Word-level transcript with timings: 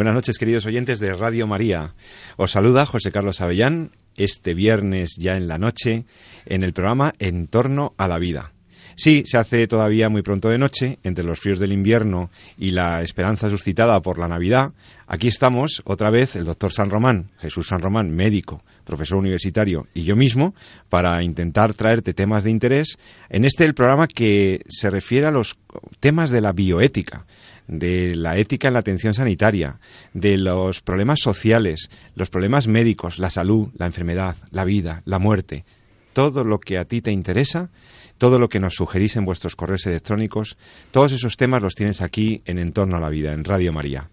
Buenas 0.00 0.14
noches, 0.14 0.38
queridos 0.38 0.64
oyentes 0.64 0.98
de 0.98 1.14
Radio 1.14 1.46
María. 1.46 1.92
Os 2.38 2.52
saluda 2.52 2.86
José 2.86 3.12
Carlos 3.12 3.42
Avellán 3.42 3.90
este 4.16 4.54
viernes 4.54 5.16
ya 5.18 5.36
en 5.36 5.46
la 5.46 5.58
noche 5.58 6.06
en 6.46 6.64
el 6.64 6.72
programa 6.72 7.12
En 7.18 7.48
torno 7.48 7.92
a 7.98 8.08
la 8.08 8.18
vida. 8.18 8.50
Sí, 8.96 9.24
se 9.26 9.36
hace 9.36 9.66
todavía 9.66 10.08
muy 10.08 10.22
pronto 10.22 10.48
de 10.48 10.56
noche, 10.56 10.98
entre 11.04 11.22
los 11.22 11.38
fríos 11.38 11.58
del 11.58 11.72
invierno 11.72 12.30
y 12.56 12.70
la 12.70 13.02
esperanza 13.02 13.50
suscitada 13.50 14.00
por 14.00 14.18
la 14.18 14.26
Navidad. 14.26 14.72
Aquí 15.06 15.28
estamos, 15.28 15.82
otra 15.84 16.08
vez, 16.08 16.34
el 16.34 16.46
doctor 16.46 16.72
San 16.72 16.88
Román, 16.88 17.28
Jesús 17.38 17.68
San 17.68 17.82
Román, 17.82 18.10
médico, 18.10 18.62
profesor 18.84 19.18
universitario, 19.18 19.86
y 19.92 20.04
yo 20.04 20.16
mismo, 20.16 20.54
para 20.88 21.22
intentar 21.22 21.74
traerte 21.74 22.14
temas 22.14 22.44
de 22.44 22.50
interés 22.50 22.98
en 23.28 23.44
este 23.44 23.64
el 23.64 23.74
programa 23.74 24.06
que 24.06 24.62
se 24.66 24.88
refiere 24.88 25.26
a 25.26 25.30
los 25.30 25.58
temas 26.00 26.30
de 26.30 26.40
la 26.40 26.52
bioética 26.52 27.26
de 27.70 28.16
la 28.16 28.36
ética 28.36 28.68
en 28.68 28.74
la 28.74 28.80
atención 28.80 29.14
sanitaria, 29.14 29.78
de 30.12 30.36
los 30.36 30.80
problemas 30.80 31.20
sociales, 31.20 31.88
los 32.16 32.28
problemas 32.28 32.66
médicos, 32.66 33.18
la 33.18 33.30
salud, 33.30 33.68
la 33.78 33.86
enfermedad, 33.86 34.36
la 34.50 34.64
vida, 34.64 35.02
la 35.04 35.20
muerte, 35.20 35.64
todo 36.12 36.42
lo 36.42 36.58
que 36.58 36.78
a 36.78 36.84
ti 36.84 37.00
te 37.00 37.12
interesa, 37.12 37.70
todo 38.18 38.38
lo 38.38 38.48
que 38.48 38.58
nos 38.58 38.74
sugerís 38.74 39.16
en 39.16 39.24
vuestros 39.24 39.54
correos 39.54 39.86
electrónicos, 39.86 40.58
todos 40.90 41.12
esos 41.12 41.36
temas 41.36 41.62
los 41.62 41.74
tienes 41.74 42.02
aquí 42.02 42.42
en 42.44 42.58
Entorno 42.58 42.96
a 42.96 43.00
la 43.00 43.08
Vida, 43.08 43.32
en 43.32 43.44
Radio 43.44 43.72
María. 43.72 44.10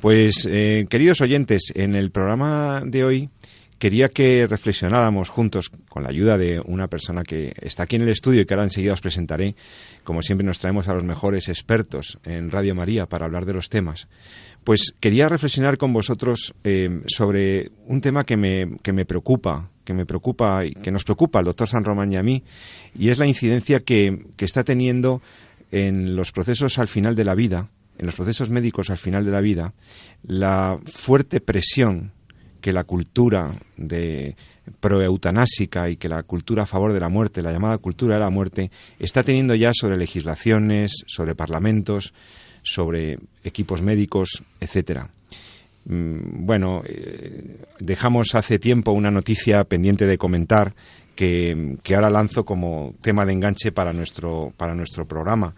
Pues, 0.00 0.46
eh, 0.50 0.86
queridos 0.88 1.20
oyentes, 1.20 1.72
en 1.74 1.94
el 1.94 2.10
programa 2.10 2.82
de 2.84 3.04
hoy 3.04 3.30
quería 3.78 4.08
que 4.08 4.46
reflexionáramos 4.46 5.28
juntos, 5.28 5.70
con 5.88 6.02
la 6.02 6.10
ayuda 6.10 6.38
de 6.38 6.60
una 6.64 6.88
persona 6.88 7.22
que 7.22 7.54
está 7.60 7.84
aquí 7.84 7.96
en 7.96 8.02
el 8.02 8.08
estudio 8.08 8.40
y 8.40 8.46
que 8.46 8.54
ahora 8.54 8.64
enseguida 8.64 8.92
os 8.92 9.00
presentaré. 9.00 9.54
Como 10.02 10.22
siempre 10.22 10.46
nos 10.46 10.60
traemos 10.60 10.88
a 10.88 10.94
los 10.94 11.04
mejores 11.04 11.48
expertos 11.48 12.18
en 12.24 12.50
Radio 12.50 12.74
María 12.74 13.06
para 13.06 13.26
hablar 13.26 13.44
de 13.44 13.54
los 13.54 13.68
temas. 13.68 14.08
Pues 14.64 14.94
quería 14.98 15.28
reflexionar 15.28 15.76
con 15.76 15.92
vosotros 15.92 16.54
eh, 16.64 17.02
sobre 17.06 17.70
un 17.86 18.00
tema 18.00 18.24
que 18.24 18.36
me, 18.36 18.78
que 18.82 18.92
me 18.92 19.04
preocupa, 19.04 19.70
que 19.84 19.92
me 19.92 20.06
preocupa 20.06 20.64
y 20.64 20.72
que 20.72 20.90
nos 20.90 21.04
preocupa 21.04 21.38
al 21.38 21.44
doctor 21.44 21.68
San 21.68 21.84
Román 21.84 22.12
y 22.12 22.16
a 22.16 22.22
mí, 22.22 22.42
y 22.98 23.10
es 23.10 23.18
la 23.18 23.26
incidencia 23.26 23.80
que, 23.80 24.26
que 24.36 24.44
está 24.46 24.64
teniendo 24.64 25.20
en 25.70 26.16
los 26.16 26.32
procesos 26.32 26.78
al 26.78 26.88
final 26.88 27.14
de 27.14 27.24
la 27.24 27.34
vida, 27.34 27.68
en 27.98 28.06
los 28.06 28.14
procesos 28.14 28.48
médicos 28.48 28.90
al 28.90 28.98
final 28.98 29.24
de 29.24 29.30
la 29.30 29.40
vida, 29.40 29.74
la 30.22 30.78
fuerte 30.86 31.40
presión 31.40 32.12
que 32.64 32.72
la 32.72 32.84
cultura 32.84 33.52
de 33.76 34.36
proeutanásica 34.80 35.90
y 35.90 35.98
que 35.98 36.08
la 36.08 36.22
cultura 36.22 36.62
a 36.62 36.66
favor 36.66 36.94
de 36.94 37.00
la 37.00 37.10
muerte, 37.10 37.42
la 37.42 37.52
llamada 37.52 37.76
cultura 37.76 38.14
de 38.14 38.20
la 38.20 38.30
muerte, 38.30 38.70
está 38.98 39.22
teniendo 39.22 39.54
ya 39.54 39.72
sobre 39.74 39.98
legislaciones, 39.98 41.04
sobre 41.06 41.34
parlamentos, 41.34 42.14
sobre 42.62 43.18
equipos 43.42 43.82
médicos, 43.82 44.42
etcétera. 44.60 45.10
Mm, 45.84 46.46
bueno, 46.46 46.80
eh, 46.86 47.58
dejamos 47.80 48.34
hace 48.34 48.58
tiempo 48.58 48.92
una 48.92 49.10
noticia 49.10 49.64
pendiente 49.64 50.06
de 50.06 50.16
comentar 50.16 50.74
que, 51.14 51.76
ahora 51.94 52.08
lanzo 52.08 52.46
como 52.46 52.94
tema 53.02 53.26
de 53.26 53.34
enganche 53.34 53.72
para 53.72 53.92
nuestro, 53.92 54.54
para 54.56 54.74
nuestro 54.74 55.06
programa. 55.06 55.54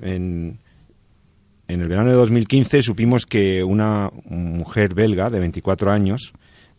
En, 0.00 0.60
en 1.66 1.80
el 1.80 1.88
verano 1.88 2.10
de 2.10 2.16
2015 2.16 2.84
supimos 2.84 3.26
que 3.26 3.64
una 3.64 4.08
mujer 4.26 4.94
belga 4.94 5.30
de 5.30 5.40
24 5.40 5.90
años 5.90 6.32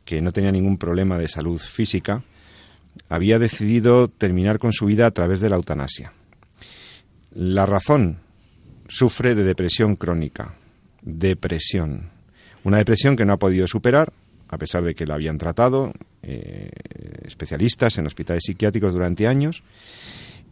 que 0.05 0.21
no 0.21 0.31
tenía 0.31 0.51
ningún 0.51 0.77
problema 0.77 1.17
de 1.17 1.27
salud 1.27 1.59
física, 1.59 2.23
había 3.09 3.39
decidido 3.39 4.07
terminar 4.07 4.59
con 4.59 4.71
su 4.71 4.85
vida 4.85 5.07
a 5.07 5.11
través 5.11 5.41
de 5.41 5.49
la 5.49 5.57
eutanasia. 5.57 6.13
La 7.33 7.65
razón 7.65 8.19
sufre 8.87 9.35
de 9.35 9.43
depresión 9.43 9.95
crónica, 9.95 10.55
depresión, 11.01 12.11
una 12.63 12.77
depresión 12.77 13.15
que 13.15 13.25
no 13.25 13.33
ha 13.33 13.39
podido 13.39 13.67
superar, 13.67 14.13
a 14.47 14.57
pesar 14.57 14.83
de 14.83 14.93
que 14.93 15.05
la 15.05 15.15
habían 15.15 15.37
tratado 15.37 15.91
eh, 16.21 16.69
especialistas 17.25 17.97
en 17.97 18.07
hospitales 18.07 18.43
psiquiátricos 18.45 18.93
durante 18.93 19.27
años, 19.27 19.63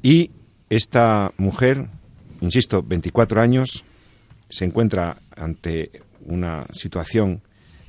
y 0.01 0.31
esta 0.69 1.31
mujer, 1.37 1.87
insisto, 2.41 2.81
24 2.81 3.39
años, 3.41 3.85
se 4.49 4.65
encuentra 4.65 5.17
ante 5.35 5.91
una 6.25 6.65
situación 6.71 7.41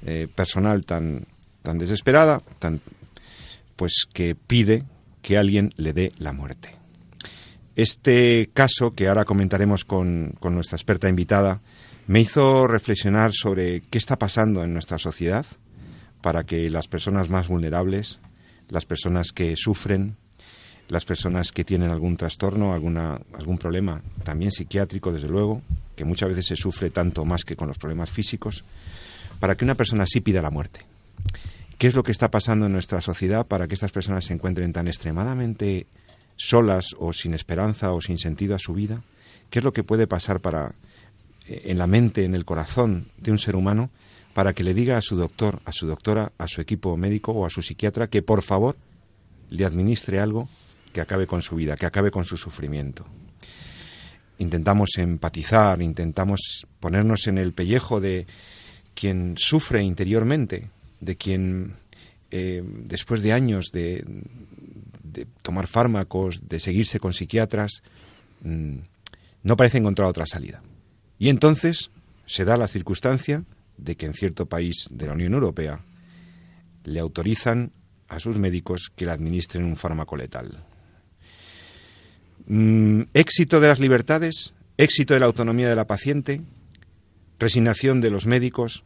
eh, 0.07 0.29
personal 0.35 0.85
tan 0.85 1.27
tan 1.65 1.79
desesperada, 1.79 2.43
tan, 2.59 2.83
pues 3.75 4.05
que 4.13 4.35
pide 4.35 4.85
que 5.23 5.39
alguien 5.39 5.73
le 5.77 5.95
dé 5.95 6.13
la 6.19 6.33
muerte. 6.33 6.77
Este 7.75 8.51
caso, 8.53 8.91
que 8.95 9.09
ahora 9.09 9.25
comentaremos 9.25 9.87
con, 9.87 10.35
con 10.39 10.55
nuestra 10.55 10.77
experta 10.77 11.09
invitada, 11.09 11.63
me 12.07 12.21
hizo 12.21 12.67
reflexionar 12.67 13.33
sobre 13.33 13.81
qué 13.81 13.97
está 13.97 14.17
pasando 14.17 14.63
en 14.63 14.75
nuestra 14.75 14.99
sociedad 14.99 15.47
para 16.21 16.45
que 16.45 16.69
las 16.69 16.87
personas 16.87 17.31
más 17.31 17.49
vulnerables, 17.49 18.19
las 18.69 18.85
personas 18.85 19.33
que 19.33 19.57
sufren, 19.57 20.17
las 20.89 21.07
personas 21.07 21.51
que 21.51 21.65
tienen 21.65 21.89
algún 21.89 22.19
trastorno, 22.19 22.75
alguna, 22.75 23.19
algún 23.33 23.57
problema, 23.57 24.03
también 24.23 24.51
psiquiátrico, 24.51 25.13
desde 25.13 25.29
luego, 25.29 25.63
que 25.97 26.05
muchas 26.05 26.29
veces 26.29 26.47
se 26.47 26.57
sufre 26.57 26.91
tanto 26.91 27.25
más 27.25 27.43
que 27.43 27.57
con 27.57 27.69
los 27.69 27.79
problemas 27.79 28.11
físicos, 28.11 28.65
para 29.41 29.55
que 29.55 29.65
una 29.65 29.75
persona 29.75 30.05
sí 30.07 30.21
pida 30.21 30.43
la 30.43 30.51
muerte 30.51 30.94
qué 31.79 31.87
es 31.87 31.95
lo 31.95 32.03
que 32.03 32.13
está 32.13 32.31
pasando 32.31 32.67
en 32.67 32.73
nuestra 32.73 33.01
sociedad 33.01 33.47
para 33.47 33.67
que 33.67 33.75
estas 33.75 33.93
personas 33.93 34.25
se 34.25 34.35
encuentren 34.35 34.73
tan 34.73 34.89
extremadamente 34.89 35.87
solas 36.37 36.95
o 36.99 37.13
sin 37.13 37.35
esperanza 37.35 37.93
o 37.93 38.01
sin 38.01 38.19
sentido 38.19 38.55
a 38.55 38.59
su 38.59 38.75
vida, 38.75 39.03
qué 39.51 39.61
es 39.61 39.65
lo 39.65 39.73
que 39.73 39.85
puede 39.85 40.07
pasar 40.07 40.41
para 40.41 40.75
eh, 41.47 41.63
en 41.67 41.79
la 41.79 41.87
mente, 41.87 42.25
en 42.25 42.35
el 42.35 42.45
corazón 42.45 43.09
de 43.19 43.31
un 43.31 43.39
ser 43.39 43.57
humano 43.57 43.91
para 44.35 44.53
que 44.53 44.65
le 44.65 44.75
diga 44.75 44.97
a 44.97 45.03
su 45.03 45.17
doctor, 45.17 45.61
a 45.65 45.73
su 45.73 45.87
doctora, 45.87 46.33
a 46.39 46.49
su 46.49 46.61
equipo 46.61 46.97
médico 46.97 47.33
o 47.33 47.47
a 47.47 47.51
su 47.51 47.63
psiquiatra 47.63 48.09
que 48.09 48.23
por 48.23 48.43
favor 48.43 48.77
le 49.51 49.65
administre 49.65 50.19
algo 50.19 50.49
que 50.93 51.01
acabe 51.01 51.27
con 51.27 51.43
su 51.43 51.57
vida, 51.57 51.77
que 51.77 51.87
acabe 51.87 52.11
con 52.11 52.25
su 52.25 52.37
sufrimiento. 52.37 53.05
Intentamos 54.39 54.91
empatizar, 54.97 55.81
intentamos 55.81 56.67
ponernos 56.81 57.29
en 57.29 57.39
el 57.39 57.53
pellejo 57.53 58.01
de 58.01 58.27
quien 58.95 59.35
sufre 59.37 59.83
interiormente, 59.83 60.71
de 61.01 61.17
quien 61.17 61.75
eh, 62.37 62.63
después 62.65 63.23
de 63.23 63.33
años 63.33 63.71
de, 63.73 64.05
tomar 65.43 65.69
fármacos, 65.69 66.49
de 66.49 66.59
seguirse 66.59 66.99
con 66.99 67.13
psiquiatras, 67.13 67.83
mm, 68.43 68.79
no 69.45 69.57
parece 69.57 69.79
encontrar 69.79 70.09
otra 70.09 70.27
salida. 70.27 70.61
Y 71.19 71.29
entonces 71.29 71.91
se 72.27 72.45
da 72.45 72.57
la 72.57 72.67
circunstancia 72.67 73.45
de 73.77 73.95
que 73.95 74.07
en 74.07 74.15
cierto 74.15 74.47
país 74.47 74.89
de 74.91 75.07
la 75.07 75.13
Unión 75.13 75.35
Europea 75.35 75.81
le 76.83 76.99
autorizan 76.99 77.71
a 78.09 78.19
sus 78.19 78.39
médicos 78.39 78.91
que 78.95 79.05
le 79.05 79.13
administren 79.13 79.65
un 79.65 79.77
fármaco 79.77 80.17
letal. 80.17 80.65
Mm, 82.47 83.03
éxito 83.15 83.61
de 83.61 83.69
las 83.69 83.79
libertades, 83.79 84.55
éxito 84.77 85.15
de 85.15 85.21
la 85.21 85.27
autonomía 85.27 85.69
de 85.69 85.77
la 85.77 85.87
paciente, 85.87 86.41
resignación 87.39 88.01
de 88.01 88.11
los 88.11 88.27
médicos, 88.27 88.83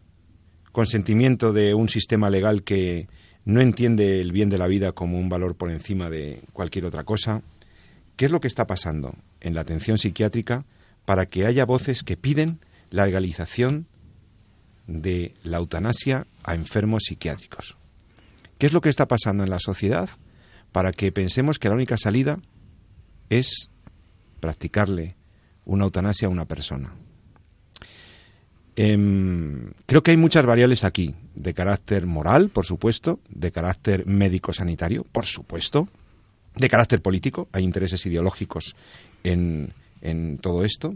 consentimiento 0.78 1.52
de 1.52 1.75
un 1.75 1.88
sistema 1.88 2.30
legal 2.30 2.62
que 2.62 3.08
no 3.44 3.60
entiende 3.60 4.20
el 4.20 4.30
bien 4.30 4.48
de 4.48 4.58
la 4.58 4.69
vida 4.69 4.92
como 4.92 5.19
un 5.19 5.28
valor 5.28 5.56
por 5.56 5.72
encima 5.72 6.08
de 6.08 6.40
cualquier 6.52 6.84
otra 6.84 7.02
cosa. 7.02 7.42
¿Qué 8.14 8.26
es 8.26 8.30
lo 8.30 8.40
que 8.40 8.46
está 8.46 8.69
pasando 8.69 9.16
en 9.40 9.56
la 9.56 9.62
atención 9.62 9.98
psiquiátrica 9.98 10.66
para 11.04 11.26
que 11.26 11.46
haya 11.46 11.64
voces 11.64 12.04
que 12.04 12.16
piden 12.16 12.60
la 12.90 13.06
legalización 13.06 13.88
de 14.86 15.34
la 15.42 15.56
eutanasia 15.56 16.28
a 16.44 16.54
enfermos 16.54 17.02
psiquiátricos? 17.08 17.76
¿Qué 18.58 18.66
es 18.66 18.72
lo 18.72 18.80
que 18.80 18.88
está 18.88 19.08
pasando 19.08 19.42
en 19.42 19.50
la 19.50 19.58
sociedad 19.58 20.08
para 20.70 20.92
que 20.92 21.10
pensemos 21.10 21.58
que 21.58 21.70
la 21.70 21.75
única 21.75 21.96
salida 21.96 22.38
es 23.30 23.69
practicarle 24.38 25.16
una 25.64 25.86
eutanasia 25.86 26.28
a 26.28 26.30
una 26.30 26.44
persona? 26.44 26.92
Em, 28.80 29.72
creo 29.86 30.04
que 30.04 30.12
hay 30.12 30.16
muchas 30.16 30.46
variables 30.46 30.84
aquí, 30.84 31.12
de 31.34 31.52
carácter 31.52 32.06
moral, 32.06 32.48
por 32.50 32.64
supuesto, 32.64 33.19
de 33.28 33.50
carácter 33.50 34.06
médico-sanitario, 34.06 35.02
por 35.10 35.26
supuesto, 35.26 35.88
de 36.54 36.69
carácter 36.69 37.02
político, 37.02 37.48
hay 37.50 37.64
intereses 37.64 38.06
ideológicos 38.06 38.76
en, 39.25 39.72
en 40.00 40.38
todo 40.38 40.64
esto. 40.64 40.94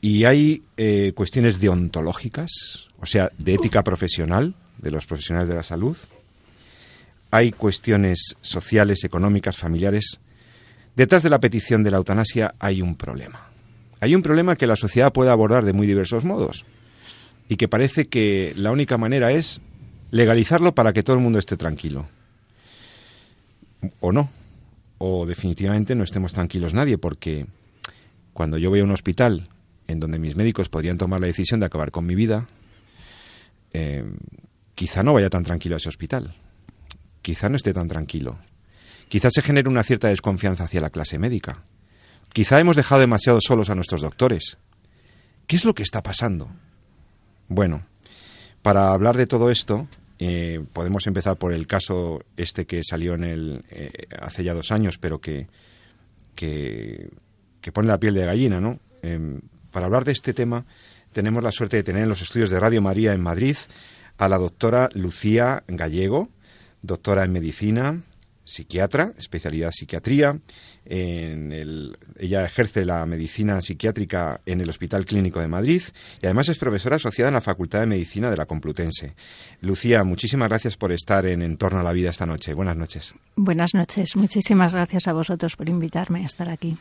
Y 0.00 0.24
hay 0.24 0.62
eh, 0.76 1.12
cuestiones 1.14 1.60
deontológicas, 1.60 2.88
o 2.98 3.06
sea, 3.06 3.30
de 3.38 3.54
ética 3.54 3.84
profesional 3.84 4.56
de 4.78 4.90
los 4.90 5.06
profesionales 5.06 5.48
de 5.48 5.54
la 5.54 5.62
salud. 5.62 5.96
Hay 7.30 7.52
cuestiones 7.52 8.34
sociales, 8.40 9.04
económicas, 9.04 9.58
familiares. 9.58 10.18
Detrás 10.96 11.22
de 11.22 11.30
la 11.30 11.38
petición 11.38 11.84
de 11.84 11.92
la 11.92 11.98
eutanasia 11.98 12.56
hay 12.58 12.82
un 12.82 12.96
problema. 12.96 13.51
Hay 14.02 14.16
un 14.16 14.22
problema 14.22 14.56
que 14.56 14.66
la 14.66 14.74
sociedad 14.74 15.12
puede 15.12 15.30
abordar 15.30 15.64
de 15.64 15.72
muy 15.72 15.86
diversos 15.86 16.24
modos 16.24 16.64
y 17.48 17.54
que 17.54 17.68
parece 17.68 18.08
que 18.08 18.52
la 18.56 18.72
única 18.72 18.98
manera 18.98 19.30
es 19.30 19.60
legalizarlo 20.10 20.74
para 20.74 20.92
que 20.92 21.04
todo 21.04 21.14
el 21.14 21.22
mundo 21.22 21.38
esté 21.38 21.56
tranquilo. 21.56 22.08
O 24.00 24.10
no. 24.10 24.28
O 24.98 25.24
definitivamente 25.24 25.94
no 25.94 26.02
estemos 26.02 26.32
tranquilos 26.32 26.74
nadie, 26.74 26.98
porque 26.98 27.46
cuando 28.32 28.58
yo 28.58 28.70
voy 28.70 28.80
a 28.80 28.84
un 28.84 28.90
hospital 28.90 29.48
en 29.86 30.00
donde 30.00 30.18
mis 30.18 30.34
médicos 30.34 30.68
podrían 30.68 30.98
tomar 30.98 31.20
la 31.20 31.28
decisión 31.28 31.60
de 31.60 31.66
acabar 31.66 31.92
con 31.92 32.04
mi 32.04 32.16
vida, 32.16 32.48
eh, 33.72 34.02
quizá 34.74 35.04
no 35.04 35.12
vaya 35.12 35.30
tan 35.30 35.44
tranquilo 35.44 35.76
a 35.76 35.78
ese 35.78 35.88
hospital. 35.88 36.34
Quizá 37.22 37.48
no 37.48 37.54
esté 37.54 37.72
tan 37.72 37.86
tranquilo. 37.86 38.36
Quizá 39.08 39.30
se 39.30 39.42
genere 39.42 39.68
una 39.68 39.84
cierta 39.84 40.08
desconfianza 40.08 40.64
hacia 40.64 40.80
la 40.80 40.90
clase 40.90 41.20
médica. 41.20 41.62
Quizá 42.32 42.58
hemos 42.60 42.76
dejado 42.76 43.00
demasiado 43.00 43.40
solos 43.40 43.68
a 43.68 43.74
nuestros 43.74 44.00
doctores. 44.00 44.56
¿Qué 45.46 45.56
es 45.56 45.64
lo 45.64 45.74
que 45.74 45.82
está 45.82 46.02
pasando? 46.02 46.48
Bueno, 47.48 47.84
para 48.62 48.92
hablar 48.92 49.16
de 49.16 49.26
todo 49.26 49.50
esto, 49.50 49.86
eh, 50.18 50.64
podemos 50.72 51.06
empezar 51.06 51.36
por 51.36 51.52
el 51.52 51.66
caso 51.66 52.24
este 52.36 52.64
que 52.64 52.82
salió 52.84 53.14
en 53.14 53.24
el, 53.24 53.64
eh, 53.70 54.06
hace 54.20 54.44
ya 54.44 54.54
dos 54.54 54.72
años, 54.72 54.96
pero 54.96 55.20
que, 55.20 55.48
que, 56.34 57.10
pone 57.72 57.88
la 57.88 58.00
piel 58.00 58.14
de 58.14 58.24
gallina, 58.24 58.60
¿no? 58.60 58.78
Em, 59.02 59.40
para 59.70 59.86
hablar 59.86 60.04
de 60.04 60.12
este 60.12 60.32
tema, 60.32 60.64
tenemos 61.12 61.42
la 61.42 61.52
suerte 61.52 61.76
de 61.76 61.82
tener 61.82 62.04
en 62.04 62.08
los 62.08 62.22
estudios 62.22 62.50
de 62.50 62.60
Radio 62.60 62.80
María 62.80 63.12
en 63.12 63.20
Madrid 63.20 63.56
a 64.16 64.28
la 64.28 64.38
doctora 64.38 64.88
Lucía 64.94 65.64
Gallego, 65.66 66.30
doctora 66.82 67.24
en 67.24 67.32
medicina, 67.32 68.00
psiquiatra, 68.44 69.12
especialidad 69.18 69.70
psiquiatría. 69.72 70.38
En 70.84 71.52
el, 71.52 71.96
ella 72.18 72.44
ejerce 72.44 72.84
la 72.84 73.04
medicina 73.06 73.60
psiquiátrica 73.60 74.40
en 74.46 74.60
el 74.60 74.68
Hospital 74.68 75.04
Clínico 75.04 75.40
de 75.40 75.48
Madrid 75.48 75.82
y 76.20 76.26
además 76.26 76.48
es 76.48 76.58
profesora 76.58 76.96
asociada 76.96 77.28
en 77.28 77.34
la 77.34 77.40
Facultad 77.40 77.80
de 77.80 77.86
Medicina 77.86 78.30
de 78.30 78.36
la 78.36 78.46
Complutense. 78.46 79.14
Lucía, 79.60 80.04
muchísimas 80.04 80.48
gracias 80.48 80.76
por 80.76 80.92
estar 80.92 81.26
en 81.26 81.42
Entorno 81.42 81.80
a 81.80 81.82
la 81.82 81.92
Vida 81.92 82.10
esta 82.10 82.26
noche. 82.26 82.54
Buenas 82.54 82.76
noches. 82.76 83.14
Buenas 83.36 83.74
noches. 83.74 84.16
Muchísimas 84.16 84.74
gracias 84.74 85.08
a 85.08 85.12
vosotros 85.12 85.56
por 85.56 85.68
invitarme 85.68 86.22
a 86.22 86.26
estar 86.26 86.48
aquí. 86.48 86.76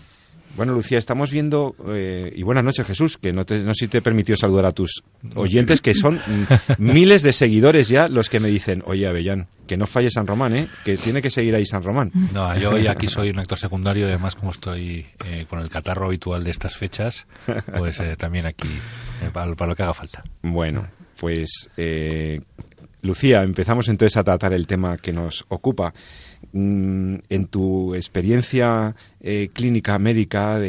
Bueno, 0.55 0.73
Lucía, 0.73 0.97
estamos 0.97 1.31
viendo, 1.31 1.75
eh, 1.89 2.31
y 2.35 2.43
buenas 2.43 2.63
noches 2.63 2.85
Jesús, 2.85 3.17
que 3.17 3.31
no, 3.31 3.45
te, 3.45 3.59
no 3.59 3.73
sé 3.73 3.85
si 3.85 3.87
te 3.87 4.01
permitió 4.01 4.35
saludar 4.35 4.65
a 4.65 4.71
tus 4.71 5.03
oyentes, 5.35 5.81
que 5.81 5.93
son 5.93 6.19
miles 6.77 7.23
de 7.23 7.31
seguidores 7.31 7.87
ya 7.87 8.09
los 8.09 8.29
que 8.29 8.39
me 8.39 8.49
dicen, 8.49 8.83
oye 8.85 9.07
Avellán, 9.07 9.47
que 9.65 9.77
no 9.77 9.87
falle 9.87 10.11
San 10.11 10.27
Román, 10.27 10.55
¿eh? 10.55 10.67
que 10.83 10.97
tiene 10.97 11.21
que 11.21 11.29
seguir 11.29 11.55
ahí 11.55 11.65
San 11.65 11.83
Román. 11.83 12.11
No, 12.33 12.55
yo 12.57 12.71
hoy 12.71 12.87
aquí 12.87 13.07
soy 13.07 13.29
un 13.29 13.39
actor 13.39 13.57
secundario 13.57 14.05
y 14.05 14.09
además 14.09 14.35
como 14.35 14.51
estoy 14.51 15.05
eh, 15.25 15.45
con 15.49 15.59
el 15.59 15.69
catarro 15.69 16.07
habitual 16.07 16.43
de 16.43 16.51
estas 16.51 16.75
fechas, 16.75 17.25
pues 17.77 17.99
eh, 18.01 18.15
también 18.17 18.45
aquí 18.45 18.69
para, 19.33 19.55
para, 19.55 19.69
lo 19.69 19.75
que 19.75 19.83
haga 19.83 19.93
falta. 19.93 20.23
Bueno, 20.41 20.87
pues 21.17 21.69
Lucía, 23.01 23.41
empezamos 23.41 23.87
entonces 23.87 24.17
a 24.17 24.23
tratar 24.23 24.53
el 24.53 24.67
tema 24.67 24.97
que 24.97 25.11
nos 25.11 25.45
ocupa. 25.47 25.93
Mm, 26.53 27.15
en 27.29 27.45
tu 27.47 27.95
experiencia 27.95 28.95
eh, 29.21 29.49
clínica 29.53 29.97
médica 29.99 30.59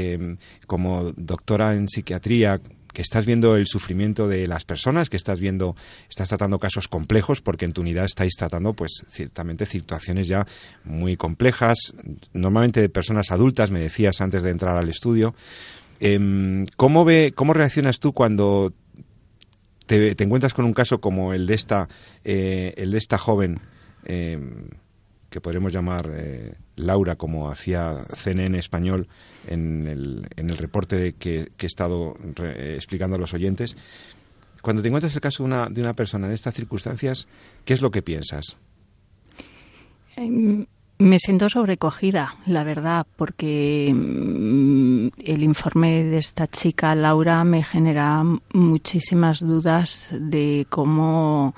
como 0.67 1.13
doctora 1.17 1.75
en 1.75 1.89
psiquiatría, 1.89 2.61
que 2.93 3.03
estás 3.03 3.27
viendo 3.27 3.57
el 3.57 3.67
sufrimiento 3.67 4.29
de 4.29 4.47
las 4.47 4.65
personas, 4.65 5.09
que 5.09 5.17
estás 5.17 5.41
viendo, 5.41 5.75
estás 6.09 6.29
tratando 6.29 6.59
casos 6.59 6.89
complejos, 6.89 7.41
porque 7.41 7.65
en 7.65 7.73
tu 7.73 7.81
unidad 7.81 8.05
estáis 8.05 8.35
tratando, 8.37 8.75
pues, 8.75 9.05
ciertamente 9.09 9.67
situaciones 9.67 10.29
ya 10.29 10.47
muy 10.85 11.17
complejas, 11.17 11.95
normalmente 12.33 12.81
de 12.81 12.89
personas 12.89 13.31
adultas, 13.31 13.71
me 13.71 13.81
decías 13.81 14.21
antes 14.21 14.43
de 14.43 14.51
entrar 14.51 14.77
al 14.77 14.89
estudio. 14.89 15.35
Em, 16.01 16.67
¿cómo, 16.77 17.05
ve, 17.05 17.33
¿Cómo 17.35 17.55
reaccionas 17.55 17.99
tú 17.99 18.13
cuando 18.13 18.73
te, 19.87 20.23
encuentras 20.23 20.55
con 20.55 20.65
un 20.65 20.75
caso 20.75 21.01
como 21.01 21.33
el 21.33 21.47
de 21.47 21.55
esta, 21.55 21.89
eh, 22.25 22.75
el 22.77 22.93
de 22.93 22.99
esta 22.99 23.19
joven? 23.19 23.59
Em, 24.05 24.69
que 25.33 25.41
podremos 25.41 25.73
llamar 25.73 26.11
eh, 26.15 26.55
Laura, 26.77 27.17
como 27.17 27.51
hacía 27.51 28.05
CNN 28.15 28.57
español 28.59 29.09
en 29.49 29.89
el, 29.89 30.29
en 30.37 30.51
el 30.51 30.59
reporte 30.59 31.15
que, 31.15 31.51
he 31.59 31.67
estado 31.67 32.15
explicando 32.37 33.17
a 33.17 33.19
los 33.19 33.35
oyentes. 33.35 33.77
Cuando 34.61 34.83
te 34.83 34.89
encuentras 34.89 35.15
el 35.15 35.21
caso 35.21 35.43
de 35.43 35.49
una, 35.49 35.69
de 35.69 35.81
una 35.81 35.95
persona 35.95 36.29
en 36.29 36.35
estas 36.35 36.55
circunstancias, 36.55 37.27
¿qué 37.65 37.75
es 37.75 37.83
lo 37.83 37.91
que 37.91 38.03
piensas? 38.03 38.59
Em, 40.15 40.67
me 40.99 41.19
siento 41.19 41.49
sobrecogida, 41.49 42.37
la 42.47 42.63
verdad, 42.63 43.07
porque 43.17 43.91
mm, 43.93 45.09
el 45.25 45.43
informe 45.43 46.05
de 46.05 46.19
esta 46.19 46.47
chica, 46.47 46.95
Laura, 46.95 47.43
me 47.43 47.65
genera 47.65 48.23
muchísimas 48.53 49.41
dudas 49.41 50.15
de 50.17 50.67
cómo 50.69 51.55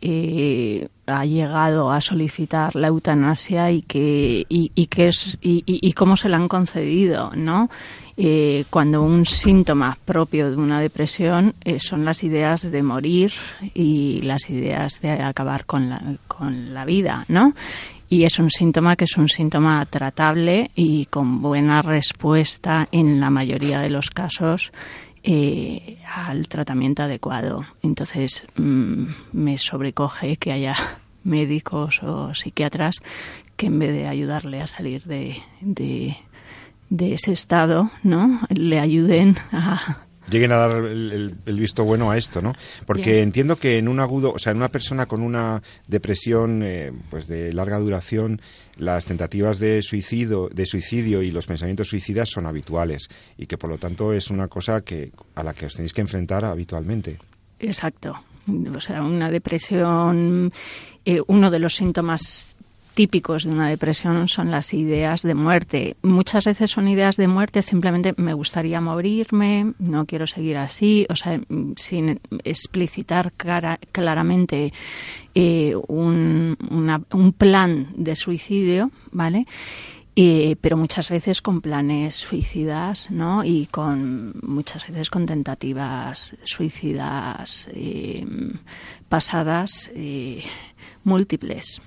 eh, 0.00 0.88
ha 1.06 1.24
llegado 1.24 1.90
a 1.90 2.00
solicitar 2.00 2.76
la 2.76 2.88
eutanasia 2.88 3.70
y 3.72 3.82
que 3.82 4.46
y, 4.48 4.70
es 4.96 5.38
y, 5.40 5.92
cómo 5.94 6.16
se 6.16 6.28
la 6.28 6.36
han 6.36 6.48
concedido, 6.48 7.32
¿no? 7.34 7.68
Eh, 8.16 8.64
cuando 8.70 9.02
un 9.02 9.26
síntoma 9.26 9.96
propio 10.04 10.50
de 10.50 10.56
una 10.56 10.80
depresión 10.80 11.54
eh, 11.64 11.78
son 11.78 12.04
las 12.04 12.24
ideas 12.24 12.68
de 12.70 12.82
morir 12.82 13.32
y 13.74 14.22
las 14.22 14.50
ideas 14.50 15.00
de 15.00 15.10
acabar 15.10 15.66
con 15.66 15.88
la, 15.88 16.02
con 16.26 16.74
la 16.74 16.84
vida, 16.84 17.24
¿no? 17.28 17.54
Y 18.10 18.24
es 18.24 18.38
un 18.38 18.50
síntoma 18.50 18.96
que 18.96 19.04
es 19.04 19.16
un 19.16 19.28
síntoma 19.28 19.84
tratable 19.86 20.70
y 20.74 21.06
con 21.06 21.42
buena 21.42 21.82
respuesta 21.82 22.88
en 22.90 23.20
la 23.20 23.30
mayoría 23.30 23.80
de 23.80 23.90
los 23.90 24.10
casos 24.10 24.72
eh, 25.22 25.98
al 26.14 26.48
tratamiento 26.48 27.02
adecuado. 27.02 27.66
Entonces 27.82 28.44
mm, 28.56 29.06
me 29.32 29.58
sobrecoge 29.58 30.36
que 30.36 30.52
haya 30.52 30.74
médicos 31.24 32.02
o 32.02 32.34
psiquiatras 32.34 32.96
que 33.56 33.66
en 33.66 33.78
vez 33.78 33.92
de 33.92 34.06
ayudarle 34.06 34.60
a 34.62 34.66
salir 34.66 35.02
de, 35.04 35.36
de, 35.60 36.14
ese 37.12 37.32
estado, 37.32 37.90
¿no? 38.04 38.40
Le 38.50 38.78
ayuden 38.78 39.36
a, 39.50 40.06
lleguen 40.30 40.52
a 40.52 40.56
dar 40.56 40.84
el, 40.84 41.34
visto 41.46 41.84
bueno 41.84 42.10
a 42.10 42.16
esto, 42.16 42.40
¿no? 42.40 42.54
Porque 42.86 43.22
entiendo 43.22 43.56
que 43.56 43.78
en 43.78 43.88
un 43.88 44.00
agudo, 44.00 44.32
o 44.32 44.38
sea, 44.38 44.52
en 44.52 44.58
una 44.58 44.68
persona 44.68 45.06
con 45.06 45.22
una 45.22 45.62
depresión 45.86 46.62
eh, 46.62 46.92
pues 47.10 47.26
de 47.26 47.52
larga 47.52 47.78
duración, 47.78 48.40
las 48.78 49.04
tentativas 49.04 49.58
de 49.58 49.82
suicidio, 49.82 50.48
de 50.52 50.66
suicidio 50.66 51.22
y 51.22 51.30
los 51.30 51.46
pensamientos 51.46 51.88
suicidas 51.88 52.30
son 52.30 52.46
habituales 52.46 53.08
y 53.36 53.46
que 53.46 53.58
por 53.58 53.70
lo 53.70 53.78
tanto 53.78 54.12
es 54.12 54.30
una 54.30 54.48
cosa 54.48 54.80
que 54.80 55.12
a 55.34 55.42
la 55.42 55.52
que 55.52 55.66
os 55.66 55.74
tenéis 55.74 55.92
que 55.92 56.00
enfrentar 56.00 56.44
habitualmente. 56.44 57.18
Exacto. 57.58 58.14
O 58.74 58.80
sea, 58.80 59.02
una 59.02 59.30
depresión, 59.30 60.50
eh, 61.04 61.20
uno 61.26 61.50
de 61.50 61.58
los 61.58 61.74
síntomas 61.74 62.56
típicos 62.98 63.44
de 63.44 63.52
una 63.52 63.68
depresión 63.68 64.26
son 64.26 64.50
las 64.50 64.74
ideas 64.74 65.22
de 65.22 65.36
muerte. 65.36 65.96
Muchas 66.02 66.46
veces 66.46 66.72
son 66.72 66.88
ideas 66.88 67.16
de 67.16 67.28
muerte, 67.28 67.62
simplemente 67.62 68.12
me 68.16 68.34
gustaría 68.34 68.80
morirme, 68.80 69.72
no 69.78 70.04
quiero 70.04 70.26
seguir 70.26 70.56
así, 70.56 71.06
o 71.08 71.14
sea, 71.14 71.40
sin 71.76 72.18
explicitar 72.42 73.32
claramente 73.92 74.72
eh, 75.32 75.76
un, 75.86 76.56
plan 77.38 77.92
de 77.94 78.16
suicidio, 78.16 78.90
¿vale? 79.12 79.46
Eh, 80.16 80.56
pero 80.60 80.76
muchas 80.76 81.08
veces 81.08 81.40
con 81.40 81.60
planes 81.60 82.16
suicidas, 82.16 83.12
¿no? 83.12 83.44
Y 83.44 83.66
con 83.66 84.34
muchas 84.42 84.88
veces 84.88 85.08
con 85.08 85.24
tentativas 85.24 86.36
suicidas 86.42 87.68
eh, 87.72 88.26
pasadas 89.08 89.88
múltiples. 91.08 91.82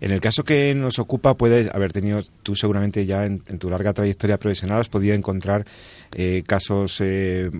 En 0.00 0.12
el 0.12 0.20
caso 0.20 0.44
que 0.44 0.74
nos 0.74 0.98
ocupa, 0.98 1.34
puedes 1.34 1.72
haber 1.74 1.92
tenido, 1.92 2.22
tú 2.42 2.54
seguramente 2.54 3.06
ya 3.06 3.24
en, 3.24 3.40
tu 3.40 3.70
larga 3.70 3.92
trayectoria 3.92 4.38
profesional 4.38 4.80
has 4.80 4.88
podido 4.88 5.14
encontrar 5.14 5.64
eh, 6.12 6.42
casos 6.46 7.00
eh, 7.00 7.50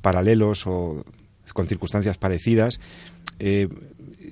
paralelos 0.00 0.66
o 0.66 1.04
con 1.52 1.68
circunstancias 1.68 2.18
parecidas. 2.18 2.80
Eh, 3.38 3.68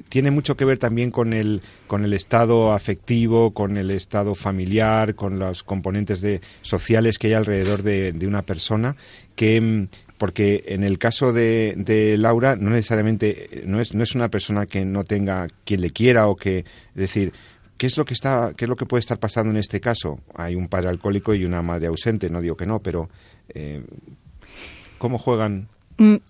tiene 0.09 0.31
mucho 0.31 0.57
que 0.57 0.65
ver 0.65 0.79
también 0.79 1.11
con 1.11 1.33
el, 1.33 1.63
con 1.87 2.05
el 2.05 2.13
estado 2.15 2.73
afectivo, 2.73 3.53
con 3.53 3.77
el 3.77 3.91
estado 3.91 4.35
familiar, 4.35 5.15
con 5.15 5.39
los 5.39 5.63
componentes 5.63 6.21
de, 6.21 6.41
sociales 6.63 7.19
que 7.19 7.29
hay 7.29 7.35
alrededor 7.35 7.83
de, 7.83 8.13
de 8.13 8.27
una 8.27 8.43
persona 8.43 8.97
que, 9.41 9.59
mm, 9.59 9.89
porque 10.19 10.65
en 10.67 10.85
el 10.85 10.99
caso 10.99 11.33
de, 11.33 12.15
Laura 12.19 12.57
no 12.57 12.69
necesariamente 12.69 13.63
no 13.65 13.81
es, 13.81 13.95
no 13.95 14.03
es 14.03 14.15
una 14.15 14.29
persona 14.29 14.67
que 14.67 14.85
no 14.85 15.03
tenga 15.05 15.49
quien 15.65 15.81
le 15.81 15.93
quiera 15.93 16.29
o 16.29 16.37
que 16.37 16.59
es 16.59 16.95
decir 16.95 17.33
qué 17.79 17.87
es 17.87 17.97
lo 17.97 18.05
que 18.05 18.13
está 18.13 18.53
qué 18.55 18.67
es 18.67 18.69
lo 18.69 18.77
que 18.77 18.85
puede 18.85 19.01
estar 19.01 19.19
pasando 19.19 19.51
en 19.51 19.57
este 19.57 19.81
caso 19.81 20.21
hay 20.35 20.57
un 20.57 20.69
padre 20.69 20.91
alcohólico 20.91 21.33
y 21.33 21.47
una 21.47 21.63
madre 21.63 21.87
ausente 21.87 22.29
no 22.29 22.43
digo 22.43 22.55
que 22.55 22.67
no 22.67 22.81
pero 22.81 23.09
eh, 23.55 23.83
¿Cómo 24.99 25.17
juegan 25.17 25.69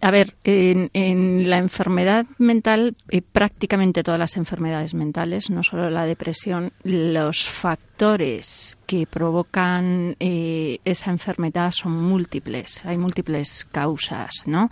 a 0.01 0.11
ver, 0.11 0.35
en, 0.43 1.49
la 1.49 1.59
enfermedad 1.59 2.27
mental, 2.39 2.97
eh, 3.09 3.23
prácticamente 3.23 4.03
todas 4.03 4.19
las 4.19 4.37
enfermedades 4.37 4.95
mentales, 4.95 5.49
no 5.49 5.63
solo 5.63 5.91
la 5.91 6.07
depresión, 6.07 6.73
los 6.83 7.47
factores 7.47 8.79
que 8.87 9.07
provocan 9.07 10.17
eh, 10.19 10.79
esa 10.85 11.11
enfermedad 11.11 11.71
son 11.71 11.93
múltiples. 11.93 12.85
Hay 12.85 12.99
múltiples 12.99 13.65
causas, 13.71 14.43
¿no? 14.47 14.71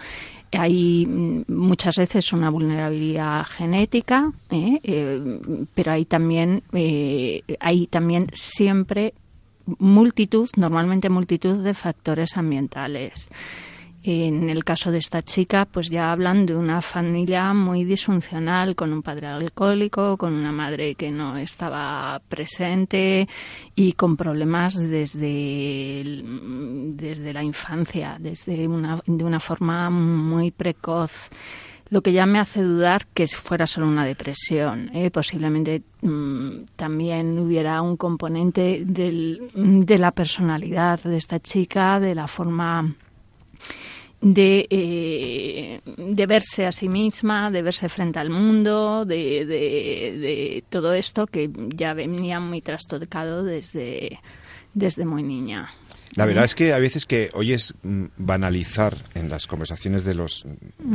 Hay 0.50 1.06
mm, 1.06 1.44
muchas 1.46 1.96
veces 1.96 2.32
una 2.32 2.50
vulnerabilidad 2.50 3.44
genética, 3.44 4.32
¿eh? 4.50 4.80
pero 5.74 5.92
hay 5.92 6.06
también, 6.06 6.64
hay 7.60 7.86
también 7.86 8.26
siempre 8.32 9.14
multitud, 9.78 10.48
normalmente 10.56 11.08
multitud 11.08 11.62
de 11.62 11.74
factores 11.74 12.36
ambientales. 12.36 13.28
En 14.10 14.48
el 14.48 14.64
caso 14.64 14.90
de 14.90 14.96
esta 14.96 15.20
chica, 15.20 15.66
pues 15.70 15.90
ya 15.90 16.10
hablan 16.10 16.46
de 16.46 16.56
una 16.56 16.80
familia 16.80 17.52
muy 17.52 17.84
disfuncional, 17.84 18.74
con 18.74 18.90
un 18.90 19.02
padre 19.02 19.26
alcohólico, 19.26 20.16
con 20.16 20.32
una 20.32 20.50
madre 20.50 20.94
que 20.94 21.10
no 21.10 21.36
estaba 21.36 22.18
presente 22.26 23.28
y 23.74 23.92
con 23.92 24.16
problemas 24.16 24.76
desde, 24.76 26.22
desde 26.94 27.34
la 27.34 27.42
infancia, 27.42 28.16
desde 28.18 28.66
una, 28.66 28.98
de 29.04 29.24
una 29.24 29.40
forma 29.40 29.90
muy 29.90 30.52
precoz 30.52 31.28
lo 31.90 32.00
que 32.00 32.12
ya 32.12 32.24
me 32.24 32.38
hace 32.38 32.62
dudar 32.62 33.06
que 33.08 33.26
fuera 33.26 33.66
solo 33.66 33.88
una 33.88 34.06
depresión. 34.06 34.90
¿eh? 34.94 35.10
Posiblemente 35.10 35.82
mm, 36.00 36.64
también 36.76 37.38
hubiera 37.38 37.82
un 37.82 37.98
componente 37.98 38.82
del, 38.86 39.50
de 39.54 39.98
la 39.98 40.12
personalidad 40.12 40.98
de 41.02 41.16
esta 41.16 41.40
chica, 41.40 42.00
de 42.00 42.14
la 42.14 42.26
forma 42.26 42.94
de, 44.20 44.66
eh, 44.70 45.80
de 45.96 46.26
verse 46.26 46.66
a 46.66 46.72
sí 46.72 46.88
misma, 46.88 47.50
de 47.50 47.62
verse 47.62 47.88
frente 47.88 48.18
al 48.18 48.30
mundo, 48.30 49.04
de, 49.04 49.46
de, 49.46 50.64
todo 50.68 50.92
esto 50.92 51.26
que 51.26 51.50
ya 51.75 51.94
venía 51.94 52.40
muy 52.40 52.60
trastocado 52.60 53.44
desde, 53.44 54.18
desde 54.75 55.04
muy 55.04 55.22
niña. 55.22 55.70
La 56.14 56.26
verdad 56.26 56.44
es 56.44 56.54
que 56.56 56.72
a 56.72 56.78
veces 56.78 57.06
que 57.06 57.30
oyes 57.34 57.75
mm, 57.82 58.06
banalizar 58.16 58.96
en 59.14 59.28
las 59.28 59.46
conversaciones 59.46 60.04
de 60.04 60.14
los, 60.14 60.46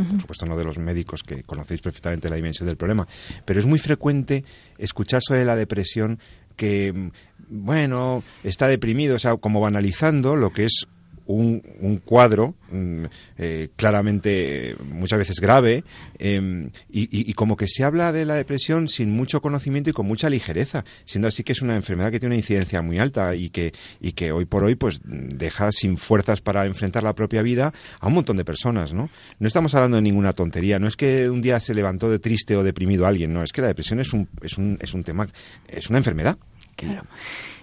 por 0.10 0.20
supuesto 0.20 0.46
no 0.46 0.58
de 0.58 0.65
los 0.65 0.77
médicos 0.77 1.24
que 1.24 1.44
conocéis 1.44 1.82
perfectamente 1.82 2.30
la 2.30 2.36
dimensión 2.36 2.68
del 2.68 2.75
problema, 2.75 3.08
pero 3.46 3.60
es 3.60 3.65
muy 3.65 3.80
frecuente 3.80 4.44
escuchar 4.77 5.22
sobre 5.25 5.46
la 5.46 5.56
depresión 5.56 6.20
que, 6.58 6.92
mm, 6.92 7.12
bueno, 7.48 8.22
está 8.44 8.68
deprimido, 8.68 9.15
o 9.15 9.20
sea, 9.20 9.38
como 9.38 9.62
banalizando 9.62 10.36
lo 10.36 10.51
que 10.51 10.65
es 10.65 10.88
un, 11.25 12.01
cuadro 12.03 12.56
mm, 12.72 13.03
eh, 13.38 13.70
claramente 13.75 14.75
muchas 14.84 15.20
veces 15.20 15.39
grave 15.39 15.84
em, 16.20 16.70
y, 16.89 17.34
como 17.34 17.56
que 17.56 17.68
se 17.68 17.84
habla 17.84 18.12
de 18.12 18.25
la 18.25 18.36
depresión 18.36 18.88
sin 18.88 19.12
mucho 19.12 19.42
conocimiento 19.42 19.89
y 19.89 19.94
con 19.94 20.06
mucha 20.06 20.30
ligereza, 20.30 20.84
siendo 21.06 21.27
así 21.27 21.44
que 21.44 21.53
es 21.53 21.62
una 21.62 21.75
enfermedad 21.75 22.12
que 22.12 22.20
tiene 22.20 22.36
una 22.36 22.42
incidencia 22.42 22.82
muy 22.82 23.00
alta 23.00 23.36
y 23.36 23.50
que, 23.50 23.74
y 24.00 24.13
que 24.13 24.32
hoy 24.32 24.46
por 24.46 24.63
hoy 24.63 24.75
pues 24.75 25.01
deja 25.03 25.72
sin 25.72 25.98
fuerzas 25.98 26.42
para 26.42 26.65
enfrentar 26.65 27.03
la 27.03 27.13
propia 27.13 27.42
vida 27.42 27.74
a 28.00 28.08
un 28.08 28.13
montón 28.13 28.38
de 28.38 28.46
personas, 28.46 28.94
¿no? 28.94 29.10
No 29.39 29.48
estamos 29.48 29.74
hablando 29.75 29.98
de 29.98 30.03
ninguna 30.03 30.34
tontería, 30.34 30.80
no 30.80 30.88
es 30.88 30.96
que 30.96 31.30
un 31.30 31.42
día 31.42 31.60
se 31.60 31.74
levantó 31.74 32.10
de 32.10 32.20
triste 32.20 32.56
o 32.56 32.63
deprimido 32.63 33.06
alguien, 33.06 33.34
no, 33.34 33.44
es 33.44 33.51
que 33.51 33.62
la 33.62 33.68
depresión 33.68 34.00
es 34.00 34.13
un, 34.13 34.27
es 34.42 34.58
un, 34.58 34.77
es 34.82 34.94
un 34.94 35.03
tema, 35.03 35.27
es 35.68 35.89
una 35.89 35.98
enfermedad. 36.00 36.38
Claro. 36.75 37.03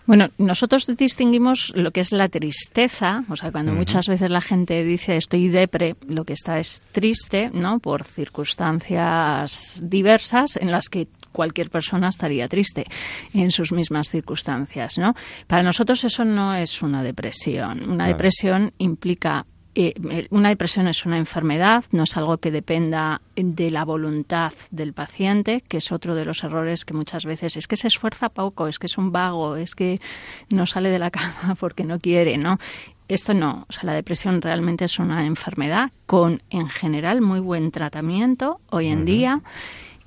Bueno, 0.06 0.28
nosotros 0.38 0.88
distinguimos 0.96 1.72
lo 1.76 1.92
que 1.92 2.00
es 2.00 2.10
la 2.10 2.28
tristeza, 2.28 3.22
o 3.28 3.36
sea, 3.36 3.52
cuando 3.52 3.72
muchas 3.72 4.08
veces 4.08 4.28
la 4.28 4.40
gente 4.40 4.82
dice 4.82 5.16
estoy 5.16 5.48
depre, 5.48 5.94
lo 6.08 6.24
que 6.24 6.32
está 6.32 6.58
es 6.58 6.82
triste, 6.90 7.50
¿no? 7.52 7.78
Por 7.78 8.02
circunstancias 8.02 9.80
diversas 9.82 10.56
en 10.56 10.72
las 10.72 10.88
que 10.88 11.06
cualquier 11.30 11.70
persona 11.70 12.08
estaría 12.08 12.48
triste 12.48 12.86
en 13.32 13.52
sus 13.52 13.70
mismas 13.72 14.08
circunstancias, 14.08 14.98
¿no? 14.98 15.14
Para 15.46 15.62
nosotros 15.62 16.02
eso 16.02 16.24
no 16.24 16.54
es 16.54 16.82
una 16.82 17.04
depresión. 17.04 17.88
Una 17.88 18.08
depresión 18.08 18.72
implica 18.78 19.46
eh, 19.74 20.26
una 20.30 20.48
depresión 20.48 20.88
es 20.88 21.06
una 21.06 21.16
enfermedad, 21.16 21.84
no 21.92 22.02
es 22.02 22.16
algo 22.16 22.38
que 22.38 22.50
dependa 22.50 23.20
de 23.36 23.70
la 23.70 23.84
voluntad 23.84 24.52
del 24.70 24.92
paciente, 24.92 25.62
que 25.68 25.76
es 25.76 25.92
otro 25.92 26.14
de 26.16 26.24
los 26.24 26.42
errores 26.42 26.84
que 26.84 26.92
muchas 26.92 27.24
veces 27.24 27.56
es 27.56 27.68
que 27.68 27.76
se 27.76 27.86
esfuerza 27.86 28.30
poco, 28.30 28.66
es 28.66 28.78
que 28.78 28.86
es 28.86 28.98
un 28.98 29.12
vago, 29.12 29.56
es 29.56 29.74
que 29.74 30.00
no 30.48 30.66
sale 30.66 30.90
de 30.90 30.98
la 30.98 31.10
cama 31.12 31.54
porque 31.58 31.84
no 31.84 32.00
quiere, 32.00 32.36
¿no? 32.36 32.58
Esto 33.08 33.32
no, 33.34 33.66
o 33.68 33.72
sea, 33.72 33.84
la 33.84 33.94
depresión 33.94 34.40
realmente 34.42 34.84
es 34.84 34.98
una 34.98 35.24
enfermedad 35.26 35.90
con, 36.06 36.42
en 36.50 36.68
general, 36.68 37.20
muy 37.20 37.40
buen 37.40 37.70
tratamiento 37.70 38.60
hoy 38.70 38.86
en 38.86 39.04
día 39.04 39.40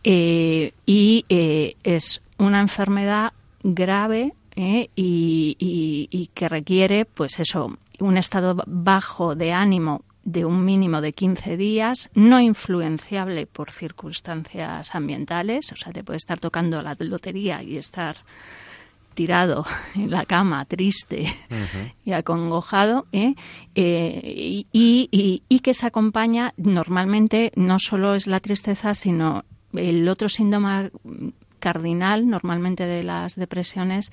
eh, 0.03 0.73
y 0.85 1.25
eh, 1.29 1.75
es 1.83 2.21
una 2.37 2.59
enfermedad 2.59 3.33
grave 3.61 4.33
y, 4.55 4.87
y, 4.95 6.29
que 6.33 6.47
requiere, 6.47 7.05
pues 7.05 7.39
eso, 7.39 7.77
un 7.99 8.17
estado 8.17 8.63
bajo 8.65 9.35
de 9.35 9.53
ánimo 9.53 10.03
de 10.23 10.45
un 10.45 10.63
mínimo 10.63 11.01
de 11.01 11.13
15 11.13 11.57
días, 11.57 12.09
no 12.13 12.39
influenciable 12.39 13.45
por 13.45 13.71
circunstancias 13.71 14.95
ambientales, 14.95 15.71
o 15.71 15.75
sea, 15.75 15.91
te 15.91 16.03
puede 16.03 16.17
estar 16.17 16.39
tocando 16.39 16.81
la 16.81 16.95
lotería 16.97 17.61
y 17.61 17.77
estar 17.77 18.15
tirado 19.13 19.65
en 19.95 20.11
la 20.11 20.25
cama, 20.25 20.65
triste 20.65 21.25
y 22.05 22.11
acongojado, 22.13 23.05
¿eh? 23.11 23.35
Eh, 23.75 24.65
y, 24.71 25.41
y, 25.47 25.59
que 25.59 25.73
se 25.73 25.87
acompaña 25.87 26.53
normalmente 26.57 27.51
no 27.55 27.79
solo 27.79 28.15
es 28.15 28.27
la 28.27 28.39
tristeza, 28.39 28.95
sino 28.95 29.43
el 29.73 30.07
otro 30.07 30.29
síntoma 30.29 30.89
cardinal 31.59 32.27
normalmente 32.27 32.85
de 32.85 33.03
las 33.03 33.35
depresiones 33.35 34.11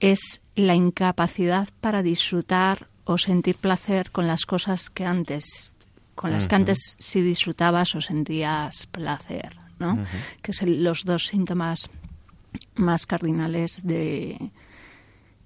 es 0.00 0.40
la 0.54 0.74
incapacidad 0.74 1.68
para 1.80 2.02
disfrutar 2.02 2.88
o 3.06 3.16
sentir 3.16 3.56
placer 3.56 4.10
con 4.10 4.26
las 4.26 4.44
cosas 4.44 4.90
que 4.90 5.06
antes, 5.06 5.72
con 6.14 6.32
las 6.32 6.46
que 6.46 6.56
antes 6.56 6.96
sí 6.98 7.22
disfrutabas 7.22 7.94
o 7.94 8.00
sentías 8.00 8.86
placer, 8.88 9.56
¿no? 9.78 10.04
Que 10.42 10.52
son 10.52 10.82
los 10.84 11.04
dos 11.04 11.28
síntomas 11.28 11.88
más 12.74 13.06
cardinales 13.06 13.86
de, 13.86 14.50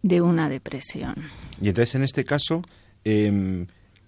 de 0.02 0.20
una 0.20 0.48
depresión. 0.48 1.14
Y 1.60 1.68
entonces, 1.68 1.94
en 1.94 2.02
este 2.02 2.24
caso, 2.24 2.62
em, 3.04 3.66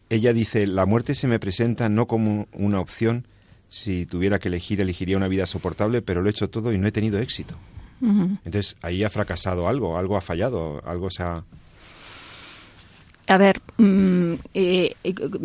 ella 0.08 0.32
dice, 0.32 0.66
la 0.66 0.86
muerte 0.86 1.14
se 1.14 1.28
me 1.28 1.38
presenta 1.38 1.88
no 1.88 2.06
como 2.06 2.48
una 2.52 2.80
opción, 2.80 3.26
si 3.68 4.06
tuviera 4.06 4.38
que 4.38 4.48
elegir, 4.48 4.80
elegiría 4.80 5.16
una 5.16 5.28
vida 5.28 5.46
soportable, 5.46 6.02
pero 6.02 6.22
lo 6.22 6.28
he 6.28 6.30
hecho 6.30 6.50
todo 6.50 6.72
y 6.72 6.78
no 6.78 6.88
he 6.88 6.92
tenido 6.92 7.18
éxito. 7.18 7.56
Entonces, 8.00 8.76
ahí 8.82 9.04
ha 9.04 9.10
fracasado 9.10 9.68
algo, 9.68 9.96
algo 9.96 10.16
ha 10.16 10.20
fallado, 10.20 10.82
algo 10.84 11.08
se 11.08 11.22
ha... 11.22 11.44
A 13.28 13.38
ver, 13.38 13.60
mm, 13.78 14.34
eh, 14.52 14.94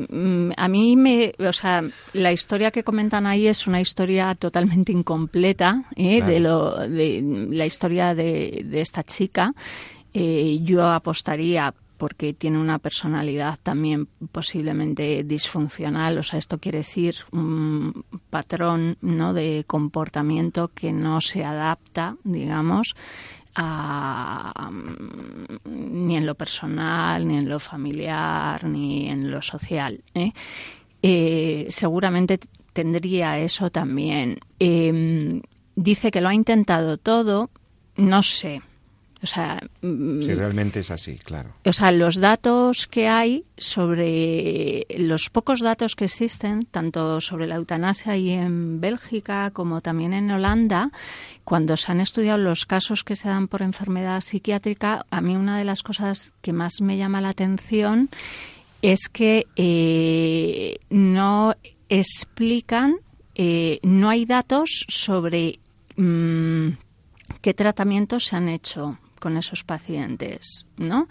mm, 0.10 0.51
a 0.57 0.67
mí 0.67 0.96
me, 0.96 1.34
o 1.38 1.53
sea, 1.53 1.84
la 2.13 2.31
historia 2.31 2.72
que 2.72 2.84
comentan 2.84 3.27
ahí 3.27 3.48
es 3.48 3.67
una 3.67 3.79
historia 3.79 4.34
totalmente 4.36 4.91
incompleta 4.91 5.86
¿eh? 5.96 6.22
de 6.24 6.39
lo, 6.39 6.75
de 6.75 7.22
la 7.51 7.65
historia 7.65 8.15
de, 8.15 8.65
esta 8.74 9.03
chica. 9.03 9.53
Eh, 10.13 10.60
yo 10.63 10.88
apostaría 10.88 11.74
porque 11.98 12.34
tiene 12.34 12.60
una 12.60 12.79
personalidad 12.79 13.60
también 13.62 14.07
posiblemente 14.31 15.24
disfuncional, 15.24 16.17
o 16.17 16.24
sea, 16.24 16.39
esto 16.39 16.60
quiere 16.60 16.79
decir 16.79 17.15
un 17.31 18.05
patrón 18.29 18.98
¿no? 19.01 19.34
de 19.34 19.63
comportamiento 19.65 20.69
que 20.69 20.91
no 20.93 21.22
se 21.22 21.43
adapta, 21.43 22.15
digamos, 22.24 22.96
ni 25.66 26.16
en 26.16 26.26
lo 26.26 26.36
personal, 26.36 27.28
ni 27.28 27.38
en 27.38 27.50
lo 27.50 27.60
familiar, 27.60 28.64
ni 28.64 29.10
en 29.10 29.32
lo 29.32 29.42
social. 29.42 30.04
¿eh? 30.14 30.32
Eh, 31.02 31.68
seguramente 31.70 32.40
tendría 32.74 33.40
eso 33.40 33.70
también. 33.72 34.40
Em, 34.60 35.42
dice 35.76 36.12
que 36.12 36.22
lo 36.22 36.30
ha 36.30 36.34
intentado 36.34 36.98
todo, 36.98 37.50
no 37.96 38.22
sé. 38.22 38.62
O 39.24 39.27
sea, 39.27 39.59
mm, 39.81 40.21
si 40.21 40.33
realmente 40.33 40.81
es 40.81 40.91
así, 40.91 41.17
claro. 41.17 41.50
O 41.65 41.74
sea, 41.74 41.91
los 41.91 42.15
datos 42.15 42.88
que 42.88 43.07
hay 43.07 43.45
sobre 43.57 44.86
los 44.97 45.29
pocos 45.31 45.62
datos 45.62 45.95
que 45.95 46.05
existen, 46.05 46.63
tanto 46.65 47.19
sobre 47.19 47.47
la 47.47 47.55
eutanasia 47.55 48.15
y 48.15 48.29
en 48.29 48.79
Bélgica 48.79 49.50
como 49.51 49.81
también 49.81 50.13
en 50.13 50.29
Holanda, 50.29 50.91
cuando 51.43 51.77
se 51.77 51.91
han 51.91 52.00
estudiado 52.00 52.38
los 52.38 52.65
casos 52.65 53.03
que 53.03 53.15
se 53.15 53.29
dan 53.29 53.47
por 53.47 53.62
enfermedad 53.63 54.21
psiquiátrica, 54.21 55.05
a 55.09 55.21
mí 55.21 55.36
una 55.36 55.57
de 55.57 55.65
las 55.65 55.81
cosas 55.81 56.31
que 56.41 56.53
más 56.53 56.81
me 56.81 56.97
llama 56.97 57.21
la 57.21 57.29
atención 57.29 58.09
es 58.83 59.09
que 59.12 59.47
eh, 59.55 60.77
no 60.89 61.55
explican, 61.89 62.97
eh, 63.33 63.79
no 63.81 64.09
hay 64.09 64.25
datos 64.25 64.86
sobre 64.88 65.59
mm, 65.95 66.69
qué 67.41 67.53
tratamientos 67.55 68.25
se 68.25 68.36
han 68.36 68.50
hecho 68.50 69.00
con 69.19 69.38
esos 69.38 69.63
pacientes, 69.63 70.65
¿no? 70.77 71.07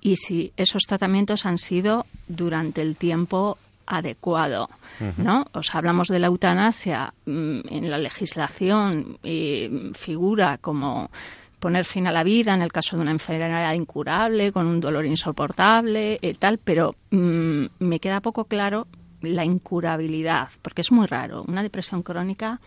Y 0.00 0.16
si 0.16 0.52
esos 0.56 0.82
tratamientos 0.82 1.46
han 1.46 1.58
sido 1.58 2.06
durante 2.28 2.82
el 2.82 2.96
tiempo 2.96 3.58
adecuado, 3.86 4.68
¿no? 5.16 5.46
O 5.52 5.62
sea, 5.62 5.78
hablamos 5.78 6.08
de 6.08 6.18
la 6.18 6.28
eutanasia 6.28 7.12
mm, 7.26 7.60
en 7.68 7.90
la 7.90 7.98
legislación 7.98 9.18
eh, 9.22 9.90
figura 9.94 10.58
como 10.58 11.10
poner 11.58 11.84
fin 11.84 12.06
a 12.06 12.12
la 12.12 12.22
vida 12.22 12.54
en 12.54 12.62
el 12.62 12.72
caso 12.72 12.96
de 12.96 13.02
una 13.02 13.10
enfermedad 13.10 13.72
incurable, 13.72 14.52
con 14.52 14.66
un 14.66 14.80
dolor 14.80 15.06
insoportable, 15.06 16.18
y 16.20 16.28
eh, 16.28 16.34
tal, 16.34 16.58
pero 16.58 16.94
mm, 17.10 17.64
me 17.78 18.00
queda 18.00 18.20
poco 18.20 18.44
claro 18.44 18.86
la 19.22 19.44
incurabilidad, 19.44 20.48
porque 20.60 20.82
es 20.82 20.92
muy 20.92 21.06
raro. 21.06 21.42
Una 21.48 21.62
depresión 21.62 22.02
crónica 22.02 22.60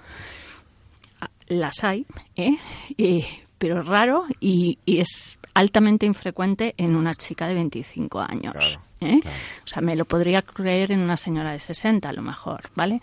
ah, 1.21 1.29
las 1.47 1.83
hay, 1.83 2.05
¿eh? 2.35 2.57
Pero 3.57 3.81
raro 3.81 4.25
y, 4.39 4.79
es 4.85 5.37
altamente 5.53 6.05
infrecuente 6.05 6.75
en 6.77 6.95
una 6.95 7.13
chica 7.13 7.47
de 7.47 7.55
25 7.55 8.19
años. 8.19 8.79
¿eh? 9.01 9.19
O 9.63 9.67
sea, 9.67 9.81
me 9.81 9.95
lo 9.95 10.05
podría 10.05 10.41
creer 10.41 10.91
en 10.91 10.99
una 10.99 11.17
señora 11.17 11.51
de 11.51 11.59
60 11.59 12.07
a 12.07 12.13
lo 12.13 12.21
mejor, 12.21 12.69
¿vale? 12.75 13.01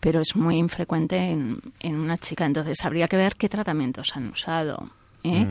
Pero 0.00 0.20
es 0.20 0.34
muy 0.34 0.56
infrecuente 0.56 1.16
en, 1.16 1.60
en 1.78 1.94
una 1.96 2.16
chica. 2.16 2.44
Entonces, 2.44 2.84
habría 2.84 3.06
que 3.06 3.16
ver 3.16 3.36
qué 3.36 3.48
tratamientos 3.48 4.16
han 4.16 4.28
usado. 4.28 4.90
¿eh? 5.24 5.46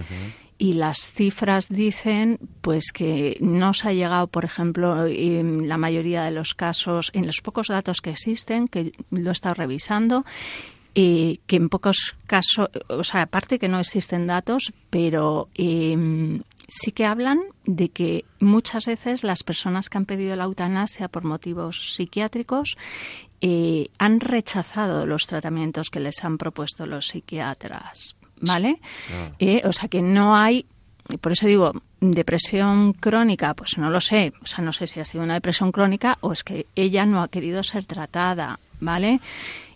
y 0.62 0.74
las 0.74 1.00
cifras 1.00 1.70
dicen 1.70 2.38
pues 2.62 2.92
que 2.92 3.36
no 3.40 3.74
se 3.74 3.90
ha 3.90 3.94
llegado, 3.94 4.28
por 4.28 4.46
ejemplo, 4.46 5.08
en 5.08 5.68
la 5.68 5.80
mayoría 5.80 6.22
de 6.24 6.30
los 6.30 6.54
casos, 6.54 7.10
en 7.16 7.26
los 7.26 7.42
pocos 7.42 7.70
datos 7.70 8.00
que 8.00 8.12
existen, 8.12 8.68
que 8.68 8.92
lo 9.10 9.30
he 9.30 9.32
estado 9.32 9.56
revisando, 9.56 10.24
eh, 10.96 11.38
que 11.48 11.56
en 11.56 11.70
pocos 11.70 12.16
casos, 12.28 12.70
o 12.88 13.04
sea, 13.04 13.24
aparte 13.24 13.60
que 13.60 13.68
no 13.68 13.80
existen 13.80 14.28
datos, 14.28 14.74
pero 14.90 15.50
em, 15.56 16.42
sí 16.68 16.92
que 16.92 17.06
hablan 17.06 17.40
de 17.66 17.90
que 17.90 18.26
muchas 18.40 18.86
veces 18.86 19.24
las 19.24 19.44
personas 19.44 19.90
que 19.90 19.98
han 19.98 20.06
pedido 20.06 20.36
la 20.36 20.46
eutanasia 20.46 21.08
por 21.08 21.24
motivos 21.24 21.96
psiquiátricos 21.96 22.78
eh, 23.42 23.90
han 23.98 24.20
rechazado 24.20 25.06
los 25.06 25.24
tratamientos 25.24 25.90
que 25.90 26.00
les 26.00 26.24
han 26.24 26.38
propuesto 26.38 26.86
los 26.86 27.08
psiquiatras. 27.08 28.16
¿vale? 28.42 28.80
Ah. 29.14 29.32
Eh, 29.40 29.62
o 29.64 29.72
sea 29.72 29.88
que 29.88 30.02
no 30.02 30.36
hay, 30.36 30.66
por 31.22 31.32
eso 31.32 31.48
digo, 31.48 31.72
depresión 32.02 32.94
crónica, 32.94 33.54
pues 33.54 33.78
no 33.78 33.90
lo 33.90 34.02
sé, 34.02 34.34
o 34.42 34.46
sea, 34.46 34.64
no 34.64 34.74
sé 34.74 34.88
si 34.88 35.00
ha 35.00 35.06
sido 35.06 35.24
una 35.24 35.36
depresión 35.36 35.72
crónica 35.72 36.18
o 36.22 36.34
es 36.34 36.44
que 36.44 36.66
ella 36.76 37.06
no 37.06 37.22
ha 37.22 37.30
querido 37.30 37.64
ser 37.64 37.86
tratada, 37.86 38.60
¿vale? 38.80 39.22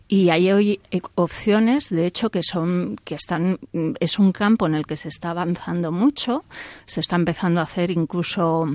Y 0.07 0.29
hay 0.29 0.51
hoy 0.51 0.79
eh, 0.91 1.01
opciones, 1.15 1.89
de 1.89 2.05
hecho, 2.05 2.29
que 2.29 2.43
son, 2.43 2.95
que 3.03 3.15
están, 3.15 3.59
es 3.99 4.19
un 4.19 4.31
campo 4.31 4.67
en 4.67 4.75
el 4.75 4.85
que 4.85 4.97
se 4.97 5.07
está 5.07 5.31
avanzando 5.31 5.91
mucho, 5.91 6.43
se 6.85 6.99
está 6.99 7.15
empezando 7.15 7.59
a 7.59 7.63
hacer 7.63 7.89
incluso 7.89 8.67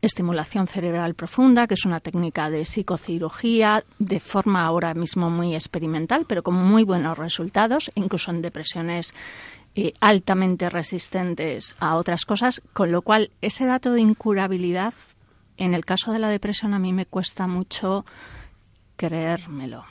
estimulación 0.00 0.66
cerebral 0.66 1.14
profunda, 1.14 1.66
que 1.66 1.74
es 1.74 1.84
una 1.84 2.00
técnica 2.00 2.50
de 2.50 2.64
psicocirugía 2.64 3.84
de 3.98 4.18
forma 4.18 4.64
ahora 4.64 4.94
mismo 4.94 5.30
muy 5.30 5.54
experimental, 5.54 6.24
pero 6.26 6.42
con 6.42 6.54
muy 6.54 6.84
buenos 6.84 7.18
resultados, 7.18 7.90
incluso 7.94 8.30
en 8.30 8.42
depresiones 8.42 9.14
eh, 9.74 9.92
altamente 10.00 10.70
resistentes 10.70 11.76
a 11.78 11.96
otras 11.96 12.24
cosas, 12.24 12.62
con 12.72 12.90
lo 12.90 13.02
cual 13.02 13.30
ese 13.42 13.66
dato 13.66 13.92
de 13.92 14.00
incurabilidad, 14.00 14.94
en 15.58 15.74
el 15.74 15.84
caso 15.84 16.12
de 16.12 16.18
la 16.18 16.28
depresión, 16.28 16.74
a 16.74 16.78
mí 16.78 16.92
me 16.92 17.06
cuesta 17.06 17.46
mucho 17.46 18.04
creérmelo. 18.96 19.84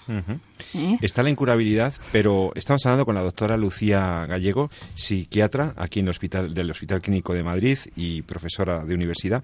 ¿Eh? 0.73 0.97
Está 1.01 1.23
la 1.23 1.29
incurabilidad, 1.29 1.93
pero 2.11 2.51
estamos 2.55 2.85
hablando 2.85 3.05
con 3.05 3.15
la 3.15 3.21
doctora 3.21 3.57
Lucía 3.57 4.25
Gallego, 4.25 4.69
psiquiatra 4.95 5.73
aquí 5.77 5.99
en 5.99 6.07
el 6.07 6.11
hospital 6.11 6.53
del 6.53 6.71
Hospital 6.71 7.01
Clínico 7.01 7.33
de 7.33 7.43
Madrid 7.43 7.77
y 7.95 8.23
profesora 8.23 8.83
de 8.83 8.95
universidad. 8.95 9.43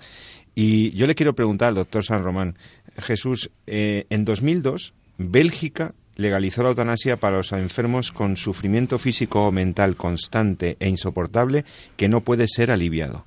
Y 0.56 0.91
yo 0.91 1.08
le 1.08 1.15
quiero 1.15 1.34
preguntar 1.34 1.69
al 1.69 1.76
doctor 1.76 2.04
San 2.04 2.24
Román, 2.24 2.58
Jesús, 2.97 3.52
eh, 3.67 4.06
en 4.10 4.26
2002 4.26 4.93
Bélgica 5.17 5.93
legalizó 6.15 6.63
la 6.63 6.69
eutanasia 6.69 7.17
para 7.17 7.38
los 7.38 7.52
enfermos 7.52 8.12
con 8.12 8.38
sufrimiento 8.38 8.97
físico 8.97 9.47
o 9.47 9.52
mental 9.52 9.95
constante 9.95 10.78
e 10.80 10.89
insoportable 10.89 11.65
que 11.95 12.10
no 12.10 12.21
puede 12.21 12.47
ser 12.47 12.71
aliviado. 12.71 13.26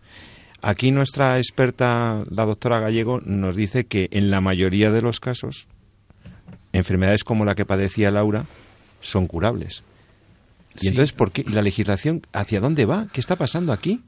Aquí 0.63 0.93
nuestra 0.93 1.37
experta, 1.39 2.25
la 2.31 2.47
doctora 2.47 2.81
Gallego, 2.81 3.21
nos 3.21 3.57
dice 3.57 3.85
que 3.85 4.09
en 4.11 4.31
la 4.31 4.41
mayoría 4.41 4.91
de 4.91 5.03
los 5.03 5.21
casos 5.21 5.67
enfermedades 6.75 7.25
como 7.25 7.45
la 7.45 7.55
que 7.55 7.65
padecía 7.65 8.11
Laura 8.11 8.45
son 9.01 9.27
curables. 9.27 9.83
Y 10.81 10.89
entonces, 10.89 11.13
¿por 11.13 11.31
qué 11.31 11.45
la 11.45 11.63
legislación 11.63 12.27
hacia 12.33 12.61
dónde 12.61 12.85
va? 12.85 13.07
¿Qué 13.13 13.21
está 13.21 13.37
pasando 13.37 13.73
aquí? 13.73 14.03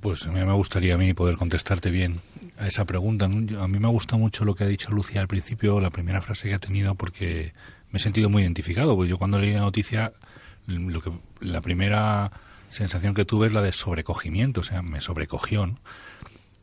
Pues 0.00 0.26
a 0.26 0.32
mí 0.32 0.44
me 0.44 0.52
gustaría 0.52 0.94
a 0.94 0.98
mí 0.98 1.14
poder 1.14 1.36
contestarte 1.36 1.90
bien 1.90 2.20
a 2.58 2.66
esa 2.66 2.84
pregunta. 2.84 3.26
A 3.26 3.68
mí 3.68 3.78
me 3.78 3.88
gusta 3.88 4.16
mucho 4.16 4.44
lo 4.44 4.54
que 4.54 4.64
ha 4.64 4.66
dicho 4.66 4.90
Lucía 4.90 5.20
al 5.20 5.28
principio, 5.28 5.80
la 5.80 5.90
primera 5.90 6.20
frase 6.20 6.48
que 6.48 6.54
ha 6.54 6.58
tenido, 6.58 6.94
porque 6.94 7.52
me 7.90 7.98
he 7.98 8.00
sentido 8.00 8.28
muy 8.28 8.42
identificado. 8.42 8.96
Porque 8.96 9.10
yo 9.10 9.18
cuando 9.18 9.38
leí 9.38 9.52
la 9.52 9.60
noticia, 9.60 10.12
lo 10.66 11.00
que, 11.00 11.12
la 11.40 11.60
primera 11.60 12.32
sensación 12.68 13.14
que 13.14 13.24
tuve 13.24 13.46
es 13.46 13.52
la 13.52 13.62
de 13.62 13.72
sobrecogimiento, 13.72 14.60
o 14.60 14.64
sea, 14.64 14.82
me 14.82 15.00
sobrecogió, 15.00 15.78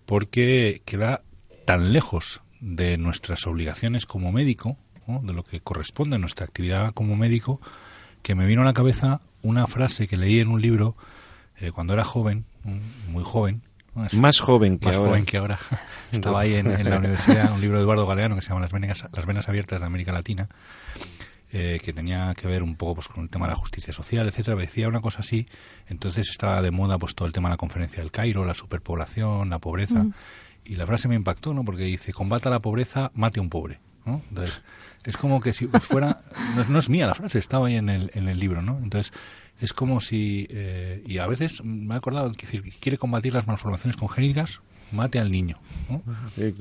porque 0.05 0.81
queda 0.85 1.23
tan 1.65 1.93
lejos 1.93 2.41
de 2.59 2.97
nuestras 2.97 3.47
obligaciones 3.47 4.05
como 4.05 4.31
médico 4.31 4.77
de 5.07 5.33
lo 5.33 5.43
que 5.43 5.59
corresponde 5.59 6.15
a 6.15 6.19
nuestra 6.19 6.45
actividad 6.45 6.93
como 6.93 7.15
médico, 7.15 7.61
que 8.21 8.35
me 8.35 8.45
vino 8.45 8.61
a 8.61 8.65
la 8.65 8.73
cabeza 8.73 9.21
una 9.41 9.67
frase 9.67 10.07
que 10.07 10.17
leí 10.17 10.39
en 10.39 10.47
un 10.47 10.61
libro 10.61 10.95
eh, 11.57 11.71
cuando 11.71 11.93
era 11.93 12.03
joven, 12.03 12.45
muy 13.09 13.23
joven. 13.23 13.61
más 14.13 14.39
joven 14.39 14.79
que 14.79 14.87
más 14.87 14.95
ahora. 14.95 15.09
joven 15.09 15.25
que 15.25 15.37
ahora. 15.37 15.59
Estaba 16.11 16.41
ahí 16.41 16.55
en, 16.55 16.89
la 16.89 16.97
universidad 16.97 17.53
un 17.53 17.61
libro 17.61 17.77
de 17.77 17.83
Eduardo 17.83 18.05
Galeano 18.05 18.35
que 18.35 18.41
se 18.41 18.49
llama 18.49 18.61
Las 18.61 18.71
venas, 18.71 19.05
las 19.11 19.25
venas 19.25 19.47
abiertas 19.47 19.79
de 19.79 19.85
América 19.85 20.11
Latina, 20.11 20.49
eh, 21.51 21.79
que 21.83 21.93
tenía 21.93 22.33
que 22.35 22.47
ver 22.47 22.63
un 22.63 22.75
poco 22.75 22.95
pues, 22.95 23.07
con 23.07 23.23
el 23.23 23.29
tema 23.29 23.45
de 23.45 23.51
la 23.51 23.57
justicia 23.57 23.93
social, 23.93 24.27
etcétera. 24.27 24.57
Decía 24.57 24.87
una 24.87 25.01
cosa 25.01 25.19
así. 25.19 25.45
Entonces 25.87 26.29
estaba 26.29 26.61
de 26.61 26.71
moda 26.71 26.97
pues 26.97 27.15
todo 27.15 27.27
el 27.27 27.33
tema 27.33 27.49
de 27.49 27.53
la 27.53 27.57
conferencia 27.57 27.99
del 27.99 28.11
Cairo, 28.11 28.43
la 28.43 28.55
superpoblación, 28.55 29.49
la 29.49 29.59
pobreza. 29.59 30.03
Mm. 30.03 30.13
Y 30.65 30.75
la 30.75 30.87
frase 30.87 31.07
me 31.07 31.15
impactó, 31.15 31.53
¿no? 31.53 31.63
Porque 31.63 31.83
dice, 31.83 32.11
combata 32.11 32.49
la 32.49 32.59
pobreza, 32.59 33.11
mate 33.13 33.39
a 33.39 33.43
un 33.43 33.49
pobre. 33.49 33.79
¿No? 34.05 34.21
Entonces, 34.29 34.61
es 35.03 35.17
como 35.17 35.39
que 35.39 35.53
si 35.53 35.67
fuera, 35.67 36.21
no, 36.69 36.79
es 36.79 36.89
mía 36.89 37.07
la 37.07 37.15
frase, 37.15 37.39
estaba 37.39 37.67
ahí 37.67 37.75
en 37.75 37.89
el, 37.89 38.11
en 38.13 38.27
el 38.27 38.39
libro, 38.39 38.61
¿no? 38.61 38.79
Entonces, 38.81 39.13
es 39.59 39.73
como 39.73 40.01
si, 40.01 40.47
eh, 40.49 41.03
y 41.05 41.19
a 41.19 41.27
veces 41.27 41.63
me 41.63 41.93
he 41.93 41.97
acordado, 41.97 42.31
que 42.31 42.45
decir, 42.45 42.63
quiere 42.79 42.97
combatir 42.97 43.33
las 43.33 43.47
malformaciones 43.47 43.97
congénitas, 43.97 44.61
mate 44.91 45.19
al 45.19 45.31
niño. 45.31 45.59
¿no? 45.89 46.01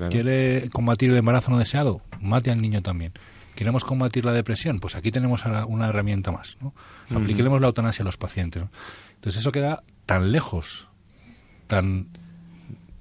Quiere 0.09 0.69
combatir 0.69 1.09
el 1.09 1.17
embarazo 1.17 1.51
no 1.51 1.59
deseado, 1.59 2.01
mate 2.21 2.51
al 2.51 2.61
niño 2.61 2.81
también. 2.81 3.13
Queremos 3.55 3.85
combatir 3.85 4.25
la 4.25 4.33
depresión, 4.33 4.79
pues 4.79 4.95
aquí 4.95 5.11
tenemos 5.11 5.43
una 5.67 5.87
herramienta 5.87 6.31
más. 6.31 6.57
¿no? 6.61 6.73
Apliquemos 7.15 7.61
la 7.61 7.67
eutanasia 7.67 8.03
a 8.03 8.05
los 8.05 8.17
pacientes. 8.17 8.63
Entonces 9.15 9.41
eso 9.41 9.51
queda 9.51 9.83
tan 10.05 10.31
lejos, 10.31 10.89
tan 11.67 12.07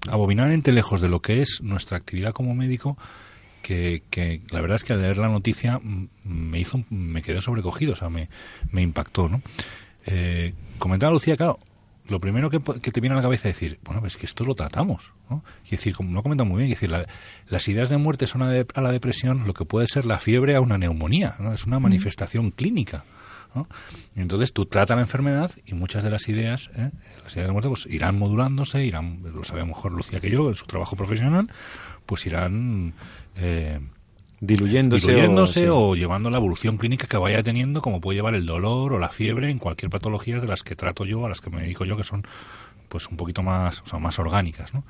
abominablemente 0.08 0.72
lejos 0.72 1.00
de 1.00 1.08
lo 1.08 1.20
que 1.20 1.40
es 1.40 1.60
nuestra 1.62 1.96
actividad 1.96 2.32
como 2.32 2.54
médico, 2.54 2.96
que, 3.64 4.42
la 4.50 4.60
verdad 4.60 4.76
es 4.76 4.84
que 4.84 4.92
al 4.92 5.02
leer 5.02 5.16
la 5.16 5.28
noticia 5.28 5.80
me 6.24 6.60
hizo, 6.60 6.84
me 6.90 7.22
quedé 7.22 7.40
sobrecogido, 7.40 7.94
o 7.94 7.96
sea, 7.96 8.10
me, 8.10 8.28
me 8.70 8.82
impactó, 8.82 9.28
¿no? 9.28 9.42
Eh, 10.06 10.52
comentaba 10.78 11.12
Lucía, 11.12 11.36
claro, 11.36 11.58
lo 12.06 12.20
primero 12.20 12.50
que, 12.50 12.60
te 12.60 13.00
viene 13.00 13.14
a 13.14 13.16
la 13.16 13.22
cabeza 13.22 13.48
es 13.48 13.54
decir, 13.54 13.80
bueno, 13.82 14.00
pues 14.00 14.18
que 14.18 14.26
esto 14.26 14.44
lo 14.44 14.54
tratamos, 14.54 15.12
¿no? 15.30 15.42
Y 15.64 15.70
decir, 15.70 15.96
como 15.96 16.12
lo 16.14 16.22
comenta 16.22 16.44
muy 16.44 16.58
bien, 16.58 16.70
decir, 16.70 16.92
las 17.48 17.68
ideas 17.68 17.88
de 17.88 17.96
muerte 17.96 18.26
son 18.26 18.42
a, 18.42 18.50
la 18.50 18.92
depresión 18.92 19.46
lo 19.46 19.54
que 19.54 19.64
puede 19.64 19.86
ser 19.86 20.04
la 20.04 20.18
fiebre 20.18 20.54
a 20.54 20.60
una 20.60 20.76
neumonía, 20.76 21.36
¿no? 21.38 21.52
Es 21.52 21.64
una 21.64 21.78
manifestación 21.78 22.50
clínica. 22.50 23.04
¿no? 23.54 23.68
entonces 24.16 24.52
tú 24.52 24.66
tratas 24.66 24.96
la 24.96 25.02
enfermedad 25.02 25.48
y 25.64 25.74
muchas 25.74 26.02
de 26.02 26.10
las 26.10 26.28
ideas, 26.28 26.70
¿eh? 26.74 26.90
las 27.22 27.36
ideas 27.36 27.46
de 27.46 27.52
muerte, 27.52 27.68
pues 27.68 27.86
irán 27.86 28.18
modulándose, 28.18 28.84
irán, 28.84 29.20
lo 29.22 29.44
sabe 29.44 29.64
mejor 29.64 29.92
Lucía 29.92 30.18
que 30.18 30.28
yo 30.28 30.48
en 30.48 30.56
su 30.56 30.66
trabajo 30.66 30.96
profesional, 30.96 31.48
pues 32.04 32.26
irán 32.26 32.94
eh, 33.36 33.80
diluyéndose, 34.40 35.70
o, 35.70 35.94
llevando 35.94 36.30
la 36.30 36.38
evolución 36.38 36.76
clínica 36.76 37.06
que 37.06 37.16
vaya 37.16 37.42
teniendo, 37.42 37.80
como 37.80 38.00
puede 38.00 38.16
llevar 38.16 38.34
el 38.34 38.46
dolor 38.46 38.92
o 38.92 38.98
la 38.98 39.08
fiebre 39.08 39.50
en 39.50 39.58
cualquier 39.58 39.90
patología 39.90 40.38
de 40.40 40.46
las 40.46 40.62
que 40.62 40.76
trato 40.76 41.04
yo, 41.04 41.24
a 41.24 41.28
las 41.28 41.40
que 41.40 41.50
me 41.50 41.62
dedico 41.62 41.84
yo, 41.84 41.96
que 41.96 42.04
son 42.04 42.26
pues 42.88 43.08
un 43.08 43.16
poquito 43.16 43.42
más, 43.42 43.82
o 43.92 44.00
más 44.00 44.18
orgánicas, 44.18 44.74
¿no? 44.74 44.84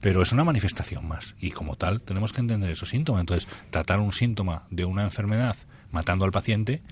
Pero 0.00 0.22
es 0.22 0.32
una 0.32 0.44
manifestación 0.44 1.08
más 1.08 1.34
y 1.40 1.50
como 1.50 1.76
tal 1.76 2.02
tenemos 2.02 2.32
que 2.32 2.40
entender 2.40 2.70
esos 2.70 2.90
síntomas. 2.90 3.20
Entonces, 3.20 3.48
tratar 3.70 4.00
un 4.00 4.12
síntoma 4.12 4.64
de 4.70 4.84
una 4.84 5.02
enfermedad 5.02 5.56
matando 5.90 6.26
al 6.26 6.30
paciente, 6.30 6.82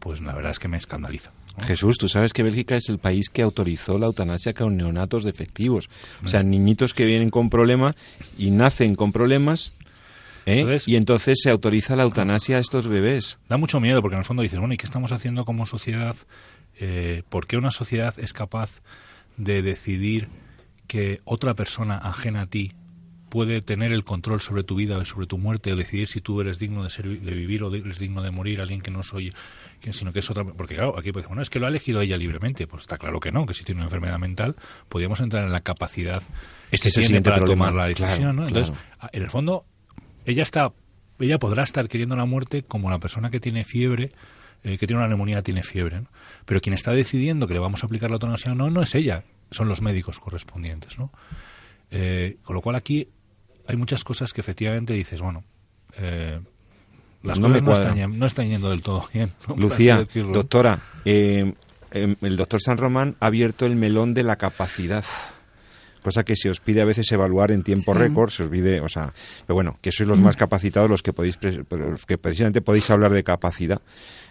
pues 0.00 0.20
la 0.20 0.34
verdad 0.34 0.50
es 0.50 0.58
que 0.58 0.66
me 0.66 0.76
escandaliza. 0.76 1.30
Jesús, 1.60 1.98
tú 1.98 2.08
sabes 2.08 2.32
que 2.32 2.42
Bélgica 2.42 2.76
es 2.76 2.88
el 2.88 2.98
país 2.98 3.28
que 3.28 3.42
autorizó 3.42 3.98
la 3.98 4.06
eutanasia 4.06 4.54
con 4.54 4.76
neonatos 4.76 5.22
defectivos. 5.22 5.90
O 6.24 6.28
sea, 6.28 6.42
niñitos 6.42 6.94
que 6.94 7.04
vienen 7.04 7.30
con 7.30 7.50
problemas 7.50 7.94
y 8.38 8.50
nacen 8.50 8.96
con 8.96 9.12
problemas 9.12 9.72
¿Eh? 10.46 10.78
y 10.86 10.96
entonces 10.96 11.40
se 11.42 11.50
autoriza 11.50 11.96
la 11.96 12.02
eutanasia 12.02 12.56
a 12.56 12.60
estos 12.60 12.88
bebés. 12.88 13.38
Da 13.48 13.56
mucho 13.56 13.80
miedo 13.80 14.00
porque 14.02 14.16
en 14.16 14.20
el 14.20 14.24
fondo 14.24 14.42
dices, 14.42 14.58
bueno, 14.58 14.74
¿y 14.74 14.76
qué 14.76 14.86
estamos 14.86 15.12
haciendo 15.12 15.44
como 15.44 15.66
sociedad? 15.66 16.16
Eh, 16.80 17.22
¿Por 17.28 17.46
qué 17.46 17.56
una 17.56 17.70
sociedad 17.70 18.14
es 18.18 18.32
capaz 18.32 18.82
de 19.36 19.62
decidir 19.62 20.28
que 20.86 21.20
otra 21.24 21.54
persona 21.54 21.96
ajena 21.98 22.42
a 22.42 22.46
ti 22.46 22.72
puede 23.32 23.62
tener 23.62 23.92
el 23.92 24.04
control 24.04 24.42
sobre 24.42 24.62
tu 24.62 24.74
vida 24.74 24.98
o 24.98 25.04
sobre 25.06 25.26
tu 25.26 25.38
muerte 25.38 25.72
o 25.72 25.76
decidir 25.76 26.06
si 26.06 26.20
tú 26.20 26.42
eres 26.42 26.58
digno 26.58 26.84
de, 26.84 26.90
ser, 26.90 27.08
de 27.08 27.30
vivir 27.32 27.64
o 27.64 27.74
eres 27.74 27.98
digno 27.98 28.20
de 28.20 28.30
morir, 28.30 28.60
alguien 28.60 28.82
que 28.82 28.90
no 28.90 29.02
soy, 29.02 29.32
sino 29.90 30.12
que 30.12 30.18
es 30.18 30.30
otra. 30.30 30.44
Porque 30.44 30.74
claro, 30.74 30.98
aquí 30.98 31.12
pues, 31.12 31.26
bueno, 31.26 31.40
es 31.40 31.48
que 31.48 31.58
lo 31.58 31.64
ha 31.64 31.70
elegido 31.70 32.02
ella 32.02 32.18
libremente. 32.18 32.66
Pues 32.66 32.82
está 32.82 32.98
claro 32.98 33.20
que 33.20 33.32
no, 33.32 33.46
que 33.46 33.54
si 33.54 33.64
tiene 33.64 33.78
una 33.78 33.86
enfermedad 33.86 34.18
mental, 34.18 34.54
podríamos 34.90 35.20
entrar 35.20 35.44
en 35.44 35.50
la 35.50 35.62
capacidad 35.62 36.22
este 36.70 36.90
que 36.90 37.00
es 37.00 37.06
tiene 37.06 37.22
para 37.22 37.36
problema. 37.36 37.68
tomar 37.68 37.74
la 37.74 37.88
decisión. 37.88 38.36
¿no? 38.36 38.48
Entonces, 38.48 38.76
en 39.12 39.22
el 39.22 39.30
fondo, 39.30 39.64
ella 40.26 40.42
está, 40.42 40.72
ella 41.18 41.38
podrá 41.38 41.62
estar 41.62 41.88
queriendo 41.88 42.16
la 42.16 42.24
muerte 42.24 42.62
como 42.62 42.90
la 42.90 42.98
persona 42.98 43.30
que 43.30 43.40
tiene 43.40 43.64
fiebre 43.64 44.12
eh, 44.64 44.78
que 44.78 44.86
tiene 44.86 45.00
una 45.00 45.08
neumonía 45.08 45.42
tiene 45.42 45.62
fiebre. 45.62 46.00
¿no? 46.00 46.08
Pero 46.44 46.60
quien 46.60 46.74
está 46.74 46.92
decidiendo 46.92 47.48
que 47.48 47.54
le 47.54 47.60
vamos 47.60 47.82
a 47.82 47.86
aplicar 47.86 48.10
la 48.10 48.14
eutanasia 48.14 48.52
o 48.52 48.54
no, 48.54 48.70
no 48.70 48.82
es 48.82 48.94
ella, 48.94 49.24
son 49.50 49.68
los 49.68 49.82
médicos 49.82 50.20
correspondientes. 50.20 50.98
¿no? 50.98 51.12
Eh, 51.90 52.36
con 52.44 52.54
lo 52.54 52.62
cual 52.62 52.76
aquí 52.76 53.08
hay 53.66 53.76
muchas 53.76 54.04
cosas 54.04 54.32
que 54.32 54.40
efectivamente 54.40 54.92
dices, 54.92 55.20
bueno, 55.20 55.44
eh, 55.96 56.40
las 57.22 57.38
No 57.38 57.48
cosas 57.48 57.62
me 57.62 57.66
no 57.66 57.72
están, 57.72 58.18
no 58.18 58.26
están 58.26 58.48
yendo 58.48 58.70
del 58.70 58.82
todo 58.82 59.08
bien. 59.12 59.32
Lucía, 59.56 60.06
doctora, 60.14 60.80
eh, 61.04 61.54
em, 61.90 62.16
el 62.20 62.36
doctor 62.36 62.60
San 62.60 62.78
Román 62.78 63.16
ha 63.20 63.26
abierto 63.26 63.66
el 63.66 63.76
melón 63.76 64.14
de 64.14 64.22
la 64.22 64.36
capacidad. 64.36 65.04
Cosa 66.02 66.24
que 66.24 66.34
se 66.36 66.50
os 66.50 66.58
pide 66.60 66.80
a 66.82 66.84
veces 66.84 67.10
evaluar 67.12 67.52
en 67.52 67.62
tiempo 67.62 67.92
Sí. 67.92 67.98
récord, 68.00 68.30
se 68.30 68.42
os 68.42 68.48
pide, 68.48 68.80
o 68.80 68.88
sea, 68.88 69.12
pero 69.46 69.54
bueno, 69.54 69.78
que 69.80 69.92
sois 69.92 70.08
los 70.08 70.20
más 70.20 70.36
capacitados 70.36 70.90
los 70.90 71.02
que 71.02 71.12
podéis, 71.12 71.38
los 71.70 72.04
que 72.06 72.18
precisamente 72.18 72.60
podéis 72.60 72.90
hablar 72.90 73.12
de 73.12 73.22
capacidad 73.22 73.80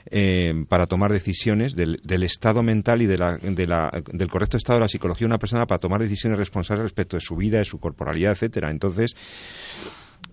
eh, 0.10 0.66
para 0.68 0.88
tomar 0.88 1.12
decisiones 1.14 1.76
del, 1.76 2.02
del 2.04 2.24
estado 2.24 2.62
mental 2.64 3.02
y 3.02 3.06
de 3.06 3.18
la, 3.18 3.38
de 3.38 3.68
la- 3.68 3.92
del 4.12 4.28
correcto 4.30 4.58
estado 4.58 4.80
de 4.80 4.82
la 4.86 4.88
psicología 4.90 5.26
de 5.26 5.32
una 5.32 5.38
persona 5.40 5.66
para 5.68 5.80
tomar 5.80 6.02
decisiones 6.02 6.38
responsables 6.40 6.84
respecto 6.84 7.16
de 7.18 7.22
su 7.22 7.36
vida, 7.36 7.60
de 7.60 7.66
su 7.66 7.80
corporalidad, 7.80 8.32
etcétera. 8.34 8.70
Entonces, 8.72 9.16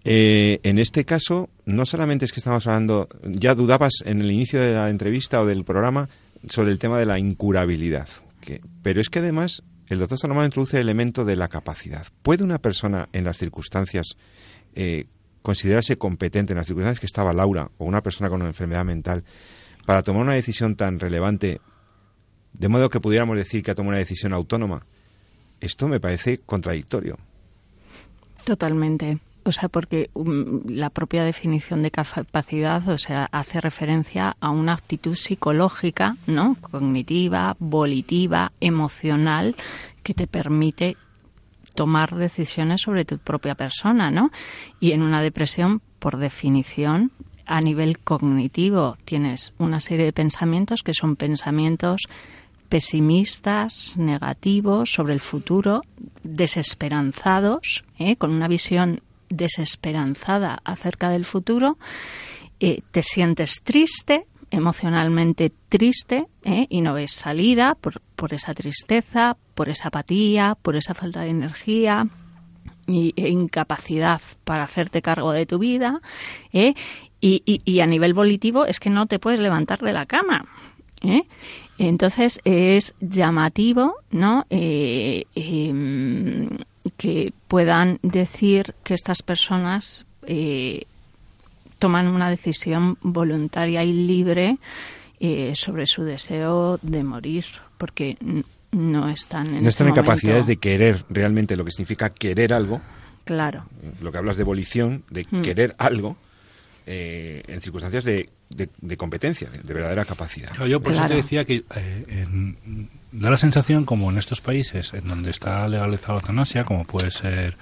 eh, 0.05 0.61
en 0.62 0.79
este 0.79 1.05
caso, 1.05 1.51
no 1.66 1.85
solamente 1.85 2.24
es 2.24 2.33
que 2.33 2.40
estamos 2.40 2.66
hablando, 2.66 3.09
ya 3.24 3.55
dudabas 3.55 3.92
en 4.05 4.20
el 4.20 4.31
inicio 4.31 4.61
de 4.61 4.72
la 4.72 4.90
entrevista 4.90 5.40
o 5.40 5.46
del 5.46 5.64
programa 5.64 6.09
sobre 6.48 6.70
el 6.70 6.79
tema 6.79 6.98
de 6.98 7.07
la 7.07 7.18
incurabilidad, 7.18 8.09
que- 8.40 8.61
pero 8.83 9.01
es 9.01 9.11
que 9.11 9.18
además 9.18 9.62
el 9.88 9.98
doctor 9.98 10.18
Salomón 10.18 10.44
introduce 10.44 10.77
el 10.77 10.83
elemento 10.83 11.24
de 11.24 11.37
la 11.37 11.48
capacidad. 11.48 12.07
¿Puede 12.22 12.44
una 12.44 12.59
persona 12.59 13.09
en 13.12 13.24
las 13.24 13.38
circunstancias 13.38 14.16
eh, 14.74 15.07
considerarse 15.42 15.96
competente 15.96 16.53
en 16.53 16.59
las 16.59 16.66
circunstancias 16.66 17.01
que 17.01 17.07
estaba 17.07 17.33
Laura 17.33 17.70
o 17.79 17.85
una 17.85 18.03
persona 18.03 18.29
con 18.29 18.40
una 18.40 18.51
enfermedad 18.51 18.85
mental 18.85 19.24
para 19.87 20.03
tomar 20.03 20.22
una 20.22 20.35
decisión 20.35 20.77
tan 20.77 21.01
relevante, 21.01 21.61
de 22.53 22.68
modo 22.68 22.90
que 22.90 23.01
pudiéramos 23.01 23.37
decir 23.37 23.62
que 23.62 23.70
ha 23.70 23.74
tomado 23.74 23.90
una 23.90 23.98
decisión 23.98 24.35
autónoma? 24.35 24.85
Esto 25.61 25.88
me 25.88 26.01
parece 26.01 26.38
contradictorio. 26.38 27.18
Totalmente. 28.44 29.18
O 29.49 29.53
sea, 29.53 29.71
porque 29.71 30.11
um, 30.13 30.61
la 30.67 30.91
propia 30.91 31.25
definición 31.25 31.83
de 31.83 31.91
capacidad, 31.91 32.87
o 32.87 32.99
sea, 32.99 33.31
hace 33.33 33.63
referencia 33.63 34.37
a 34.41 34.51
una 34.51 34.75
actitud 34.75 35.15
psicológica, 35.15 36.19
¿no? 36.27 36.59
Cognitiva, 36.61 37.57
volitiva, 37.59 38.53
emocional, 38.61 39.57
que 40.03 40.13
te 40.13 40.27
permite 40.27 40.99
tomar 41.75 42.15
decisiones 42.15 42.83
sobre 42.83 43.07
tu 43.07 43.17
propia 43.17 43.55
persona, 43.55 44.11
¿no? 44.11 44.31
Y 44.81 44.93
en 44.93 45.01
una 45.01 45.23
depresión, 45.23 45.81
por 45.99 46.19
definición, 46.19 47.11
a 47.47 47.63
nivel 47.63 48.01
cognitivo, 48.01 48.99
tienes 49.07 49.55
una 49.57 49.81
serie 49.81 50.05
de 50.05 50.13
pensamientos 50.13 50.83
que 50.83 50.93
son 50.93 51.17
pensamientos 51.17 52.03
pesimistas, 52.69 53.97
negativos 53.97 54.93
sobre 54.93 55.15
el 55.15 55.21
futuro, 55.21 55.81
desesperanzados, 56.23 57.85
¿eh? 57.99 58.17
con 58.17 58.31
una 58.31 58.47
visión 58.47 59.01
desesperanzada 59.31 60.61
acerca 60.64 61.11
del 61.11 61.25
futuro, 61.25 61.79
eh, 62.61 62.83
te 62.91 63.03
sientes 63.03 63.62
triste, 63.62 64.27
emocionalmente 64.51 65.53
triste, 65.69 66.27
¿eh? 66.45 66.67
y 66.71 66.81
no 66.81 66.95
ves 66.95 67.12
salida 67.12 67.77
por, 67.81 68.01
por 68.17 68.33
esa 68.35 68.55
tristeza, 68.55 69.37
por 69.55 69.69
esa 69.69 69.88
apatía, 69.88 70.57
por 70.61 70.75
esa 70.77 70.95
falta 70.95 71.21
de 71.21 71.29
energía 71.31 72.07
y, 72.87 73.12
e 73.17 73.29
incapacidad 73.29 74.21
para 74.45 74.64
hacerte 74.64 75.03
cargo 75.03 75.33
de 75.33 75.45
tu 75.47 75.59
vida. 75.59 76.01
¿eh? 76.53 76.75
Y, 77.21 77.43
y- 77.45 77.81
a 77.81 77.87
nivel 77.87 78.14
volitivo 78.14 78.64
es 78.64 78.79
que 78.81 78.91
no 78.91 79.07
te 79.07 79.19
puedes 79.19 79.41
levantar 79.41 79.81
de 79.81 79.93
la 79.93 80.07
cama. 80.07 80.47
Entonces 81.79 82.41
es 82.45 82.95
llamativo, 83.01 83.95
¿no? 84.11 84.47
Eh, 84.51 85.25
em, 85.35 86.49
que 86.99 87.33
puedan 87.49 87.99
decir 88.03 88.75
que 88.85 88.93
estas 88.93 89.23
personas 89.23 90.05
eh, 90.27 90.83
toman 91.79 92.09
una 92.09 92.29
decisión 92.29 92.99
voluntaria 93.01 93.83
y 93.85 93.93
libre 93.95 94.59
eh, 95.21 95.53
sobre 95.55 95.87
su 95.87 96.03
deseo 96.03 96.79
de 96.83 97.03
morir, 97.05 97.45
porque 97.79 98.19
no 98.73 99.09
están 99.09 99.47
en 99.47 99.53
no 99.53 99.59
este 99.61 99.69
están 99.69 99.89
en 99.89 99.95
capacidades 99.95 100.47
de 100.47 100.57
querer 100.59 101.05
realmente 101.09 101.57
lo 101.57 101.65
que 101.65 101.71
significa 101.71 102.11
querer 102.11 102.53
algo, 102.53 102.81
Claro. 103.25 103.65
lo 104.01 104.11
que 104.13 104.19
hablas 104.19 104.37
de 104.37 104.45
volición, 104.45 105.05
de 105.11 105.27
Mm. 105.31 105.43
querer 105.43 105.75
algo, 105.79 106.17
eh, 106.87 107.43
en 107.47 107.61
circunstancias 107.61 108.05
de, 108.05 108.29
de- 108.51 108.69
de 108.81 108.97
competencia, 108.97 109.49
de, 109.51 109.59
de 109.59 109.75
verdadera 109.75 110.05
capacidad. 110.05 110.53
Yo 110.67 110.81
por 110.81 110.93
eso 110.93 111.07
te 111.07 111.15
decía 111.15 111.45
que 111.45 111.65
eh, 111.77 112.05
en- 112.09 112.89
da 113.12 113.31
la 113.31 113.37
sensación 113.37 113.85
como 113.85 114.11
en 114.11 114.18
estos 114.18 114.40
países 114.40 114.92
en 114.94 115.09
donde 115.09 115.31
está 115.31 115.66
legalizada 115.68 116.14
la 116.14 116.21
eutanasia, 116.21 116.64
como 116.64 116.83
puede 116.83 117.11
ser 117.11 117.57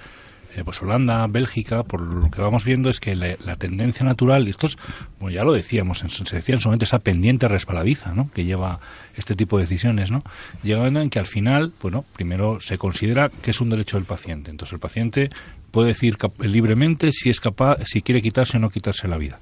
eh, 0.55 0.63
pues 0.63 0.81
Holanda, 0.81 1.27
Bélgica, 1.27 1.83
por 1.83 2.01
lo 2.01 2.31
que 2.31 2.41
vamos 2.41 2.65
viendo 2.65 2.89
es 2.89 2.99
que 2.99 3.15
la, 3.15 3.35
la 3.45 3.57
tendencia 3.57 4.05
natural, 4.05 4.47
y 4.47 4.49
esto 4.49 4.65
es, 4.67 4.77
como 5.17 5.29
ya 5.29 5.43
lo 5.43 5.53
decíamos, 5.53 6.01
en, 6.01 6.09
se 6.09 6.35
decía 6.35 6.55
en 6.55 6.61
su 6.61 6.69
momento 6.69 6.85
esa 6.85 6.99
pendiente 6.99 7.47
resbaladiza 7.47 8.13
¿no? 8.13 8.31
que 8.33 8.43
lleva 8.43 8.79
este 9.15 9.35
tipo 9.35 9.57
de 9.57 9.63
decisiones, 9.63 10.09
¿no? 10.09 10.23
llegando 10.63 11.01
en 11.01 11.09
que 11.09 11.19
al 11.19 11.27
final, 11.27 11.73
bueno, 11.81 12.05
primero 12.13 12.59
se 12.59 12.77
considera 12.77 13.29
que 13.29 13.51
es 13.51 13.61
un 13.61 13.69
derecho 13.69 13.97
del 13.97 14.05
paciente. 14.05 14.49
Entonces 14.49 14.73
el 14.73 14.79
paciente 14.79 15.29
puede 15.69 15.89
decir 15.89 16.17
libremente 16.39 17.11
si 17.11 17.29
es 17.29 17.39
capaz, 17.39 17.77
si 17.85 18.01
quiere 18.01 18.21
quitarse 18.21 18.57
o 18.57 18.59
no 18.59 18.69
quitarse 18.69 19.07
la 19.07 19.17
vida. 19.17 19.39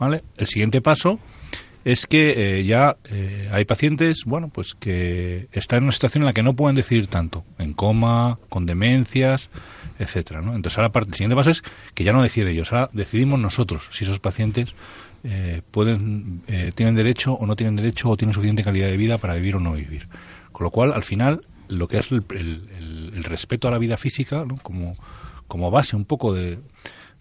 ¿Vale? 0.00 0.24
El 0.36 0.46
siguiente 0.46 0.80
paso 0.80 1.20
es 1.84 2.06
que 2.06 2.58
eh, 2.60 2.64
ya 2.64 2.96
eh, 3.10 3.48
hay 3.52 3.64
pacientes, 3.64 4.24
bueno, 4.24 4.48
pues 4.48 4.74
que 4.74 5.48
están 5.52 5.78
en 5.78 5.82
una 5.84 5.92
situación 5.92 6.22
en 6.22 6.26
la 6.26 6.32
que 6.32 6.42
no 6.42 6.54
pueden 6.54 6.76
decidir 6.76 7.06
tanto, 7.08 7.44
en 7.58 7.74
coma, 7.74 8.38
con 8.48 8.66
demencias, 8.66 9.50
etcétera, 9.98 10.40
¿no? 10.40 10.54
Entonces 10.54 10.78
ahora 10.78 10.90
parte- 10.92 11.12
siguiente 11.12 11.36
paso 11.36 11.50
es 11.50 11.62
que 11.94 12.04
ya 12.04 12.12
no 12.12 12.22
decide 12.22 12.50
ellos, 12.50 12.72
ahora 12.72 12.90
decidimos 12.92 13.38
nosotros 13.38 13.88
si 13.90 14.04
esos 14.04 14.18
pacientes 14.20 14.74
eh, 15.24 15.62
pueden, 15.70 16.42
eh, 16.48 16.72
tienen 16.74 16.94
derecho 16.94 17.32
o 17.34 17.46
no 17.46 17.56
tienen 17.56 17.76
derecho 17.76 18.10
o 18.10 18.16
tienen 18.16 18.34
suficiente 18.34 18.62
calidad 18.64 18.88
de 18.88 18.96
vida 18.96 19.18
para 19.18 19.34
vivir 19.34 19.56
o 19.56 19.60
no 19.60 19.72
vivir. 19.72 20.08
Con 20.52 20.64
lo 20.64 20.70
cual, 20.70 20.92
al 20.92 21.02
final, 21.02 21.46
lo 21.68 21.88
que 21.88 21.98
es 21.98 22.10
el, 22.12 22.24
el- 22.30 22.68
el- 22.76 23.12
el 23.14 23.24
respeto 23.24 23.68
a 23.68 23.70
la 23.70 23.78
vida 23.78 23.96
física, 23.96 24.44
¿no? 24.46 24.56
como, 24.58 24.96
como 25.48 25.70
base 25.70 25.96
un 25.96 26.04
poco 26.04 26.32
de, 26.34 26.58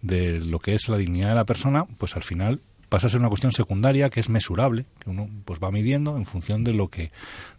de 0.02 0.39
lo 0.39 0.60
que 0.60 0.73
es 0.76 0.88
la 0.89 0.97
dignidad 0.97 1.30
de 1.30 1.36
la 1.36 1.45
persona, 1.45 1.86
pues 1.97 2.15
al 2.17 2.23
final 2.23 2.60
pasa 2.93 3.08
a 3.08 3.10
ser 3.10 3.21
una 3.21 3.29
cuestión 3.29 3.51
secundaria 3.51 4.12
que 4.12 4.19
es 4.19 4.29
mesurable, 4.29 4.86
que 4.99 5.10
uno 5.10 5.27
pues 5.45 5.58
va 5.60 5.71
midiendo 5.71 6.15
en 6.15 6.27
función 6.27 6.63
de 6.63 6.73
lo 6.73 6.89
que 6.89 7.10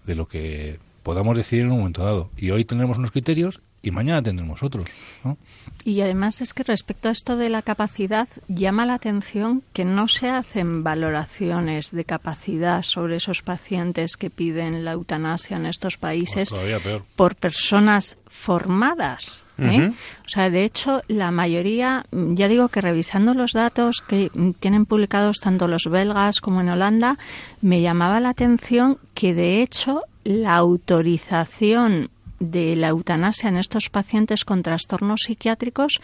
de 0.06 0.14
lo 0.14 0.28
que 0.28 0.78
podamos 1.02 1.36
decidir 1.36 1.64
en 1.64 1.72
un 1.72 1.78
momento 1.78 2.04
dado. 2.04 2.30
Y 2.36 2.52
hoy 2.52 2.64
tendremos 2.64 2.98
unos 2.98 3.10
criterios 3.10 3.60
y 3.82 3.90
mañana 3.90 4.22
tendremos 4.22 4.62
otros. 4.62 4.84
¿no? 5.24 5.36
Y 5.82 6.02
además 6.02 6.40
es 6.40 6.54
que 6.54 6.62
respecto 6.62 7.08
a 7.08 7.10
esto 7.10 7.36
de 7.36 7.50
la 7.50 7.62
capacidad, 7.62 8.28
llama 8.46 8.86
la 8.86 8.94
atención 8.94 9.64
que 9.72 9.84
no 9.84 10.06
se 10.06 10.28
hacen 10.28 10.84
valoraciones 10.84 11.90
de 11.90 12.04
capacidad 12.04 12.82
sobre 12.82 13.16
esos 13.16 13.42
pacientes 13.42 14.16
que 14.16 14.30
piden 14.30 14.84
la 14.84 14.92
eutanasia 14.92 15.56
en 15.56 15.66
estos 15.66 15.96
países 15.96 16.50
Pues 16.50 17.02
por 17.16 17.34
personas 17.34 18.16
formadas. 18.28 19.43
¿Eh? 19.58 19.92
O 20.24 20.28
sea, 20.28 20.50
de 20.50 20.64
hecho, 20.64 21.00
la 21.08 21.30
mayoría, 21.30 22.06
ya 22.12 22.48
digo 22.48 22.68
que 22.68 22.80
revisando 22.80 23.34
los 23.34 23.52
datos 23.52 24.02
que 24.06 24.30
tienen 24.60 24.84
publicados 24.86 25.36
tanto 25.42 25.68
los 25.68 25.84
belgas 25.90 26.40
como 26.40 26.60
en 26.60 26.68
Holanda, 26.70 27.18
me 27.62 27.80
llamaba 27.80 28.20
la 28.20 28.30
atención 28.30 28.98
que 29.14 29.34
de 29.34 29.62
hecho 29.62 30.02
la 30.24 30.56
autorización 30.56 32.10
de 32.40 32.76
la 32.76 32.88
eutanasia 32.88 33.48
en 33.48 33.56
estos 33.56 33.88
pacientes 33.90 34.44
con 34.44 34.62
trastornos 34.62 35.20
psiquiátricos, 35.26 36.00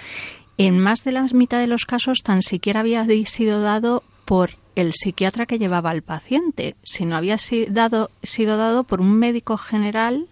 en 0.59 0.79
más 0.79 1.05
de 1.05 1.13
la 1.13 1.23
mitad 1.33 1.59
de 1.59 1.67
los 1.67 1.85
casos 1.87 2.19
tan 2.23 2.43
siquiera 2.43 2.81
había 2.81 3.05
sido 3.27 3.63
dado 3.63 4.03
por 4.25 4.51
el 4.77 4.93
psiquiatra 4.93 5.47
que 5.47 5.59
llevaba 5.59 5.91
al 5.91 6.03
paciente, 6.03 6.77
sino 6.83 7.17
había 7.17 7.37
dado- 7.69 8.11
sido 8.23 8.57
dado 8.57 8.85
por 8.85 9.01
un 9.01 9.13
médico 9.19 9.57
general 9.57 10.27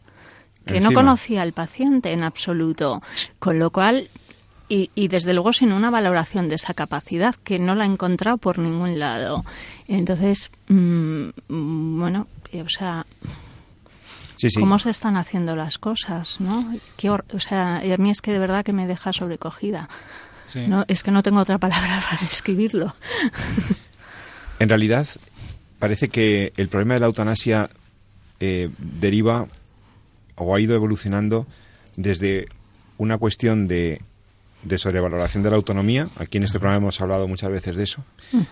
que 0.68 0.80
no 0.80 0.92
conocía 0.92 1.42
al 1.42 1.52
paciente 1.52 2.12
en 2.12 2.22
absoluto, 2.22 3.02
con 3.38 3.58
lo 3.58 3.70
cual 3.70 4.08
y, 4.68 4.90
y 4.94 5.08
desde 5.08 5.32
luego 5.32 5.52
sin 5.52 5.72
una 5.72 5.90
valoración 5.90 6.48
de 6.48 6.56
esa 6.56 6.74
capacidad 6.74 7.34
que 7.34 7.58
no 7.58 7.74
la 7.74 7.84
he 7.84 7.88
encontrado 7.88 8.36
por 8.36 8.58
ningún 8.58 8.98
lado. 8.98 9.44
Entonces, 9.86 10.50
mm, 10.68 11.28
bueno, 11.48 12.26
eh, 12.52 12.62
o 12.62 12.68
sea, 12.68 13.06
cómo 14.58 14.78
se 14.78 14.90
están 14.90 15.16
haciendo 15.16 15.56
las 15.56 15.78
cosas, 15.78 16.40
¿no? 16.40 16.74
o 17.32 17.40
sea, 17.40 17.84
y 17.84 17.92
a 17.92 17.96
mí 17.96 18.10
es 18.10 18.20
que 18.20 18.32
de 18.32 18.38
verdad 18.38 18.64
que 18.64 18.72
me 18.72 18.86
deja 18.86 19.12
sobrecogida. 19.12 19.88
No, 20.54 20.84
es 20.88 21.02
que 21.02 21.10
no 21.10 21.22
tengo 21.22 21.40
otra 21.40 21.58
palabra 21.58 22.02
para 22.10 22.22
describirlo. 22.22 22.94
En 24.58 24.68
realidad, 24.68 25.06
parece 25.78 26.08
que 26.08 26.52
el 26.56 26.68
problema 26.68 26.94
de 26.94 27.00
la 27.00 27.06
eutanasia 27.06 27.68
eh, 28.40 28.70
deriva 28.78 29.46
o 30.38 30.54
ha 30.54 30.60
ido 30.60 30.74
evolucionando 30.74 31.46
desde 31.96 32.46
una 32.96 33.18
cuestión 33.18 33.68
de 33.68 34.02
de 34.62 34.78
sobrevaloración 34.78 35.42
de 35.42 35.50
la 35.50 35.56
autonomía. 35.56 36.08
Aquí 36.16 36.38
en 36.38 36.44
este 36.44 36.58
programa 36.58 36.84
hemos 36.84 37.00
hablado 37.00 37.28
muchas 37.28 37.50
veces 37.50 37.76
de 37.76 37.84
eso, 37.84 38.04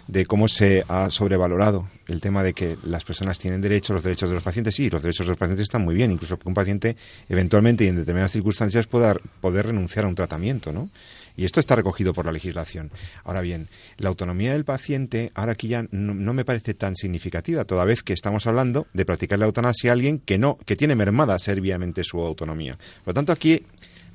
de 0.06 0.26
cómo 0.26 0.48
se 0.48 0.84
ha 0.88 1.10
sobrevalorado 1.10 1.88
el 2.06 2.20
tema 2.20 2.42
de 2.42 2.52
que 2.52 2.76
las 2.84 3.04
personas 3.04 3.38
tienen 3.38 3.60
derechos, 3.60 3.94
los 3.94 4.04
derechos 4.04 4.28
de 4.28 4.34
los 4.34 4.42
pacientes, 4.42 4.74
sí, 4.74 4.88
los 4.88 5.02
derechos 5.02 5.26
de 5.26 5.30
los 5.30 5.38
pacientes 5.38 5.64
están 5.64 5.82
muy 5.82 5.94
bien, 5.94 6.12
incluso 6.12 6.38
que 6.38 6.48
un 6.48 6.54
paciente 6.54 6.96
eventualmente 7.28 7.84
y 7.84 7.88
en 7.88 7.96
determinadas 7.96 8.32
circunstancias 8.32 8.86
pueda 8.86 9.16
poder 9.40 9.66
renunciar 9.66 10.04
a 10.04 10.08
un 10.08 10.14
tratamiento, 10.14 10.72
¿no? 10.72 10.90
Y 11.36 11.44
esto 11.44 11.60
está 11.60 11.76
recogido 11.76 12.14
por 12.14 12.24
la 12.24 12.32
legislación. 12.32 12.90
Ahora 13.24 13.42
bien, 13.42 13.68
la 13.98 14.08
autonomía 14.08 14.52
del 14.52 14.64
paciente, 14.64 15.32
ahora 15.34 15.52
aquí 15.52 15.68
ya 15.68 15.84
no, 15.90 16.32
me 16.32 16.44
parece 16.44 16.72
tan 16.74 16.96
significativa, 16.96 17.64
toda 17.64 17.84
vez 17.84 18.02
que 18.02 18.14
estamos 18.14 18.46
hablando 18.46 18.86
de 18.94 19.04
practicar 19.04 19.38
la 19.38 19.46
eutanasia 19.46 19.90
a 19.90 19.92
alguien 19.92 20.18
que 20.18 20.38
no, 20.38 20.58
que 20.64 20.76
tiene 20.76 20.94
mermada 20.94 21.38
serbiamente 21.38 22.04
su 22.04 22.20
autonomía. 22.20 22.78
Por 23.04 23.08
lo 23.08 23.14
tanto, 23.14 23.32
aquí 23.32 23.62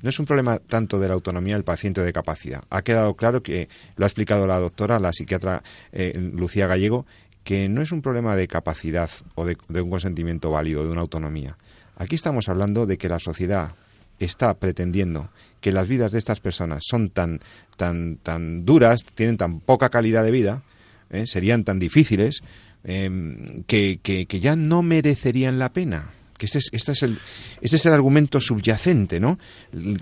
no 0.02 0.10
es 0.10 0.18
un 0.18 0.26
problema 0.26 0.58
tanto 0.58 0.98
de 1.00 1.08
la 1.08 1.14
autonomía 1.14 1.54
del 1.54 1.64
paciente 1.64 2.02
de 2.02 2.12
capacidad. 2.12 2.64
Ha 2.70 2.82
quedado 2.82 3.14
claro 3.14 3.42
que 3.42 3.68
lo 3.96 4.04
ha 4.04 4.08
explicado 4.08 4.46
la 4.46 4.58
doctora, 4.58 4.98
la 4.98 5.12
psiquiatra 5.12 5.62
eh, 5.92 6.12
Lucía 6.18 6.66
Gallego, 6.66 7.06
que 7.44 7.68
no 7.68 7.82
es 7.82 7.92
un 7.92 8.02
problema 8.02 8.36
de 8.36 8.48
capacidad 8.48 9.08
o 9.36 9.46
de, 9.46 9.56
un 9.80 9.90
consentimiento 9.90 10.50
válido, 10.50 10.84
de 10.84 10.90
una 10.90 11.00
autonomía. 11.00 11.56
Aquí 11.96 12.16
estamos 12.16 12.48
hablando 12.48 12.84
de 12.84 12.98
que 12.98 13.08
la 13.08 13.20
sociedad 13.20 13.74
está 14.18 14.54
pretendiendo 14.54 15.30
que 15.60 15.72
las 15.72 15.88
vidas 15.88 16.12
de 16.12 16.18
estas 16.18 16.40
personas 16.40 16.82
son 16.84 17.10
tan, 17.10 17.40
tan, 17.76 18.16
tan 18.16 18.64
duras, 18.64 19.00
tienen 19.14 19.36
tan 19.36 19.60
poca 19.60 19.88
calidad 19.88 20.24
de 20.24 20.30
vida, 20.30 20.62
eh, 21.10 21.26
serían 21.26 21.64
tan 21.64 21.78
difíciles, 21.78 22.42
que, 22.84 24.00
que 24.02 24.40
ya 24.40 24.56
no 24.56 24.82
merecerían 24.82 25.60
la 25.60 25.72
pena 25.72 26.10
que 26.42 26.46
este 26.46 26.58
es, 26.58 26.70
este 26.72 26.90
es, 26.90 27.02
el, 27.04 27.18
este 27.60 27.76
es 27.76 27.86
el 27.86 27.92
argumento 27.92 28.40
subyacente, 28.40 29.20
¿no? 29.20 29.38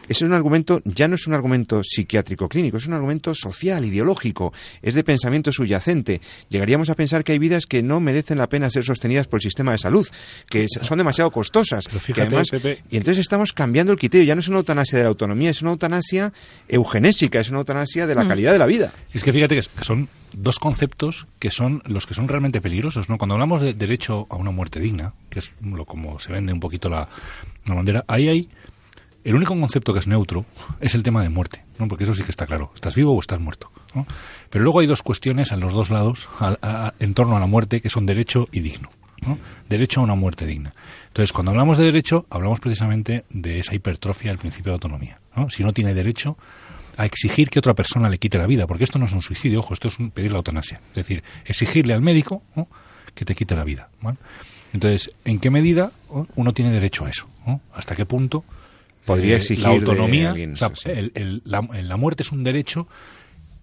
Es 0.09 0.23
un 0.23 0.33
argumento, 0.33 0.81
ya 0.87 1.07
no 1.07 1.17
es 1.17 1.27
un 1.27 1.35
argumento 1.35 1.85
psiquiátrico 1.85 2.49
clínico, 2.49 2.79
es 2.79 2.87
un 2.87 2.95
argumento 2.95 3.35
social, 3.35 3.85
ideológico, 3.85 4.51
es 4.81 4.95
de 4.95 5.05
pensamiento 5.05 5.53
subyacente. 5.53 6.23
Llegaríamos 6.49 6.89
a 6.89 6.95
pensar 6.95 7.25
que 7.25 7.33
hay 7.33 7.39
vidas 7.39 7.67
que 7.67 7.83
no 7.83 8.01
merecen 8.01 8.39
la 8.39 8.49
pena 8.49 8.71
ser 8.71 8.85
sostenidas 8.85 9.27
por 9.27 9.37
el 9.37 9.43
sistema 9.43 9.73
de 9.73 9.79
salud, 9.79 10.09
que 10.49 10.67
son 10.81 10.97
demasiado 10.97 11.31
costosas. 11.31 11.85
y 12.89 12.97
entonces 12.97 13.19
estamos 13.19 13.53
cambiando 13.53 13.93
el 13.93 13.99
criterio, 13.99 14.27
ya 14.27 14.35
no 14.35 14.41
es 14.41 14.49
una 14.49 14.61
eutanasia 14.61 14.97
de 14.97 15.05
la 15.05 15.11
autonomía, 15.11 15.51
es 15.51 15.61
una 15.61 15.73
eutanasia 15.73 16.33
eugenésica, 16.69 17.41
es 17.41 17.51
una 17.51 17.59
eutanasia 17.59 18.07
de 18.07 18.15
la 18.15 18.25
mm. 18.25 18.29
calidad 18.29 18.53
de 18.53 18.59
la 18.59 18.67
vida. 18.67 18.95
Es 19.13 19.23
que 19.23 19.31
fíjate 19.35 19.57
que 19.57 19.63
son 19.83 20.09
dos 20.33 20.59
conceptos 20.59 21.27
que 21.39 21.51
son 21.51 21.83
los 21.87 22.07
que 22.07 22.15
son 22.15 22.29
realmente 22.29 22.61
peligrosos, 22.61 23.09
¿no? 23.09 23.19
Cuando 23.19 23.35
hablamos 23.35 23.63
de 23.63 23.75
derecho 23.75 24.27
a 24.31 24.37
una 24.37 24.51
muerte 24.51 24.81
digna, 24.81 25.15
que 25.29 25.41
es 25.41 25.53
lo 25.63 25.85
como 25.85 26.19
se 26.19 26.33
vende 26.33 26.53
un 26.53 26.61
poquito 26.61 26.89
la, 26.89 27.09
bandera, 27.67 28.05
ahí 28.09 28.29
hay 28.29 28.49
el 29.23 29.35
único 29.35 29.59
concepto 29.59 29.93
que 29.93 29.99
es 29.99 30.07
neutro 30.07 30.47
es 30.81 30.95
el 30.95 31.03
tema 31.03 31.23
de 31.23 31.29
muerte, 31.29 31.65
¿no? 31.79 31.89
Porque 31.89 32.05
eso 32.05 32.15
sí 32.15 32.23
que 32.23 32.31
está 32.31 32.47
claro, 32.47 32.73
estás 32.75 32.95
vivo 32.95 33.15
o 33.15 33.21
estás 33.21 33.39
muerto, 33.41 33.71
Pero 34.49 34.65
luego 34.65 34.81
hay 34.81 34.87
dos 34.87 35.03
cuestiones 35.03 35.53
en 35.53 35.61
los 35.61 35.75
dos 35.75 35.91
lados 35.91 36.29
en 36.99 37.15
torno 37.15 37.37
a 37.37 37.41
la 37.41 37.47
muerte 37.47 37.81
que 37.81 37.91
son 37.91 38.07
derecho 38.07 38.49
y 38.51 38.61
digno, 38.61 38.91
Derecho 39.69 40.01
a 40.01 40.05
una 40.05 40.15
muerte 40.15 40.47
digna. 40.47 40.75
Entonces, 41.09 41.33
cuando 41.33 41.51
hablamos 41.51 41.77
de 41.77 41.85
derecho, 41.85 42.25
hablamos 42.31 42.59
precisamente 42.59 43.25
de 43.29 43.59
esa 43.59 43.75
hipertrofia 43.75 44.31
del 44.31 44.39
principio 44.39 44.71
de 44.71 44.75
autonomía, 44.75 45.21
Si 45.51 45.63
no 45.63 45.75
tiene 45.75 45.93
derecho, 45.93 46.39
a 47.01 47.07
exigir 47.07 47.49
que 47.49 47.59
otra 47.59 47.73
persona 47.75 48.11
le 48.11 48.19
quite 48.19 48.37
la 48.37 48.47
vida, 48.47 48.67
porque 48.67 48.85
esto 48.85 48.99
no 48.99 49.07
es 49.07 49.13
un 49.13 49.23
suicidio, 49.23 49.61
ojo, 49.61 49.73
esto 49.73 49.89
es 49.89 49.99
un 49.99 50.11
pedir 50.11 50.33
la 50.33 50.39
eutanasia. 50.39 50.83
Es 50.91 50.97
decir, 50.97 51.23
exigirle 51.47 51.95
al 51.95 52.03
médico 52.03 52.43
que 53.15 53.25
te 53.25 53.35
quite 53.35 53.57
la 53.57 53.65
vida. 53.65 53.89
Entonces, 54.75 55.11
¿en 55.25 55.39
qué 55.39 55.49
medida 55.49 55.93
uno 56.35 56.53
tiene 56.53 56.71
derecho 56.71 57.07
a 57.07 57.11
eso? 57.11 57.27
¿Hasta 57.73 57.97
qué 57.97 58.05
punto 58.05 58.45
podría 59.07 59.35
eh, 59.35 59.39
exigir 59.39 59.65
la 59.65 59.71
autonomía? 59.71 60.35
la, 61.45 61.97
muerte 61.97 62.23
es 62.23 62.33
un 62.33 62.45
derecho 62.45 62.87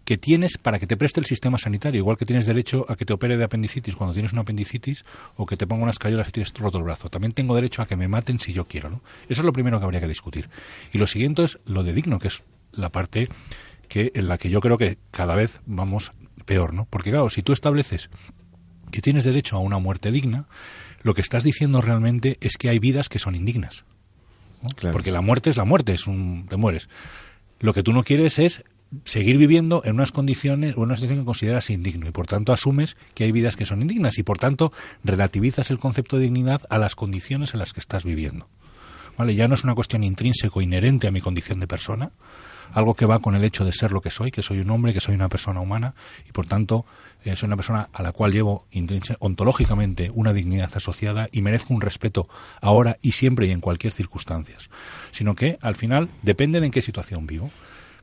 que 0.03 0.17
tienes 0.17 0.57
para 0.57 0.79
que 0.79 0.87
te 0.87 0.97
preste 0.97 1.19
el 1.19 1.27
sistema 1.27 1.59
sanitario, 1.59 1.99
igual 1.99 2.17
que 2.17 2.25
tienes 2.25 2.47
derecho 2.47 2.87
a 2.89 2.95
que 2.95 3.05
te 3.05 3.13
opere 3.13 3.37
de 3.37 3.43
apendicitis 3.43 3.95
cuando 3.95 4.13
tienes 4.13 4.33
una 4.33 4.41
apendicitis 4.41 5.05
o 5.35 5.45
que 5.45 5.57
te 5.57 5.67
ponga 5.67 5.83
unas 5.83 5.99
cayolas 5.99 6.29
y 6.29 6.31
tienes 6.31 6.51
roto 6.55 6.79
el 6.79 6.85
brazo. 6.85 7.09
También 7.09 7.33
tengo 7.33 7.53
derecho 7.53 7.83
a 7.83 7.85
que 7.85 7.95
me 7.95 8.07
maten 8.07 8.39
si 8.39 8.51
yo 8.51 8.65
quiero. 8.65 8.89
¿no? 8.89 9.01
Eso 9.29 9.41
es 9.41 9.45
lo 9.45 9.53
primero 9.53 9.77
que 9.77 9.85
habría 9.85 10.01
que 10.01 10.07
discutir. 10.07 10.49
Y 10.91 10.97
lo 10.97 11.05
siguiente 11.05 11.43
es 11.43 11.59
lo 11.65 11.83
de 11.83 11.93
digno, 11.93 12.17
que 12.17 12.29
es 12.29 12.41
la 12.71 12.89
parte 12.89 13.29
que 13.87 14.11
en 14.13 14.27
la 14.27 14.37
que 14.37 14.49
yo 14.49 14.59
creo 14.59 14.77
que 14.77 14.97
cada 15.11 15.35
vez 15.35 15.61
vamos 15.65 16.11
peor, 16.45 16.73
¿no? 16.73 16.87
Porque 16.89 17.11
claro, 17.11 17.29
si 17.29 17.41
tú 17.41 17.53
estableces 17.53 18.09
que 18.91 19.01
tienes 19.01 19.23
derecho 19.23 19.57
a 19.57 19.59
una 19.59 19.79
muerte 19.79 20.11
digna, 20.11 20.47
lo 21.01 21.13
que 21.13 21.21
estás 21.21 21.43
diciendo 21.43 21.81
realmente 21.81 22.37
es 22.41 22.57
que 22.57 22.69
hay 22.69 22.79
vidas 22.79 23.09
que 23.09 23.19
son 23.19 23.35
indignas. 23.35 23.85
Porque 24.91 25.11
la 25.11 25.21
muerte 25.21 25.49
es 25.49 25.57
la 25.57 25.65
muerte, 25.65 25.93
es 25.93 26.07
un 26.07 26.47
te 26.49 26.57
mueres. 26.57 26.89
Lo 27.59 27.73
que 27.73 27.83
tú 27.83 27.93
no 27.93 28.03
quieres 28.03 28.39
es 28.39 28.63
seguir 29.03 29.37
viviendo 29.37 29.81
en 29.83 29.95
unas 29.95 30.11
condiciones 30.11 30.75
o 30.75 30.79
en 30.79 30.85
una 30.85 30.95
situación 30.95 31.19
que 31.19 31.25
consideras 31.25 31.69
indigno 31.69 32.07
y 32.07 32.11
por 32.11 32.27
tanto 32.27 32.53
asumes 32.53 32.95
que 33.13 33.25
hay 33.25 33.31
vidas 33.31 33.57
que 33.57 33.65
son 33.65 33.81
indignas 33.81 34.17
y 34.17 34.23
por 34.23 34.39
tanto 34.39 34.71
relativizas 35.03 35.69
el 35.71 35.79
concepto 35.79 36.17
de 36.17 36.23
dignidad 36.23 36.61
a 36.69 36.77
las 36.77 36.95
condiciones 36.95 37.53
en 37.53 37.59
las 37.59 37.73
que 37.73 37.81
estás 37.81 38.05
viviendo. 38.05 38.47
¿Vale? 39.17 39.35
Ya 39.35 39.47
no 39.47 39.55
es 39.55 39.63
una 39.63 39.75
cuestión 39.75 40.03
intrínseco 40.03 40.61
inherente 40.61 41.07
a 41.07 41.11
mi 41.11 41.21
condición 41.21 41.59
de 41.59 41.67
persona, 41.67 42.11
algo 42.73 42.93
que 42.93 43.05
va 43.05 43.19
con 43.19 43.35
el 43.35 43.43
hecho 43.43 43.65
de 43.65 43.71
ser 43.71 43.91
lo 43.91 44.01
que 44.01 44.09
soy, 44.09 44.31
que 44.31 44.41
soy 44.41 44.59
un 44.59 44.69
hombre, 44.69 44.93
que 44.93 45.01
soy 45.01 45.15
una 45.15 45.29
persona 45.29 45.59
humana 45.59 45.93
y 46.27 46.31
por 46.31 46.45
tanto 46.45 46.85
eh, 47.23 47.35
soy 47.35 47.47
una 47.47 47.55
persona 47.55 47.89
a 47.91 48.03
la 48.03 48.11
cual 48.11 48.31
llevo 48.31 48.65
ontológicamente 49.19 50.11
una 50.13 50.33
dignidad 50.33 50.71
asociada 50.75 51.27
y 51.31 51.41
merezco 51.41 51.73
un 51.73 51.81
respeto 51.81 52.27
ahora 52.61 52.97
y 53.01 53.13
siempre 53.13 53.47
y 53.47 53.51
en 53.51 53.61
cualquier 53.61 53.93
circunstancia, 53.93 54.55
sino 55.11 55.35
que 55.35 55.57
al 55.61 55.75
final 55.75 56.09
depende 56.21 56.59
de 56.59 56.67
en 56.67 56.71
qué 56.71 56.81
situación 56.81 57.27
vivo. 57.27 57.51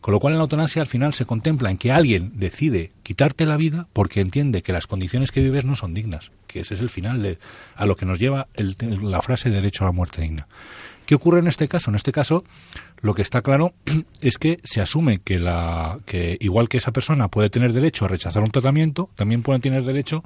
Con 0.05 0.13
lo 0.13 0.21
cual 0.21 0.35
en 0.35 0.39
la 0.39 0.43
eutanasia 0.43 0.83
al 0.83 0.87
final 0.87 1.15
se 1.15 1.25
contempla 1.25 1.71
en 1.71 1.79
que 1.79 1.91
alguien 1.91 2.33
decide 2.35 2.93
quitarte 3.03 3.47
la 3.47 3.57
vida 3.57 3.89
porque 3.95 4.21
entiende 4.21 4.61
que 4.61 4.75
las 4.75 4.87
condiciones 4.87 5.33
que 5.33 5.43
vives 5.43 5.65
no 5.65 5.77
son 5.77 5.95
dignas, 5.95 6.31
que 6.47 6.61
ese 6.61 6.75
es 6.75 6.81
el 6.81 6.91
final 6.91 7.23
de 7.23 7.39
a 7.75 7.87
lo 7.87 7.97
que 7.97 8.05
nos 8.05 8.19
lleva 8.19 8.49
la 8.55 9.23
frase 9.23 9.49
derecho 9.49 9.83
a 9.85 9.87
la 9.87 9.93
muerte 9.93 10.21
digna. 10.21 10.47
¿Qué 11.07 11.15
ocurre 11.15 11.41
en 11.41 11.47
este 11.47 11.69
caso? 11.69 11.91
En 11.91 11.97
este 11.97 12.13
caso, 12.13 12.45
lo 13.01 13.15
que 13.15 13.23
está 13.23 13.43
claro 13.43 13.75
es 14.21 14.39
que 14.39 14.61
se 14.65 14.81
asume 14.81 15.19
que, 15.19 15.39
la, 15.39 15.99
que 16.07 16.37
igual 16.41 16.69
que 16.69 16.79
esa 16.79 16.93
persona 16.93 17.29
puede 17.29 17.51
tener 17.51 17.73
derecho 17.73 18.05
a 18.05 18.09
rechazar 18.09 18.43
un 18.43 18.51
tratamiento, 18.51 19.11
también 19.15 19.43
puede 19.43 19.61
tener 19.61 19.85
derecho 19.85 20.25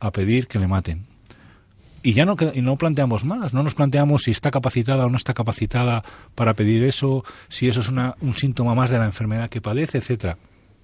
a 0.00 0.10
pedir 0.10 0.46
que 0.46 0.58
le 0.58 0.68
maten. 0.68 1.06
Y 2.02 2.12
ya 2.12 2.26
no, 2.26 2.36
y 2.52 2.60
no 2.60 2.76
planteamos 2.76 3.24
más, 3.24 3.54
no 3.54 3.62
nos 3.62 3.74
planteamos 3.74 4.24
si 4.24 4.30
está 4.30 4.50
capacitada 4.50 5.06
o 5.06 5.08
no 5.08 5.16
está 5.16 5.32
capacitada 5.32 6.04
para 6.34 6.52
pedir 6.52 6.84
eso, 6.84 7.24
si 7.48 7.66
eso 7.66 7.80
es 7.80 7.88
una, 7.88 8.14
un 8.20 8.34
síntoma 8.34 8.74
más 8.74 8.90
de 8.90 8.98
la 8.98 9.06
enfermedad 9.06 9.48
que 9.48 9.62
padece, 9.62 9.98
etcétera 9.98 10.36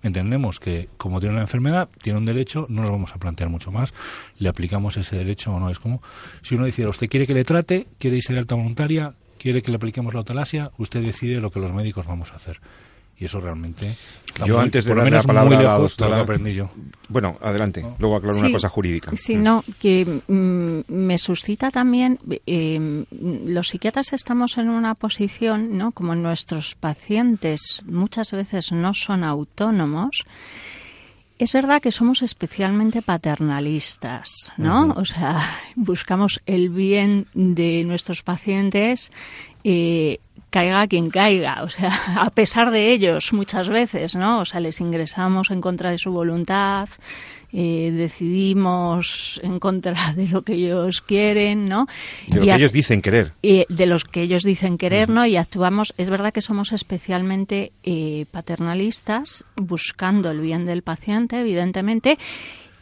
entendemos 0.02 0.60
que 0.60 0.88
como 0.96 1.20
tiene 1.20 1.34
una 1.34 1.42
enfermedad, 1.42 1.88
tiene 2.02 2.18
un 2.18 2.24
derecho, 2.24 2.66
no 2.68 2.82
nos 2.82 2.90
vamos 2.90 3.12
a 3.14 3.18
plantear 3.18 3.50
mucho 3.50 3.70
más, 3.70 3.94
le 4.38 4.48
aplicamos 4.48 4.96
ese 4.96 5.16
derecho 5.16 5.52
o 5.52 5.60
no. 5.60 5.70
Es 5.70 5.78
como 5.78 6.02
si 6.42 6.54
uno 6.54 6.66
dijera, 6.66 6.88
usted 6.88 7.08
quiere 7.08 7.26
que 7.26 7.34
le 7.34 7.44
trate, 7.44 7.86
quiere 7.98 8.16
irse 8.16 8.32
de 8.32 8.38
alta 8.38 8.54
voluntaria, 8.54 9.14
quiere 9.38 9.62
que 9.62 9.70
le 9.70 9.76
apliquemos 9.76 10.14
la 10.14 10.20
eutanasia, 10.20 10.70
usted 10.78 11.02
decide 11.02 11.40
lo 11.40 11.50
que 11.50 11.60
los 11.60 11.72
médicos 11.72 12.06
vamos 12.06 12.32
a 12.32 12.36
hacer. 12.36 12.60
Y 13.20 13.26
eso 13.26 13.38
realmente. 13.38 13.94
Yo 14.46 14.58
antes 14.58 14.86
de 14.86 14.94
darle 14.94 15.10
la 15.10 15.22
palabra 15.22 15.58
a 15.58 15.62
la 15.62 15.78
doctora. 15.78 16.20
aprendí 16.20 16.54
yo. 16.54 16.70
Bueno, 17.08 17.36
adelante. 17.42 17.84
Luego 17.98 18.16
aclaro 18.16 18.38
una 18.38 18.50
cosa 18.50 18.70
jurídica. 18.70 19.12
Sí, 19.14 19.36
no, 19.36 19.62
que 19.78 20.22
mm, 20.26 20.90
me 20.90 21.18
suscita 21.18 21.70
también. 21.70 22.18
Eh, 22.46 23.04
los 23.44 23.68
psiquiatras 23.68 24.14
estamos 24.14 24.56
en 24.56 24.70
una 24.70 24.94
posición, 24.94 25.76
¿no? 25.76 25.92
Como 25.92 26.14
nuestros 26.14 26.74
pacientes 26.76 27.82
muchas 27.84 28.32
veces 28.32 28.72
no 28.72 28.94
son 28.94 29.22
autónomos 29.22 30.24
es 31.40 31.54
verdad 31.54 31.80
que 31.80 31.90
somos 31.90 32.20
especialmente 32.20 33.00
paternalistas, 33.00 34.52
¿no? 34.58 34.92
O 34.96 35.06
sea, 35.06 35.40
buscamos 35.74 36.42
el 36.44 36.68
bien 36.68 37.26
de 37.32 37.82
nuestros 37.84 38.22
pacientes, 38.22 39.10
eh, 39.64 40.18
caiga 40.50 40.86
quien 40.86 41.08
caiga, 41.08 41.62
o 41.62 41.68
sea, 41.70 41.90
a 42.20 42.30
pesar 42.30 42.70
de 42.70 42.92
ellos 42.92 43.32
muchas 43.32 43.68
veces, 43.68 44.16
¿no? 44.16 44.40
O 44.40 44.44
sea, 44.44 44.60
les 44.60 44.80
ingresamos 44.80 45.50
en 45.50 45.62
contra 45.62 45.90
de 45.90 45.98
su 45.98 46.12
voluntad, 46.12 46.88
eh, 47.52 47.90
decidimos 47.92 49.40
en 49.42 49.58
contra 49.58 50.12
de 50.16 50.28
lo 50.28 50.42
que 50.42 50.54
ellos 50.54 51.00
quieren, 51.00 51.68
¿no? 51.68 51.86
De 52.28 52.36
lo 52.36 52.42
que 52.44 52.54
ellos 52.54 52.72
dicen 52.72 53.02
querer. 53.02 53.32
de 53.42 53.86
los 53.86 54.04
que 54.04 54.22
ellos 54.22 54.42
dicen 54.42 54.78
querer, 54.78 55.08
¿no? 55.08 55.26
Y 55.26 55.36
actuamos, 55.36 55.94
es 55.96 56.10
verdad 56.10 56.32
que 56.32 56.40
somos 56.40 56.72
especialmente 56.72 57.72
eh, 57.82 58.26
paternalistas, 58.30 59.44
buscando 59.56 60.30
el 60.30 60.40
bien 60.40 60.64
del 60.64 60.82
paciente, 60.82 61.40
evidentemente, 61.40 62.18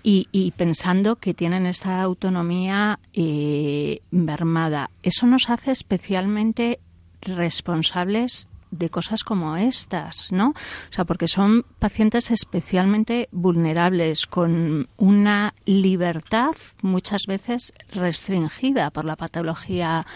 y, 0.02 0.52
pensando 0.56 1.16
que 1.16 1.34
tienen 1.34 1.66
esta 1.66 2.00
autonomía 2.00 2.98
eh, 3.12 4.00
mermada. 4.10 4.90
Eso 5.02 5.26
nos 5.26 5.50
hace 5.50 5.70
especialmente 5.70 6.80
responsables 7.20 8.48
de 8.70 8.90
cosas 8.90 9.24
como 9.24 9.56
estas, 9.56 10.30
¿no? 10.32 10.50
O 10.50 10.92
sea, 10.92 11.04
porque 11.04 11.28
son 11.28 11.64
pacientes 11.78 12.30
especialmente 12.30 13.28
vulnerables, 13.32 14.26
con 14.26 14.88
una 14.96 15.54
libertad 15.64 16.52
muchas 16.82 17.22
veces 17.26 17.72
restringida 17.92 18.90
por 18.90 19.04
la 19.04 19.16
patología 19.16 20.06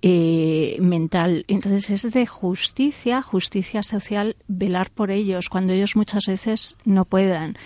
eh, 0.00 0.76
mental. 0.80 1.44
Entonces 1.48 1.90
es 1.90 2.12
de 2.12 2.26
justicia, 2.26 3.20
justicia 3.20 3.82
social, 3.82 4.36
velar 4.46 4.90
por 4.90 5.10
ellos 5.10 5.48
cuando 5.48 5.72
ellos 5.72 5.96
muchas 5.96 6.26
veces 6.26 6.76
no 6.84 7.04
puedan. 7.04 7.56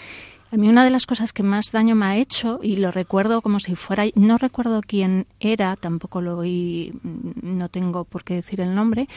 A 0.52 0.58
mí 0.58 0.68
una 0.68 0.84
de 0.84 0.90
las 0.90 1.06
cosas 1.06 1.32
que 1.32 1.42
más 1.42 1.72
daño 1.72 1.94
me 1.94 2.04
ha 2.04 2.16
hecho, 2.16 2.60
y 2.62 2.76
lo 2.76 2.90
recuerdo 2.90 3.40
como 3.40 3.58
si 3.58 3.74
fuera, 3.74 4.04
no 4.14 4.36
recuerdo 4.36 4.82
quién 4.86 5.26
era, 5.40 5.76
tampoco 5.76 6.20
lo 6.20 6.40
vi, 6.40 6.92
no 7.02 7.70
tengo 7.70 8.04
por 8.04 8.22
qué 8.22 8.34
decir 8.34 8.60
el 8.60 8.74
nombre, 8.74 9.08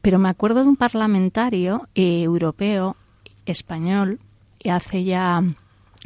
pero 0.00 0.18
me 0.18 0.30
acuerdo 0.30 0.62
de 0.62 0.68
un 0.68 0.76
parlamentario 0.76 1.88
eh, 1.94 2.22
europeo, 2.22 2.96
español, 3.44 4.18
hace 4.64 5.04
ya 5.04 5.42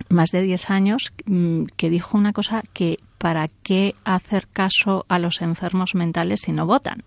más 0.08 0.30
de 0.30 0.42
10 0.42 0.70
años, 0.70 1.12
mm, 1.26 1.66
que 1.76 1.88
dijo 1.88 2.18
una 2.18 2.32
cosa 2.32 2.64
que 2.72 2.98
para 3.18 3.46
qué 3.62 3.94
hacer 4.02 4.48
caso 4.52 5.06
a 5.08 5.20
los 5.20 5.42
enfermos 5.42 5.94
mentales 5.94 6.40
si 6.40 6.50
no 6.50 6.66
votan. 6.66 7.04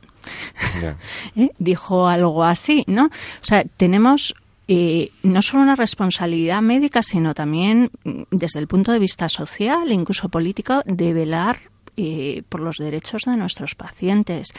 ¿Eh? 1.36 1.50
Dijo 1.60 2.08
algo 2.08 2.46
así, 2.46 2.86
¿no? 2.88 3.08
O 3.08 3.46
sea, 3.46 3.66
tenemos 3.66 4.34
eh, 4.68 5.12
no 5.24 5.42
solo 5.42 5.64
una 5.64 5.76
responsabilidad 5.76 6.62
médica, 6.62 7.04
sino 7.04 7.34
también 7.34 7.92
mm, 8.04 8.24
desde 8.32 8.60
el 8.60 8.68
punto 8.68 8.92
de 8.92 9.00
vista 9.00 9.30
social 9.30 9.90
e 9.90 9.94
incluso 9.94 10.30
político 10.30 10.82
de 10.86 11.14
velar 11.14 11.60
eh, 11.98 12.44
por 12.50 12.62
los 12.62 12.78
derechos 12.78 13.24
de 13.26 13.38
nuestros 13.38 13.76
pacientes 13.76 14.54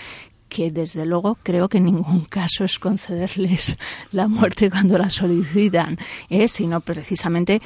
que 0.49 0.71
desde 0.71 1.05
luego 1.05 1.37
creo 1.43 1.69
que 1.69 1.79
en 1.79 1.87
ningún 1.87 2.25
caso 2.29 2.65
es 2.65 2.79
concederles 2.79 3.77
la 4.13 4.29
muerte 4.29 4.71
cuando 4.71 4.97
la 4.97 5.11
solicitan, 5.11 5.99
¿eh? 6.31 6.49
sino 6.49 6.81
precisamente 6.81 7.61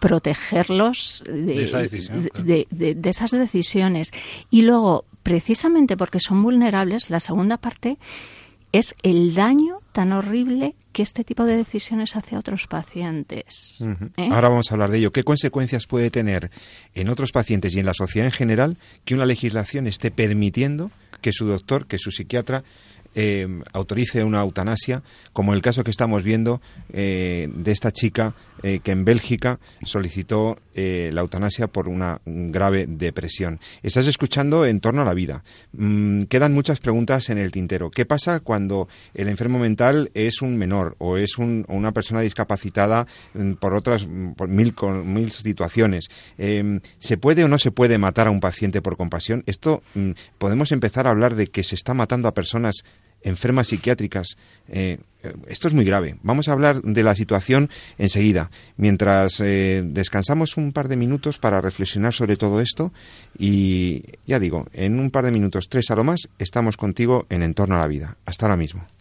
protegerlos 0.00 1.24
de, 1.26 2.66
de, 2.70 3.08
esas 3.08 3.30
decisiones. 3.30 4.10
Y 4.50 4.62
luego, 4.62 5.06
precisamente 5.22 5.96
porque 5.96 6.20
son 6.20 6.42
vulnerables, 6.42 7.08
la 7.08 7.20
segunda 7.20 7.56
parte 7.56 7.96
es 8.72 8.94
el 9.02 9.34
daño 9.34 9.78
tan 9.92 10.12
horrible 10.12 10.74
que 10.94 11.02
este 11.02 11.24
tipo 11.24 11.44
de 11.44 11.56
decisiones 11.56 12.16
hace 12.16 12.36
a 12.36 12.38
otros 12.38 12.66
pacientes. 12.68 13.78
¿eh? 14.16 14.28
Ahora 14.30 14.48
vamos 14.48 14.70
a 14.70 14.74
hablar 14.74 14.90
de 14.90 14.98
ello. 14.98 15.12
¿Qué 15.12 15.24
consecuencias 15.24 15.86
puede 15.86 16.08
tener 16.08 16.50
en 16.94 17.08
otros 17.10 17.32
pacientes 17.32 17.74
y 17.74 17.80
en 17.80 17.86
la 17.86 17.94
sociedad 17.94 18.26
en 18.26 18.32
general 18.32 18.78
que 19.04 19.14
una 19.14 19.26
legislación 19.26 19.88
esté 19.88 20.12
permitiendo 20.12 20.92
que 21.20 21.32
su 21.32 21.46
doctor, 21.46 21.86
que 21.86 21.98
su 21.98 22.12
psiquiatra 22.12 22.62
eh, 23.16 23.46
autorice 23.72 24.22
una 24.22 24.40
eutanasia, 24.40 25.02
como 25.32 25.52
el 25.52 25.62
caso 25.62 25.82
que 25.82 25.90
estamos 25.90 26.22
viendo 26.22 26.62
eh, 26.92 27.48
de 27.52 27.72
esta 27.72 27.90
chica 27.90 28.34
eh, 28.66 28.80
que 28.80 28.92
en 28.92 29.04
Bélgica 29.04 29.60
solicitó 29.84 30.58
la 30.74 31.20
eutanasia 31.20 31.68
por 31.68 31.86
una 31.86 32.20
grave 32.24 32.86
depresión. 32.88 33.60
Estás 33.84 34.08
escuchando 34.08 34.66
en 34.66 34.80
torno 34.80 35.02
a 35.02 35.04
la 35.04 35.14
vida. 35.14 35.44
Mm, 35.72 36.22
quedan 36.22 36.52
muchas 36.52 36.80
preguntas 36.80 37.30
en 37.30 37.38
el 37.38 37.52
tintero. 37.52 37.92
¿Qué 37.92 38.06
pasa 38.06 38.40
cuando 38.40 38.88
el 39.14 39.28
enfermo 39.28 39.60
mental 39.60 40.10
es 40.14 40.42
un 40.42 40.56
menor 40.56 40.96
o 40.98 41.16
es 41.16 41.38
una 41.38 41.92
persona 41.92 42.22
discapacitada 42.22 43.06
mm, 43.34 43.52
por 43.52 43.74
otras 43.74 44.08
por 44.36 44.48
mil, 44.48 44.74
mil 45.04 45.30
situaciones? 45.30 46.08
¿Se 46.98 47.16
puede 47.18 47.44
o 47.44 47.48
no 47.48 47.58
se 47.58 47.70
puede 47.70 47.98
matar 47.98 48.26
a 48.26 48.30
un 48.30 48.40
paciente 48.40 48.82
por 48.82 48.96
compasión? 48.96 49.44
Esto 49.46 49.82
mm, 49.94 50.10
podemos 50.38 50.72
empezar 50.72 51.06
a 51.06 51.10
hablar 51.10 51.34
de 51.34 51.48
que 51.48 51.62
se 51.62 51.74
está 51.74 51.94
matando 51.94 52.28
a 52.28 52.34
personas 52.34 52.84
enfermas 53.24 53.68
psiquiátricas. 53.68 54.36
Eh, 54.68 54.98
esto 55.48 55.68
es 55.68 55.74
muy 55.74 55.84
grave. 55.84 56.16
Vamos 56.22 56.48
a 56.48 56.52
hablar 56.52 56.82
de 56.82 57.02
la 57.02 57.14
situación 57.14 57.70
enseguida, 57.98 58.50
mientras 58.76 59.40
eh, 59.40 59.82
descansamos 59.84 60.56
un 60.56 60.72
par 60.72 60.88
de 60.88 60.96
minutos 60.96 61.38
para 61.38 61.60
reflexionar 61.60 62.12
sobre 62.12 62.36
todo 62.36 62.60
esto 62.60 62.92
y 63.38 64.04
ya 64.26 64.38
digo, 64.38 64.66
en 64.72 65.00
un 65.00 65.10
par 65.10 65.24
de 65.24 65.32
minutos, 65.32 65.68
tres 65.68 65.90
a 65.90 65.96
lo 65.96 66.04
más, 66.04 66.28
estamos 66.38 66.76
contigo 66.76 67.26
en 67.30 67.42
Entorno 67.42 67.76
a 67.76 67.80
la 67.80 67.88
Vida. 67.88 68.16
Hasta 68.26 68.46
ahora 68.46 68.56
mismo. 68.56 68.93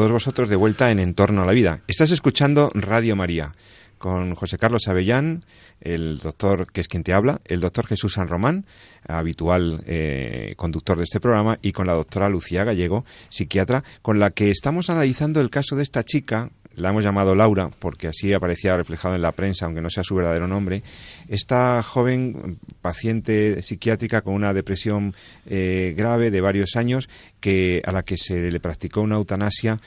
Todos 0.00 0.12
vosotros 0.12 0.48
de 0.48 0.56
vuelta 0.56 0.90
en 0.90 0.98
Entorno 0.98 1.42
a 1.42 1.44
la 1.44 1.52
Vida. 1.52 1.82
Estás 1.86 2.10
escuchando 2.10 2.70
Radio 2.72 3.16
María 3.16 3.54
con 3.98 4.34
José 4.34 4.56
Carlos 4.56 4.88
Avellán, 4.88 5.44
el 5.78 6.20
doctor 6.20 6.72
que 6.72 6.80
es 6.80 6.88
quien 6.88 7.02
te 7.02 7.12
habla, 7.12 7.42
el 7.44 7.60
doctor 7.60 7.86
Jesús 7.86 8.14
San 8.14 8.26
Román, 8.26 8.64
habitual 9.06 9.84
eh, 9.86 10.54
conductor 10.56 10.96
de 10.96 11.04
este 11.04 11.20
programa, 11.20 11.58
y 11.60 11.72
con 11.72 11.86
la 11.86 11.92
doctora 11.92 12.30
Lucía 12.30 12.64
Gallego, 12.64 13.04
psiquiatra, 13.28 13.84
con 14.00 14.18
la 14.18 14.30
que 14.30 14.50
estamos 14.50 14.88
analizando 14.88 15.38
el 15.42 15.50
caso 15.50 15.76
de 15.76 15.82
esta 15.82 16.02
chica, 16.02 16.48
la 16.80 16.90
hemos 16.90 17.04
llamado 17.04 17.34
Laura 17.34 17.70
porque 17.78 18.08
así 18.08 18.32
aparecía 18.32 18.76
reflejado 18.76 19.14
en 19.14 19.22
la 19.22 19.32
prensa, 19.32 19.66
aunque 19.66 19.80
no 19.80 19.90
sea 19.90 20.02
su 20.02 20.14
verdadero 20.14 20.46
nombre, 20.46 20.82
esta 21.28 21.82
joven 21.82 22.58
paciente 22.82 23.62
psiquiátrica 23.62 24.22
con 24.22 24.34
una 24.34 24.52
depresión 24.52 25.14
eh, 25.46 25.94
grave 25.96 26.30
de 26.30 26.40
varios 26.40 26.76
años 26.76 27.08
que 27.40 27.82
a 27.84 27.92
la 27.92 28.02
que 28.02 28.16
se 28.16 28.50
le 28.50 28.60
practicó 28.60 29.02
una 29.02 29.16
eutanasia 29.16 29.80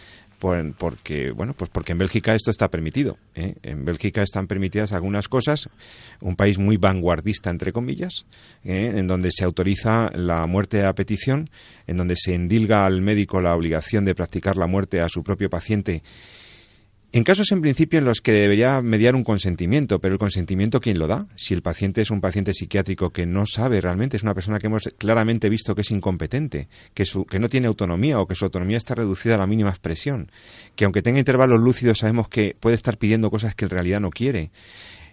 porque 0.78 1.32
bueno 1.32 1.54
pues 1.54 1.70
porque 1.70 1.94
en 1.94 2.00
Bélgica 2.00 2.36
esto 2.36 2.52
está 2.52 2.68
permitido 2.68 3.18
¿eh? 3.34 3.56
en 3.64 3.86
Bélgica 3.86 4.22
están 4.22 4.48
permitidas 4.48 4.92
algunas 4.92 5.30
cosas 5.30 5.70
un 6.20 6.36
país 6.36 6.60
muy 6.60 6.76
vanguardista 6.76 7.50
entre 7.50 7.72
comillas 7.72 8.26
¿eh? 8.66 8.94
en 8.96 9.08
donde 9.08 9.32
se 9.32 9.46
autoriza 9.46 10.12
la 10.14 10.46
muerte 10.46 10.86
a 10.86 10.94
petición 10.94 11.50
en 11.88 11.96
donde 11.96 12.16
se 12.18 12.34
endilga 12.34 12.86
al 12.86 13.02
médico 13.02 13.40
la 13.40 13.56
obligación 13.56 14.04
de 14.04 14.16
practicar 14.16 14.58
la 14.58 14.68
muerte 14.68 15.00
a 15.00 15.08
su 15.08 15.24
propio 15.24 15.50
paciente 15.50 16.04
en 17.16 17.24
casos 17.24 17.52
en 17.52 17.62
principio 17.62 18.00
en 18.00 18.06
los 18.06 18.22
que 18.22 18.32
debería 18.32 18.82
mediar 18.82 19.14
un 19.14 19.24
consentimiento, 19.24 20.00
pero 20.00 20.14
el 20.16 20.20
consentimiento 20.20 20.82
¿quién 20.82 20.98
lo 20.98 21.06
da? 21.06 21.28
Si 21.36 21.54
el 21.54 21.62
paciente 21.62 22.02
es 22.02 22.10
un 22.10 22.22
paciente 22.22 22.56
psiquiátrico 22.56 23.12
que 23.12 23.28
no 23.28 23.46
sabe 23.46 23.80
realmente, 23.82 24.18
es 24.18 24.24
una 24.24 24.34
persona 24.34 24.58
que 24.58 24.66
hemos 24.66 24.90
claramente 24.98 25.48
visto 25.48 25.76
que 25.76 25.82
es 25.82 25.92
incompetente, 25.92 26.70
que, 26.96 27.06
que 27.30 27.40
no 27.40 27.50
tiene 27.50 27.68
autonomía 27.68 28.20
o 28.20 28.26
que 28.26 28.34
su 28.34 28.46
autonomía 28.46 28.78
está 28.78 28.96
reducida 28.96 29.36
a 29.36 29.38
la 29.38 29.46
mínima 29.46 29.70
expresión, 29.70 30.32
que 30.76 30.86
aunque 30.86 31.04
tenga 31.04 31.20
intervalos 31.20 31.60
lúcidos 31.60 32.00
sabemos 32.00 32.30
que 32.30 32.56
puede 32.60 32.76
estar 32.76 32.98
pidiendo 32.98 33.30
cosas 33.30 33.54
que 33.54 33.66
en 33.66 33.72
realidad 33.72 34.00
no 34.00 34.10
quiere. 34.10 34.50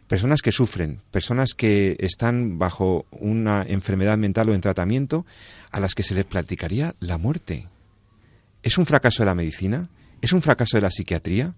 Personas 0.08 0.40
que 0.40 0.52
sufren, 0.52 1.02
personas 1.10 1.52
que 1.52 1.98
están 2.00 2.58
bajo 2.58 3.04
una 3.10 3.62
enfermedad 3.62 4.16
mental 4.16 4.48
o 4.48 4.54
en 4.54 4.62
tratamiento, 4.62 5.26
a 5.70 5.80
las 5.80 5.94
que 5.94 6.02
se 6.02 6.14
les 6.14 6.24
platicaría 6.24 6.94
la 6.98 7.18
muerte. 7.18 7.68
¿Es 8.62 8.78
un 8.78 8.86
fracaso 8.86 9.22
de 9.22 9.26
la 9.26 9.34
medicina? 9.34 9.90
¿Es 10.22 10.32
un 10.32 10.40
fracaso 10.40 10.78
de 10.78 10.80
la 10.80 10.90
psiquiatría? 10.90 11.54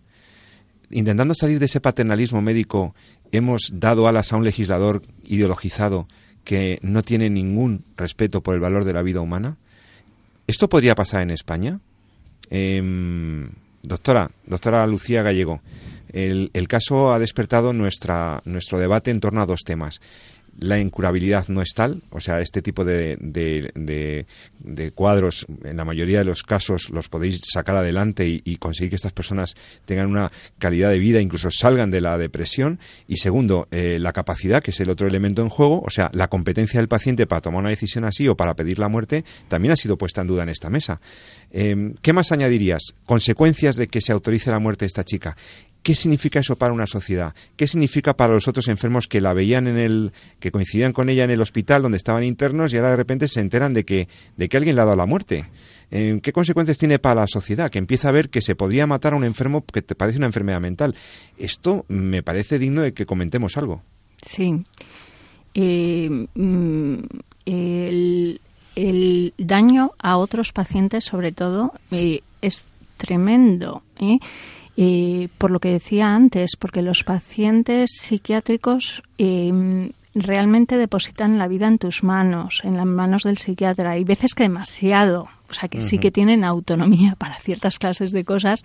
Intentando 0.93 1.35
salir 1.35 1.59
de 1.59 1.67
ese 1.67 1.81
paternalismo 1.81 2.41
médico, 2.43 2.95
hemos 3.33 3.73
dado 3.73 4.07
alas 4.07 4.33
a 4.33 4.37
un 4.37 4.45
legislador 4.45 5.03
ideologizado 5.25 6.07
que 6.45 6.79
no 6.83 7.03
tiene 7.03 7.31
ningún 7.31 7.85
respeto 7.97 8.43
por 8.43 8.55
el 8.55 8.61
valor 8.61 8.85
de 8.85 8.93
la 8.93 9.03
vida 9.03 9.21
humana? 9.21 9.57
¿Esto 10.47 10.69
podría 10.69 10.95
pasar 10.95 11.23
en 11.23 11.31
España? 11.31 11.81
Em, 12.51 13.49
doctora, 13.83 14.31
doctora 14.47 14.87
Lucía 14.87 15.23
Gallego, 15.23 15.61
el, 16.13 16.51
el, 16.53 16.69
caso 16.69 17.13
ha 17.13 17.19
despertado 17.19 17.73
nuestra, 17.73 18.43
nuestro 18.45 18.79
debate 18.79 19.11
en 19.11 19.21
torno 19.21 19.41
a 19.41 19.47
dos 19.47 19.61
temas 19.65 20.01
la 20.59 20.79
incurabilidad 20.79 21.49
no 21.49 21.63
es 21.63 21.73
tal, 21.75 22.03
o 22.11 22.21
sea, 22.21 22.41
este 22.41 22.63
tipo 22.63 22.85
de, 22.85 23.17
de, 23.21 24.91
cuadros, 24.93 25.47
en 25.65 25.77
la 25.77 25.85
mayoría 25.85 26.19
de 26.19 26.25
los 26.25 26.43
casos, 26.43 26.91
los 26.91 27.09
podéis 27.09 27.41
sacar 27.53 27.77
adelante 27.77 28.27
y, 28.27 28.57
conseguir 28.57 28.91
que 28.91 28.97
estas 28.97 29.13
personas 29.13 29.57
tengan 29.87 30.09
una 30.09 30.31
calidad 30.59 30.91
de 30.91 30.99
vida, 30.99 31.21
incluso 31.21 31.51
salgan 31.51 31.91
de 31.91 32.01
la 32.01 32.17
depresión. 32.19 32.79
Y 33.09 33.17
segundo, 33.17 33.67
eh, 33.71 33.99
la 33.99 34.13
capacidad, 34.13 34.63
que 34.63 34.71
es 34.71 34.81
el 34.81 34.91
otro 34.91 35.09
elemento 35.09 35.43
en 35.43 35.49
juego, 35.49 35.83
o 35.85 35.91
sea, 35.91 36.11
la 36.13 36.29
competencia 36.29 36.79
del 36.79 36.89
paciente 36.89 37.27
para 37.27 37.41
tomar 37.41 37.61
una 37.61 37.71
decisión 37.71 38.05
así 38.05 38.29
o 38.29 38.37
para 38.37 38.55
pedir 38.55 38.79
la 38.79 38.89
muerte, 38.89 39.25
también 39.49 39.73
ha 39.73 39.77
sido 39.77 39.97
puesta 39.97 40.21
en 40.21 40.27
duda 40.29 40.43
en 40.45 40.51
esta 40.51 40.71
mesa. 40.71 41.01
Em, 41.51 41.95
¿Qué 42.03 42.13
más 42.13 42.31
añadirías? 42.31 42.95
Consecuencias 43.05 43.77
de 43.77 43.89
que 43.89 44.01
se 44.01 44.13
autorice 44.13 44.51
la 44.51 44.59
muerte 44.59 44.85
de 44.85 44.89
esta 44.89 45.05
chica. 45.05 45.37
¿Qué 45.83 45.95
significa 45.95 46.41
eso 46.41 46.57
para 46.57 46.73
una 46.73 46.87
sociedad? 46.87 47.35
¿Qué 47.57 47.67
significa 47.67 48.15
para 48.15 48.35
los 48.35 48.47
otros 48.47 48.69
enfermos 48.69 49.09
que 49.09 49.21
la 49.21 49.33
veían 49.33 49.67
en 49.67 49.79
el, 49.79 50.13
que 50.39 50.53
coincidían 50.53 50.93
con 50.93 51.09
ella 51.09 51.25
en 51.25 51.31
el 51.31 51.41
hospital 51.41 51.83
donde 51.83 51.97
estaban 51.97 52.23
internos 52.23 52.73
y 52.73 52.77
ahora 52.77 52.91
de 52.91 52.97
repente 52.97 53.27
se 53.27 53.41
enteran 53.41 53.75
de 53.75 53.85
que, 53.85 54.09
de 54.37 54.49
que 54.49 54.57
alguien 54.57 54.77
le 54.77 54.83
ha 54.83 54.85
dado 54.85 54.97
la 54.97 55.07
muerte? 55.07 55.47
Eh, 55.91 56.21
¿Qué 56.23 56.33
consecuencias 56.33 56.79
tiene 56.79 56.99
para 56.99 57.23
la 57.23 57.27
sociedad? 57.27 57.71
Que 57.71 57.79
empieza 57.79 58.09
a 58.09 58.13
ver 58.13 58.31
que 58.31 58.41
se 58.41 58.55
podría 58.55 58.87
matar 58.87 59.13
a 59.13 59.17
un 59.17 59.25
enfermo 59.25 59.65
que 59.65 59.83
te 59.83 59.95
padece 59.95 60.19
una 60.19 60.27
enfermedad 60.27 60.61
mental. 60.61 60.95
Esto 61.37 61.85
me 61.89 62.23
parece 62.23 62.59
digno 62.59 62.83
de 62.83 62.95
que 62.95 63.05
comentemos 63.05 63.57
algo. 63.57 63.83
Sí. 64.25 64.65
Eh, 65.55 66.27
mm, 66.35 66.95
el, 67.45 69.35
daño 69.37 69.93
a 69.99 70.17
otros 70.17 70.53
pacientes, 70.53 71.05
sobre 71.05 71.33
todo, 71.33 71.73
eh, 71.91 72.23
es 72.41 72.65
tremendo. 72.97 73.83
Eh, 74.77 75.29
por 75.37 75.51
lo 75.51 75.61
que 75.61 75.71
decía 75.71 76.15
antes, 76.15 76.57
porque 76.57 76.81
los 76.81 77.05
pacientes 77.05 77.91
psiquiátricos 77.93 79.03
em, 79.19 79.91
realmente 80.15 80.77
depositan 80.77 81.39
la 81.39 81.49
vida 81.49 81.69
en 81.69 81.79
tus 81.79 82.03
manos, 82.03 82.61
en 82.65 82.77
las 82.77 82.87
manos 82.87 83.23
del 83.25 83.39
psiquiatra. 83.39 83.93
Hay 83.93 84.05
veces 84.05 84.35
que 84.35 84.45
demasiado. 84.45 85.29
O 85.51 85.55
sea, 85.55 85.69
que 85.69 85.83
sí 85.83 85.99
que 85.99 86.11
tienen 86.11 86.45
autonomía 86.45 87.15
para 87.19 87.39
ciertas 87.39 87.79
clases 87.79 88.13
de 88.13 88.25
cosas, 88.25 88.63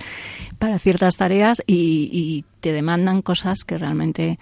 para 0.57 0.79
ciertas 0.79 1.17
tareas 1.17 1.61
y, 1.67 2.09
y 2.13 2.45
te 2.61 2.71
demandan 2.71 3.21
cosas 3.21 3.65
que 3.65 3.77
realmente 3.77 4.39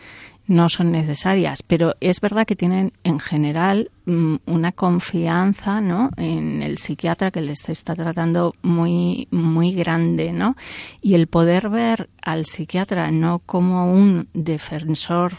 no 0.48 0.70
son 0.70 0.92
necesarias, 0.92 1.64
pero 1.64 1.96
es 2.00 2.22
verdad 2.22 2.46
que 2.46 2.56
tienen 2.56 2.94
en 3.04 3.20
general 3.20 3.90
mm, 4.06 4.36
una 4.46 4.72
confianza, 4.72 5.82
¿no? 5.82 6.12
En 6.18 6.62
el 6.62 6.78
psiquiatra 6.78 7.32
que 7.32 7.42
les 7.42 7.68
está 7.70 7.96
tratando 7.96 8.54
muy 8.62 9.28
muy 9.32 9.72
grande, 9.74 10.32
¿no? 10.32 10.56
Y 11.02 11.16
el 11.16 11.28
poder 11.28 11.70
ver 11.70 12.10
al 12.22 12.46
psiquiatra 12.46 13.12
no 13.12 13.40
como 13.40 13.92
un 13.92 14.28
defensor 14.34 15.34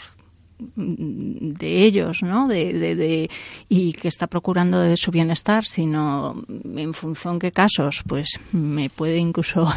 mm, 0.74 1.52
de 1.52 1.84
ellos, 1.84 2.22
¿no? 2.22 2.48
De, 2.48 2.72
de, 2.72 3.30
y 3.68 3.92
que 3.92 4.08
está 4.08 4.26
procurando 4.26 4.80
de 4.80 4.96
su 4.96 5.12
bienestar, 5.12 5.64
sino 5.64 6.44
en 6.48 6.92
función 6.94 7.38
qué 7.38 7.52
casos, 7.52 8.02
pues 8.08 8.40
me 8.52 8.90
puede 8.90 9.18
incluso 9.18 9.68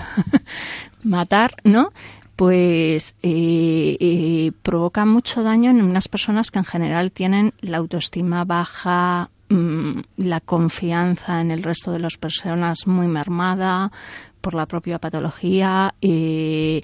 matar, 1.03 1.55
¿no? 1.63 1.91
Pues 2.39 3.15
eh, 3.21 3.97
eh, 3.99 4.53
provoca 4.61 5.03
mucho 5.03 5.43
daño 5.43 5.71
en 5.71 5.81
unas 5.81 6.07
personas 6.07 6.51
que 6.51 6.59
en 6.59 6.63
general 6.63 7.11
tienen 7.11 7.53
la 7.59 7.79
autoestima 7.79 8.45
baja, 8.45 9.29
mm, 9.49 9.99
la 10.15 10.39
confianza 10.39 11.41
en 11.41 11.51
el 11.51 11.61
resto 11.63 11.91
de 11.91 11.99
las 11.99 12.15
personas 12.15 12.87
muy 12.87 13.09
mermada 13.09 13.91
por 14.39 14.53
la 14.53 14.67
propia 14.67 14.99
patología, 14.99 15.93
eh, 16.01 16.81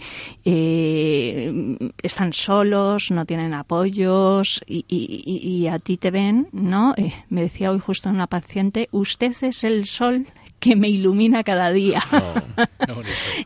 están 2.03 2.34
solos, 2.34 3.10
no 3.12 3.26
tienen 3.26 3.53
apoyos 3.53 4.62
y, 4.68 4.84
y, 4.89 5.68
a 5.68 5.80
ti 5.80 5.95
te 5.95 6.12
ven, 6.12 6.49
¿no? 6.51 6.93
me 7.30 7.43
decía 7.43 7.72
hoy 7.72 7.80
justo 7.80 8.10
una 8.10 8.28
paciente, 8.28 8.89
usted 8.91 9.32
es 9.41 9.64
el 9.64 9.86
sol 9.86 10.28
que 10.66 10.76
me 10.76 10.89
ilumina 10.89 11.43
cada 11.43 11.72
día. 11.72 12.01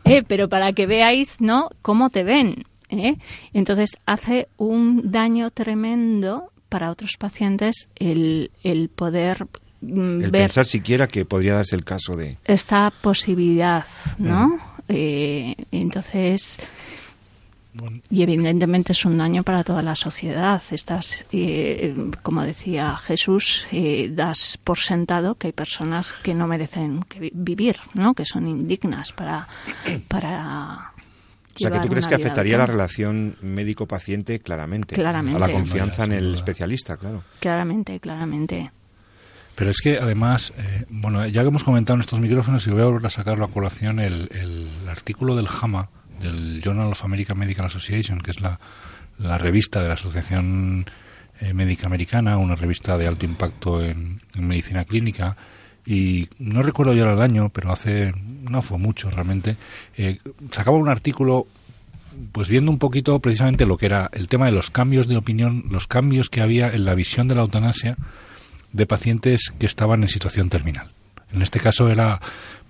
Eh, 0.04 0.22
pero 0.26 0.48
para 0.48 0.72
que 0.72 0.86
veáis, 0.86 1.40
¿no? 1.40 1.68
Cómo 1.82 2.10
te 2.10 2.24
ven. 2.24 2.64
¿eh? 2.88 3.16
Entonces 3.52 3.98
hace 4.06 4.48
un 4.56 5.10
daño 5.10 5.50
tremendo 5.50 6.50
para 6.68 6.90
otros 6.90 7.16
pacientes 7.18 7.88
el, 7.96 8.50
el 8.62 8.88
poder 8.88 9.46
mm, 9.80 10.22
el 10.22 10.30
pensar 10.30 10.66
siquiera 10.66 11.06
que 11.08 11.24
podría 11.24 11.54
darse 11.54 11.76
el 11.76 11.84
caso 11.84 12.16
de 12.16 12.38
esta 12.44 12.92
posibilidad, 13.02 13.84
¿no? 14.18 14.58
Eh, 14.88 15.54
entonces 15.70 16.58
y 18.10 18.22
evidentemente 18.22 18.92
es 18.92 19.04
un 19.04 19.18
daño 19.18 19.42
para 19.42 19.62
toda 19.64 19.82
la 19.82 19.94
sociedad. 19.94 20.60
Estás, 20.70 21.24
eh, 21.32 21.94
como 22.22 22.42
decía 22.42 22.96
Jesús, 22.96 23.66
eh, 23.70 24.10
das 24.12 24.58
por 24.62 24.78
sentado 24.78 25.36
que 25.36 25.48
hay 25.48 25.52
personas 25.52 26.12
que 26.12 26.34
no 26.34 26.46
merecen 26.46 27.04
vivir, 27.32 27.76
¿no? 27.94 28.14
que 28.14 28.24
son 28.24 28.46
indignas 28.48 29.12
para. 29.12 29.46
para 30.08 30.92
o 31.54 31.58
sea, 31.58 31.70
que 31.70 31.80
tú 31.80 31.88
crees 31.88 32.06
que 32.06 32.14
afectaría 32.14 32.56
la 32.56 32.66
relación 32.66 33.36
médico-paciente 33.42 34.40
claramente. 34.40 34.94
Claramente. 34.94 35.36
A 35.36 35.46
la 35.46 35.52
confianza 35.52 36.04
en 36.04 36.12
el 36.12 36.34
especialista, 36.34 36.96
claro. 36.96 37.22
Claramente, 37.38 38.00
claramente. 38.00 38.70
Pero 39.56 39.70
es 39.70 39.80
que 39.82 39.98
además, 39.98 40.54
eh, 40.56 40.86
bueno, 40.88 41.26
ya 41.26 41.42
que 41.42 41.48
hemos 41.48 41.64
comentado 41.64 41.96
en 41.96 42.00
estos 42.00 42.18
micrófonos, 42.18 42.66
y 42.66 42.70
voy 42.70 42.80
a 42.80 42.86
volver 42.86 43.04
a 43.04 43.10
sacarlo 43.10 43.44
a 43.44 43.48
colación, 43.48 43.98
el, 43.98 44.30
el 44.32 44.88
artículo 44.88 45.36
del 45.36 45.48
JAMA 45.48 45.90
del 46.20 46.60
Journal 46.62 46.92
of 46.92 47.04
American 47.04 47.38
Medical 47.38 47.66
Association, 47.66 48.20
que 48.20 48.30
es 48.30 48.40
la, 48.40 48.58
revista 49.38 49.82
de 49.82 49.88
la 49.88 49.94
Asociación 49.94 50.86
Médica 51.52 51.86
Americana, 51.86 52.36
una 52.36 52.54
revista 52.54 52.96
de 52.96 53.06
alto 53.06 53.24
impacto 53.24 53.82
en, 53.82 54.20
medicina 54.36 54.84
clínica, 54.84 55.36
y 55.86 56.28
no 56.38 56.62
recuerdo 56.62 56.94
ya 56.94 57.10
el 57.10 57.20
año, 57.20 57.48
pero 57.48 57.72
hace, 57.72 58.12
no 58.48 58.62
fue 58.62 58.78
mucho 58.78 59.10
realmente, 59.10 59.56
sacaba 60.50 60.76
un 60.76 60.88
artículo 60.88 61.46
pues 62.32 62.48
viendo 62.48 62.70
un 62.70 62.78
poquito 62.78 63.18
precisamente 63.20 63.66
lo 63.66 63.76
que 63.76 63.86
era 63.86 64.10
el 64.12 64.28
tema 64.28 64.46
de 64.46 64.52
los 64.52 64.70
cambios 64.70 65.06
de 65.06 65.16
opinión, 65.16 65.64
los 65.70 65.86
cambios 65.86 66.28
que 66.28 66.40
había 66.40 66.70
en 66.70 66.84
la 66.84 66.94
visión 66.94 67.28
de 67.28 67.34
la 67.34 67.42
eutanasia 67.42 67.96
de 68.72 68.86
pacientes 68.86 69.52
que 69.58 69.66
estaban 69.66 70.02
en 70.02 70.08
situación 70.08 70.48
terminal. 70.48 70.90
En 71.32 71.42
este 71.42 71.60
caso 71.60 71.88
era 71.88 72.20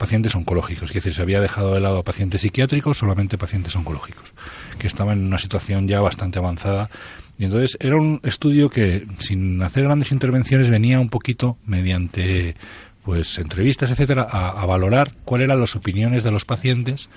pacientes 0.00 0.34
oncológicos, 0.34 0.90
es 0.90 0.94
decir, 0.94 1.14
se 1.14 1.22
había 1.22 1.40
dejado 1.40 1.74
de 1.74 1.80
lado 1.80 1.98
a 1.98 2.02
pacientes 2.02 2.40
psiquiátricos, 2.40 2.98
solamente 2.98 3.38
pacientes 3.38 3.76
oncológicos, 3.76 4.32
que 4.78 4.88
estaban 4.88 5.20
en 5.20 5.26
una 5.26 5.38
situación 5.38 5.86
ya 5.86 6.00
bastante 6.00 6.40
avanzada. 6.40 6.90
Y 7.38 7.44
entonces 7.44 7.76
era 7.80 7.96
un 7.96 8.20
estudio 8.24 8.70
que, 8.70 9.06
sin 9.18 9.62
hacer 9.62 9.84
grandes 9.84 10.10
intervenciones, 10.10 10.70
venía 10.70 10.98
un 10.98 11.08
poquito 11.08 11.58
mediante 11.66 12.56
pues 13.04 13.38
entrevistas, 13.38 13.90
etcétera, 13.90 14.26
a, 14.28 14.48
a 14.50 14.66
valorar 14.66 15.12
cuáles 15.24 15.46
eran 15.46 15.60
las 15.60 15.76
opiniones 15.76 16.24
de 16.24 16.30
los 16.30 16.44
pacientes 16.44 17.08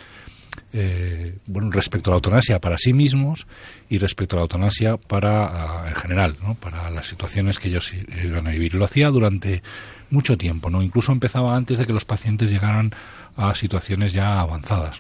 eh, 0.74 1.38
bueno, 1.46 1.70
respecto 1.72 2.10
a 2.10 2.12
la 2.12 2.16
eutanasia 2.18 2.60
para 2.60 2.78
sí 2.78 2.94
mismos 2.94 3.48
y 3.90 3.98
respecto 3.98 4.36
a 4.36 4.40
la 4.40 4.44
eutanasia 4.44 4.98
para, 4.98 5.88
en 5.88 5.96
general, 5.96 6.38
¿no? 6.42 6.56
para 6.56 6.90
las 6.90 7.08
situaciones 7.08 7.60
que 7.60 7.70
ellos 7.70 7.94
iban 7.94 8.48
a 8.48 8.52
vivir. 8.52 8.74
Lo 8.74 8.86
hacía 8.86 9.10
durante 9.10 9.62
mucho 10.10 10.38
tiempo, 10.38 10.70
¿no? 10.70 10.82
Incluso 10.82 11.12
empezaba 11.12 11.56
antes 11.56 11.80
de 11.80 11.86
que 11.86 11.94
los 11.94 12.06
pacientes 12.06 12.50
llegaran 12.50 12.94
a 13.36 13.56
situaciones 13.56 14.14
ya 14.14 14.40
avanzadas, 14.40 15.00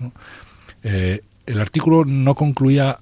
eh, 0.83 1.21
el 1.45 1.61
artículo 1.61 2.03
no 2.05 2.35
concluía 2.35 2.99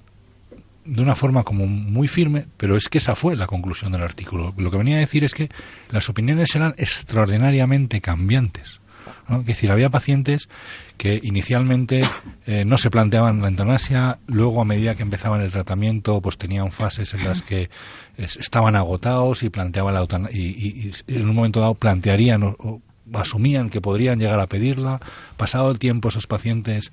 de 0.84 1.02
una 1.02 1.14
forma 1.14 1.44
como 1.44 1.66
muy 1.66 2.08
firme, 2.08 2.46
pero 2.56 2.76
es 2.76 2.88
que 2.88 2.98
esa 2.98 3.14
fue 3.14 3.36
la 3.36 3.46
conclusión 3.46 3.92
del 3.92 4.02
artículo. 4.02 4.52
Lo 4.56 4.70
que 4.70 4.76
venía 4.76 4.96
a 4.96 5.00
decir 5.00 5.24
es 5.24 5.32
que 5.32 5.48
las 5.90 6.08
opiniones 6.08 6.54
eran 6.54 6.74
extraordinariamente 6.76 8.00
cambiantes. 8.00 8.81
Es 9.28 9.46
decir, 9.46 9.70
había 9.70 9.90
pacientes 9.90 10.48
que 10.96 11.20
inicialmente 11.22 12.02
eh, 12.46 12.64
no 12.64 12.76
se 12.78 12.90
planteaban 12.90 13.40
la 13.40 13.48
eutanasia, 13.48 14.18
luego 14.26 14.60
a 14.60 14.64
medida 14.64 14.94
que 14.94 15.02
empezaban 15.02 15.40
el 15.40 15.50
tratamiento, 15.50 16.20
pues 16.20 16.38
tenían 16.38 16.70
fases 16.70 17.14
en 17.14 17.24
las 17.24 17.42
que 17.42 17.70
estaban 18.16 18.76
agotados 18.76 19.42
y 19.42 19.50
planteaban 19.50 19.94
la 19.94 20.00
eutanasia, 20.00 20.38
y, 20.38 20.90
en 21.06 21.28
un 21.28 21.34
momento 21.34 21.60
dado 21.60 21.74
plantearían 21.74 22.42
o, 22.42 22.80
asumían 23.14 23.68
que 23.68 23.80
podrían 23.80 24.18
llegar 24.18 24.40
a 24.40 24.46
pedirla. 24.46 25.00
Pasado 25.36 25.70
el 25.70 25.78
tiempo, 25.78 26.08
esos 26.08 26.26
pacientes 26.26 26.92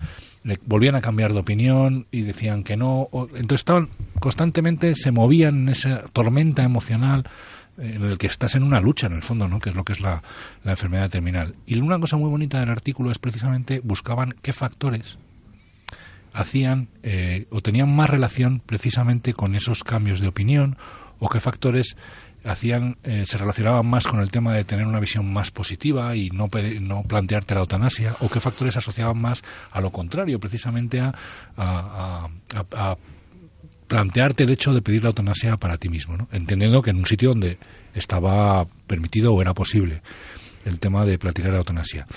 volvían 0.66 0.96
a 0.96 1.02
cambiar 1.02 1.34
de 1.34 1.40
opinión 1.40 2.08
y 2.12 2.22
decían 2.22 2.64
que 2.64 2.78
no. 2.78 3.10
entonces 3.36 3.62
estaban 3.62 3.90
constantemente, 4.20 4.96
se 4.96 5.12
movían 5.12 5.56
en 5.58 5.70
esa 5.70 6.04
tormenta 6.14 6.64
emocional 6.64 7.26
en 7.80 8.04
el 8.04 8.18
que 8.18 8.28
estás 8.28 8.56
en 8.56 8.64
una 8.64 8.80
lucha, 8.80 9.08
en 9.08 9.14
el 9.14 9.24
fondo, 9.24 9.48
¿no? 9.48 9.60
que 9.60 9.70
es 9.70 9.76
lo 9.76 9.84
que 9.84 9.94
es 9.94 10.02
la, 10.02 10.22
enfermedad 10.66 11.10
terminal. 11.10 11.56
Y 11.66 11.80
una 11.80 12.00
cosa 12.00 12.18
muy 12.18 12.30
bonita 12.30 12.60
del 12.60 12.70
artículo 12.70 13.12
es 13.12 13.20
precisamente 13.20 13.82
buscaban 13.84 14.36
qué 14.42 14.54
factores 14.54 15.18
hacían 16.34 16.90
eh, 17.04 17.48
o 17.50 17.62
tenían 17.62 17.94
más 17.96 18.10
relación 18.10 18.62
precisamente 18.64 19.34
con 19.34 19.56
esos 19.56 19.84
cambios 19.84 20.20
de 20.20 20.28
opinión 20.28 20.78
o 21.20 21.28
qué 21.28 21.40
factores 21.40 21.96
hacían 22.46 22.98
eh, 23.04 23.26
se 23.28 23.38
relacionaban 23.38 23.86
más 23.86 24.08
con 24.08 24.20
el 24.20 24.32
tema 24.32 24.54
de 24.54 24.64
tener 24.64 24.86
una 24.86 25.00
visión 25.00 25.32
más 25.32 25.52
positiva 25.52 26.16
y 26.16 26.30
no, 26.30 26.50
no 26.82 27.04
plantearte 27.04 27.56
la 27.56 27.62
eutanasia 27.62 28.16
o 28.20 28.30
qué 28.30 28.40
factores 28.40 28.78
asociaban 28.78 29.20
más 29.20 29.42
a 29.72 29.82
lo 29.82 29.92
contrario 29.92 30.40
precisamente 30.40 31.02
a, 31.02 31.14
a, 31.58 32.30
a 32.74 32.98
plantearte 33.90 34.44
el 34.44 34.52
hecho 34.52 34.72
de 34.74 34.82
pedir 34.82 35.04
la 35.04 35.10
eutanasia 35.10 35.58
para 35.58 35.78
ti 35.78 35.90
mismo, 35.90 36.16
¿no? 36.16 36.30
entendiendo 36.32 36.82
que 36.82 36.92
en 36.92 36.98
un 36.98 37.06
sitio 37.06 37.30
donde 37.30 37.58
estaba 37.94 38.66
permitido 38.88 39.34
o 39.34 39.42
era 39.42 39.54
posible 39.54 40.02
el 40.64 40.80
tema 40.80 41.06
de 41.06 41.18
platicar 41.18 41.52
la 41.52 41.58
eutanasia. 41.58 42.08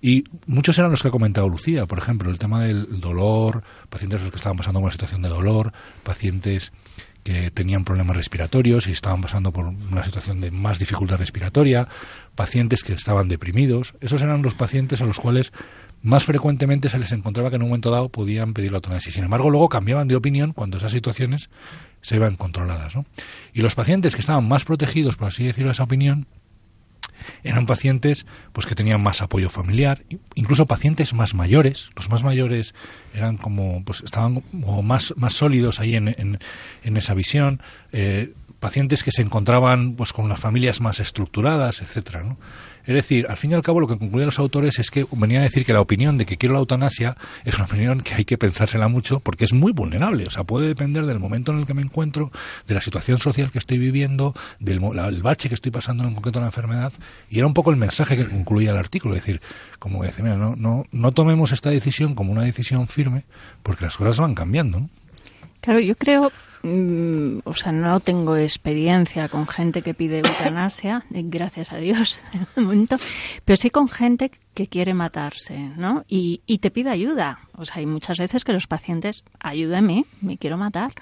Y 0.00 0.24
muchos 0.46 0.78
eran 0.78 0.90
los 0.90 1.02
que 1.02 1.08
ha 1.08 1.10
comentado 1.10 1.48
Lucía, 1.48 1.86
por 1.86 1.98
ejemplo, 1.98 2.30
el 2.30 2.38
tema 2.38 2.62
del 2.62 3.00
dolor, 3.00 3.64
pacientes 3.90 4.22
los 4.22 4.30
que 4.30 4.36
estaban 4.36 4.56
pasando 4.56 4.78
una 4.78 4.92
situación 4.92 5.20
de 5.20 5.28
dolor, 5.28 5.72
pacientes 6.04 6.72
que 7.26 7.50
tenían 7.50 7.82
problemas 7.82 8.16
respiratorios 8.16 8.86
y 8.86 8.92
estaban 8.92 9.20
pasando 9.20 9.50
por 9.50 9.66
una 9.66 10.04
situación 10.04 10.40
de 10.40 10.52
más 10.52 10.78
dificultad 10.78 11.18
respiratoria, 11.18 11.88
pacientes 12.36 12.84
que 12.84 12.92
estaban 12.92 13.26
deprimidos. 13.26 13.94
Esos 14.00 14.22
eran 14.22 14.42
los 14.42 14.54
pacientes 14.54 15.00
a 15.00 15.06
los 15.06 15.18
cuales 15.18 15.52
más 16.02 16.22
frecuentemente 16.22 16.88
se 16.88 17.00
les 17.00 17.10
encontraba 17.10 17.50
que 17.50 17.56
en 17.56 17.62
un 17.62 17.70
momento 17.70 17.90
dado 17.90 18.10
podían 18.10 18.54
pedir 18.54 18.70
la 18.70 18.78
eutanasia. 18.78 19.10
Sin 19.10 19.24
embargo, 19.24 19.50
luego 19.50 19.68
cambiaban 19.68 20.06
de 20.06 20.14
opinión 20.14 20.52
cuando 20.52 20.76
esas 20.76 20.92
situaciones 20.92 21.50
se 22.00 22.14
iban 22.14 22.36
controladas. 22.36 22.94
¿no? 22.94 23.06
Y 23.52 23.60
los 23.60 23.74
pacientes 23.74 24.14
que 24.14 24.20
estaban 24.20 24.46
más 24.46 24.64
protegidos, 24.64 25.16
por 25.16 25.26
así 25.26 25.42
decirlo, 25.42 25.72
esa 25.72 25.82
opinión, 25.82 26.28
eran 27.42 27.66
pacientes 27.66 28.26
pues 28.52 28.66
que 28.66 28.74
tenían 28.74 29.02
más 29.02 29.22
apoyo 29.22 29.50
familiar, 29.50 30.04
incluso 30.34 30.66
pacientes 30.66 31.14
más 31.14 31.34
mayores. 31.34 31.90
Los 31.96 32.10
más 32.10 32.24
mayores 32.24 32.74
eran 33.14 33.36
como, 33.36 33.84
pues 33.84 34.02
estaban 34.02 34.40
como 34.40 34.82
más, 34.82 35.14
más 35.16 35.34
sólidos 35.34 35.80
ahí 35.80 35.94
en, 35.96 36.08
en, 36.08 36.96
esa 36.96 37.14
visión. 37.14 37.60
Eh, 37.92 38.32
pacientes 38.60 39.04
que 39.04 39.12
se 39.12 39.22
encontraban 39.22 39.94
pues 39.94 40.12
con 40.12 40.24
unas 40.24 40.40
familias 40.40 40.80
más 40.80 41.00
estructuradas, 41.00 41.82
etcétera, 41.82 42.22
¿no? 42.22 42.38
Es 42.86 42.94
decir, 42.94 43.26
al 43.28 43.36
fin 43.36 43.50
y 43.50 43.54
al 43.54 43.62
cabo 43.62 43.80
lo 43.80 43.88
que 43.88 43.98
concluyen 43.98 44.26
los 44.26 44.38
autores 44.38 44.78
es 44.78 44.90
que 44.90 45.06
venían 45.10 45.42
a 45.42 45.44
decir 45.44 45.66
que 45.66 45.72
la 45.72 45.80
opinión 45.80 46.18
de 46.18 46.24
que 46.24 46.36
quiero 46.36 46.54
la 46.54 46.60
eutanasia 46.60 47.16
es 47.44 47.56
una 47.56 47.64
opinión 47.64 48.00
que 48.00 48.14
hay 48.14 48.24
que 48.24 48.38
pensársela 48.38 48.86
mucho 48.86 49.18
porque 49.20 49.44
es 49.44 49.52
muy 49.52 49.72
vulnerable. 49.72 50.24
O 50.26 50.30
sea, 50.30 50.44
puede 50.44 50.68
depender 50.68 51.04
del 51.04 51.18
momento 51.18 51.52
en 51.52 51.58
el 51.58 51.66
que 51.66 51.74
me 51.74 51.82
encuentro, 51.82 52.30
de 52.66 52.74
la 52.74 52.80
situación 52.80 53.18
social 53.18 53.50
que 53.50 53.58
estoy 53.58 53.78
viviendo, 53.78 54.34
del 54.60 54.78
bache 55.22 55.48
que 55.48 55.56
estoy 55.56 55.72
pasando 55.72 56.04
en 56.04 56.14
concreto 56.14 56.38
en 56.38 56.44
la 56.44 56.48
enfermedad. 56.48 56.92
Y 57.28 57.38
era 57.38 57.46
un 57.46 57.54
poco 57.54 57.70
el 57.70 57.76
mensaje 57.76 58.16
que 58.16 58.26
concluía 58.26 58.70
el 58.70 58.76
artículo. 58.76 59.16
Es 59.16 59.22
decir, 59.22 59.40
como 59.80 60.04
decir, 60.04 60.22
mira, 60.22 60.36
no, 60.36 60.54
no, 60.56 60.84
no 60.92 61.12
tomemos 61.12 61.50
esta 61.50 61.70
decisión 61.70 62.14
como 62.14 62.30
una 62.30 62.42
decisión 62.42 62.86
firme 62.86 63.24
porque 63.62 63.84
las 63.84 63.96
cosas 63.96 64.18
van 64.18 64.34
cambiando. 64.34 64.88
Claro, 65.60 65.80
yo 65.80 65.96
creo 65.96 66.30
Mm, 66.66 67.42
o 67.44 67.54
sea, 67.54 67.70
no 67.70 68.00
tengo 68.00 68.36
experiencia 68.36 69.28
con 69.28 69.46
gente 69.46 69.82
que 69.82 69.94
pide 69.94 70.18
eutanasia, 70.18 71.04
eh, 71.14 71.22
gracias 71.24 71.72
a 71.72 71.76
Dios, 71.76 72.20
el 72.56 72.64
momento, 72.64 72.96
pero 73.44 73.56
sí 73.56 73.70
con 73.70 73.88
gente 73.88 74.32
que 74.52 74.66
quiere 74.66 74.92
matarse, 74.92 75.56
¿no? 75.76 76.04
Y, 76.08 76.40
te 76.58 76.72
pide 76.72 76.90
ayuda. 76.90 77.38
O 77.56 77.64
sea, 77.64 77.76
hay 77.76 77.86
muchas 77.86 78.18
veces 78.18 78.42
que 78.42 78.52
los 78.52 78.66
pacientes, 78.66 79.22
ayúdame, 79.38 80.06
me 80.20 80.38
quiero 80.38 80.56
matar. 80.56 80.92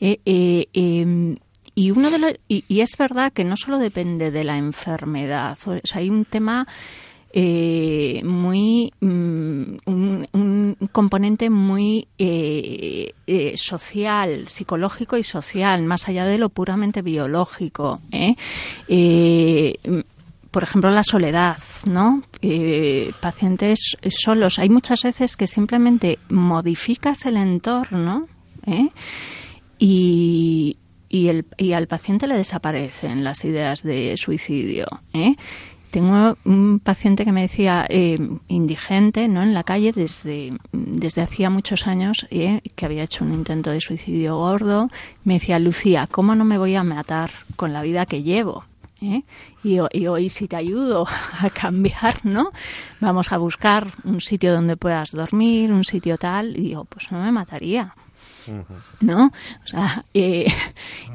Eh, 0.00 0.20
eh, 0.24 0.68
em, 0.72 1.36
y 1.74 1.90
uno 1.90 2.10
de 2.10 2.40
y, 2.48 2.80
es 2.80 2.96
verdad 2.96 3.34
que 3.34 3.44
no 3.44 3.56
solo 3.56 3.76
depende 3.76 4.30
de 4.30 4.44
la 4.44 4.56
enfermedad, 4.56 5.58
o 5.66 5.78
sea, 5.84 6.00
hay 6.00 6.08
un 6.08 6.24
tema 6.24 6.66
eh, 7.34 8.20
muy 8.24 8.92
mm, 9.00 9.76
un, 9.86 10.76
componente 10.92 11.48
muy 11.48 12.06
eh, 12.18 13.14
eh, 13.26 13.52
social, 13.56 14.48
psicológico 14.48 15.16
y 15.16 15.22
social, 15.22 15.82
más 15.82 16.08
allá 16.08 16.26
de 16.26 16.38
lo 16.38 16.50
puramente 16.50 17.00
biológico. 17.00 18.00
por 20.50 20.62
ejemplo, 20.62 20.90
la 20.90 21.02
soledad, 21.02 21.56
¿no? 21.86 22.22
pacientes 23.20 23.96
solos. 24.10 24.58
Hay 24.58 24.68
muchas 24.68 25.02
veces 25.02 25.36
que 25.36 25.46
simplemente 25.46 26.18
modificas 26.28 27.24
el 27.24 27.38
entorno 27.38 28.26
y, 29.78 30.76
y, 31.12 31.28
el, 31.28 31.44
y 31.58 31.74
al 31.74 31.86
paciente 31.86 32.26
le 32.26 32.36
desaparecen 32.36 33.22
las 33.22 33.44
ideas 33.44 33.82
de 33.82 34.16
suicidio. 34.16 34.86
¿eh? 35.12 35.36
Tengo 35.92 36.38
un 36.46 36.80
paciente 36.80 37.22
que 37.22 37.32
me 37.32 37.42
decía 37.42 37.84
eh, 37.86 38.18
indigente, 38.48 39.28
¿no? 39.28 39.42
En 39.42 39.52
la 39.52 39.62
calle 39.62 39.92
desde, 39.92 40.54
desde 40.72 41.20
hacía 41.20 41.50
muchos 41.50 41.86
años, 41.86 42.26
eh, 42.30 42.62
que 42.74 42.86
había 42.86 43.02
hecho 43.02 43.26
un 43.26 43.34
intento 43.34 43.70
de 43.70 43.82
suicidio 43.82 44.38
gordo. 44.38 44.88
Me 45.24 45.34
decía, 45.34 45.58
Lucía, 45.58 46.08
¿cómo 46.10 46.34
no 46.34 46.46
me 46.46 46.56
voy 46.56 46.76
a 46.76 46.82
matar 46.82 47.30
con 47.56 47.74
la 47.74 47.82
vida 47.82 48.06
que 48.06 48.22
llevo? 48.22 48.64
¿Eh? 49.02 49.22
Y, 49.62 49.80
y, 49.92 50.06
hoy 50.06 50.30
si 50.30 50.48
te 50.48 50.56
ayudo 50.56 51.06
a 51.40 51.50
cambiar, 51.50 52.24
¿no? 52.24 52.52
Vamos 53.00 53.30
a 53.30 53.36
buscar 53.36 53.86
un 54.04 54.22
sitio 54.22 54.54
donde 54.54 54.78
puedas 54.78 55.12
dormir, 55.12 55.70
un 55.72 55.84
sitio 55.84 56.16
tal. 56.16 56.56
Y 56.56 56.68
digo, 56.68 56.86
pues 56.86 57.12
no 57.12 57.22
me 57.22 57.32
mataría. 57.32 57.94
¿No? 59.00 59.26
O 59.26 59.66
sea, 59.66 60.04
eh, 60.14 60.46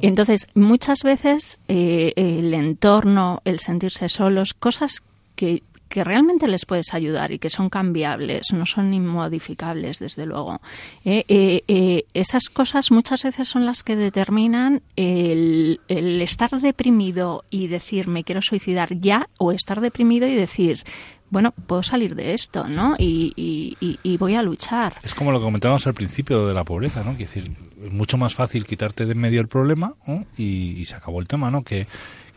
entonces 0.02 0.48
muchas 0.54 1.04
veces 1.04 1.60
eh, 1.68 2.14
el 2.16 2.54
entorno, 2.54 3.42
el 3.46 3.60
sentirse 3.60 4.10
solos, 4.10 4.54
cosas 4.54 5.04
que, 5.36 5.64
que 5.90 6.04
realmente 6.04 6.48
les 6.48 6.66
puedes 6.66 6.94
ayudar 6.94 7.32
y 7.32 7.40
que 7.40 7.50
son 7.50 7.70
cambiables, 7.70 8.48
no 8.54 8.66
son 8.66 8.94
inmodificables, 8.94 10.00
desde 10.00 10.26
luego. 10.26 10.60
Eh, 11.06 12.04
esas 12.14 12.50
cosas 12.50 12.92
muchas 12.92 13.24
veces 13.24 13.48
son 13.48 13.66
las 13.66 13.84
que 13.84 13.96
determinan 13.96 14.82
el, 14.96 15.80
el, 15.88 16.22
estar 16.22 16.50
deprimido 16.60 17.44
y 17.50 17.68
decir 17.68 18.08
me 18.08 18.24
quiero 18.24 18.42
suicidar 18.42 19.00
ya 19.00 19.30
o 19.38 19.52
estar 19.52 19.80
deprimido 19.80 20.28
y 20.28 20.36
decir 20.36 20.84
bueno, 21.30 21.52
puedo 21.52 21.84
salir 21.84 22.16
de 22.16 22.34
esto, 22.34 22.68
¿no? 22.68 22.96
Y, 22.98 23.34
y, 23.36 24.00
y, 24.02 24.18
voy 24.18 24.36
a 24.36 24.42
luchar. 24.42 24.94
Es 25.04 25.14
como 25.14 25.32
lo 25.32 25.40
que 25.40 25.46
comentábamos 25.46 25.86
al 25.86 25.94
principio 25.94 26.48
de 26.48 26.54
la 26.54 26.64
pobreza, 26.64 27.04
¿no? 27.04 27.12
Es 27.12 27.18
decir, 27.18 27.52
es 27.84 27.92
mucho 27.92 28.18
más 28.18 28.34
fácil 28.34 28.66
quitarte 28.66 29.06
de 29.06 29.12
en 29.12 29.18
medio 29.18 29.42
el 29.42 29.48
problema 29.48 29.96
y, 30.38 30.86
se 30.86 30.96
acabó 30.96 31.20
el 31.20 31.28
tema, 31.28 31.52
¿no? 31.52 31.64
Que, 31.64 31.88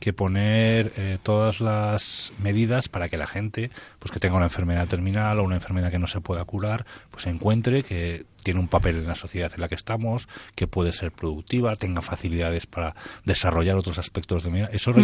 que 0.00 0.12
poner 0.12 0.92
eh, 0.96 1.18
todas 1.22 1.60
las 1.60 2.32
medidas 2.42 2.88
para 2.88 3.08
que 3.08 3.16
la 3.16 3.26
gente, 3.26 3.70
pues 3.98 4.10
que 4.10 4.18
tenga 4.18 4.36
una 4.36 4.46
enfermedad 4.46 4.88
terminal 4.88 5.38
o 5.38 5.44
una 5.44 5.56
enfermedad 5.56 5.90
que 5.90 5.98
no 5.98 6.06
se 6.06 6.20
pueda 6.20 6.44
curar, 6.44 6.86
pues 7.10 7.26
encuentre 7.26 7.82
que 7.82 8.24
tiene 8.42 8.60
un 8.60 8.68
papel 8.68 8.96
en 8.96 9.06
la 9.06 9.14
sociedad 9.14 9.52
en 9.54 9.60
la 9.60 9.68
que 9.68 9.74
estamos, 9.74 10.28
que 10.54 10.66
puede 10.66 10.92
ser 10.92 11.12
productiva, 11.12 11.76
tenga 11.76 12.02
facilidades 12.02 12.66
para 12.66 12.94
desarrollar 13.24 13.76
otros 13.76 13.98
aspectos 13.98 14.42
de 14.42 14.50
vida. 14.50 14.70
Eso 14.72 14.90
mm. 14.90 14.94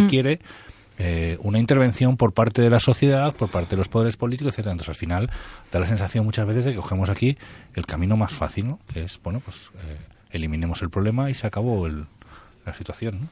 Eh, 0.99 1.37
una 1.41 1.59
intervención 1.59 2.17
por 2.17 2.33
parte 2.33 2.61
de 2.61 2.69
la 2.69 2.79
sociedad, 2.79 3.35
por 3.35 3.49
parte 3.49 3.71
de 3.71 3.77
los 3.77 3.87
poderes 3.87 4.17
políticos, 4.17 4.53
etcétera. 4.53 4.71
Entonces, 4.71 4.89
al 4.89 4.95
final, 4.95 5.29
da 5.71 5.79
la 5.79 5.87
sensación 5.87 6.25
muchas 6.25 6.47
veces 6.47 6.65
de 6.65 6.71
que 6.71 6.77
cogemos 6.77 7.09
aquí 7.09 7.37
el 7.75 7.85
camino 7.85 8.17
más 8.17 8.33
fácil, 8.33 8.67
¿no? 8.67 8.79
Que 8.91 9.03
es, 9.03 9.19
bueno, 9.23 9.41
pues 9.43 9.71
eh, 9.83 9.97
eliminemos 10.31 10.81
el 10.81 10.89
problema 10.89 11.29
y 11.29 11.33
se 11.33 11.47
acabó 11.47 11.87
el, 11.87 12.07
la 12.65 12.73
situación, 12.73 13.21
¿no? 13.21 13.27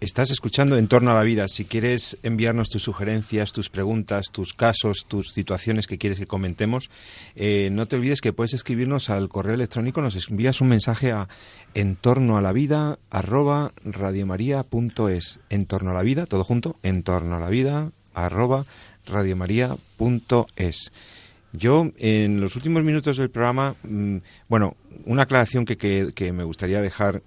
Estás 0.00 0.30
escuchando 0.30 0.78
En 0.78 0.88
torno 0.88 1.10
a 1.10 1.14
la 1.14 1.22
vida. 1.22 1.46
Si 1.46 1.66
quieres 1.66 2.16
enviarnos 2.22 2.70
tus 2.70 2.82
sugerencias, 2.82 3.52
tus 3.52 3.68
preguntas, 3.68 4.28
tus 4.32 4.54
casos, 4.54 5.04
tus 5.06 5.30
situaciones 5.34 5.86
que 5.86 5.98
quieres 5.98 6.18
que 6.18 6.26
comentemos, 6.26 6.88
eh, 7.36 7.68
no 7.70 7.84
te 7.84 7.96
olvides 7.96 8.22
que 8.22 8.32
puedes 8.32 8.54
escribirnos 8.54 9.10
al 9.10 9.28
correo 9.28 9.52
electrónico, 9.52 10.00
nos 10.00 10.16
envías 10.30 10.62
un 10.62 10.68
mensaje 10.68 11.12
a 11.12 11.28
en 11.74 11.96
torno 11.96 12.38
a 12.38 12.40
la 12.40 12.52
vida 12.52 12.98
arroba 13.10 13.72
radiomaria.es. 13.84 15.40
En 15.50 15.66
torno 15.66 15.90
a 15.90 15.94
la 15.94 16.02
vida, 16.02 16.24
todo 16.24 16.44
junto, 16.44 16.76
en 16.82 17.02
torno 17.02 17.36
a 17.36 17.40
la 17.40 17.50
vida 17.50 17.92
arroba 18.14 18.64
radiomaria.es. 19.04 20.92
Yo, 21.52 21.90
en 21.98 22.40
los 22.40 22.56
últimos 22.56 22.84
minutos 22.84 23.18
del 23.18 23.28
programa, 23.28 23.74
mm, 23.82 24.16
bueno, 24.48 24.76
una 25.04 25.22
aclaración 25.22 25.64
que, 25.64 25.76
que, 25.76 26.32
me 26.32 26.44
gustaría 26.44 26.80
dejar, 26.80 27.22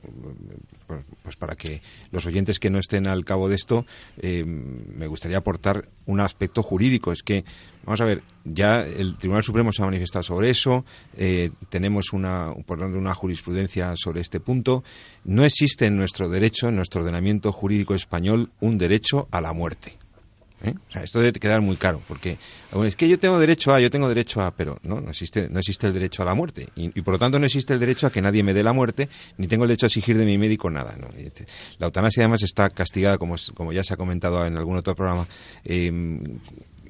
pues, 0.87 1.01
pues, 1.23 1.35
para 1.35 1.55
que 1.55 1.81
los 2.11 2.25
oyentes 2.25 2.59
que 2.59 2.69
no 2.69 2.79
estén 2.79 3.07
al 3.07 3.25
cabo 3.25 3.49
de 3.49 3.55
esto, 3.55 3.85
eh, 4.21 4.43
me 4.45 5.07
gustaría 5.07 5.37
aportar 5.37 5.87
un 6.05 6.19
aspecto 6.19 6.63
jurídico. 6.63 7.11
Es 7.11 7.23
que, 7.23 7.43
vamos 7.85 8.01
a 8.01 8.05
ver, 8.05 8.23
ya 8.43 8.81
el 8.81 9.17
Tribunal 9.17 9.43
Supremo 9.43 9.71
se 9.71 9.81
ha 9.81 9.85
manifestado 9.85 10.23
sobre 10.23 10.49
eso, 10.49 10.85
eh, 11.17 11.51
tenemos 11.69 12.13
una, 12.13 12.53
por 12.65 12.79
una 12.79 13.13
jurisprudencia 13.13 13.93
sobre 13.95 14.21
este 14.21 14.39
punto. 14.39 14.83
No 15.23 15.45
existe 15.45 15.85
en 15.85 15.97
nuestro 15.97 16.29
derecho, 16.29 16.69
en 16.69 16.75
nuestro 16.75 17.01
ordenamiento 17.01 17.51
jurídico 17.51 17.95
español, 17.95 18.51
un 18.59 18.77
derecho 18.77 19.27
a 19.31 19.41
la 19.41 19.53
muerte. 19.53 20.02
¿Eh? 20.63 20.73
esto 21.03 21.19
debe 21.19 21.39
quedar 21.39 21.61
muy 21.61 21.75
claro, 21.75 22.01
porque 22.07 22.37
es 22.83 22.95
que 22.95 23.07
yo 23.07 23.19
tengo 23.19 23.39
derecho 23.39 23.73
a, 23.73 23.79
yo 23.79 23.91
tengo 23.91 24.07
derecho 24.07 24.41
a, 24.41 24.51
pero 24.51 24.79
no, 24.83 25.01
no 25.01 25.09
existe, 25.09 25.49
no 25.49 25.59
existe 25.59 25.87
el 25.87 25.93
derecho 25.93 26.23
a 26.23 26.25
la 26.25 26.33
muerte 26.33 26.69
y, 26.75 26.89
por 27.01 27.13
lo 27.13 27.19
tanto 27.19 27.39
no 27.39 27.45
existe 27.45 27.73
el 27.73 27.79
derecho 27.79 28.07
a 28.07 28.11
que 28.11 28.21
nadie 28.21 28.43
me 28.43 28.53
dé 28.53 28.63
la 28.63 28.73
muerte, 28.73 29.09
ni 29.37 29.47
tengo 29.47 29.63
el 29.65 29.69
derecho 29.69 29.85
a 29.85 29.87
exigir 29.87 30.17
de 30.17 30.25
mi 30.25 30.37
médico 30.37 30.69
nada. 30.69 30.97
Este, 31.17 31.45
la 31.77 31.87
eutanasia 31.87 32.23
además 32.23 32.43
está 32.43 32.69
castigada, 32.69 33.17
como, 33.17 33.35
como 33.53 33.73
ya 33.73 33.83
se 33.83 33.93
ha 33.93 33.97
comentado 33.97 34.45
en 34.45 34.57
algún 34.57 34.77
otro 34.77 34.95
programa, 34.95 35.27
eh, 35.63 35.91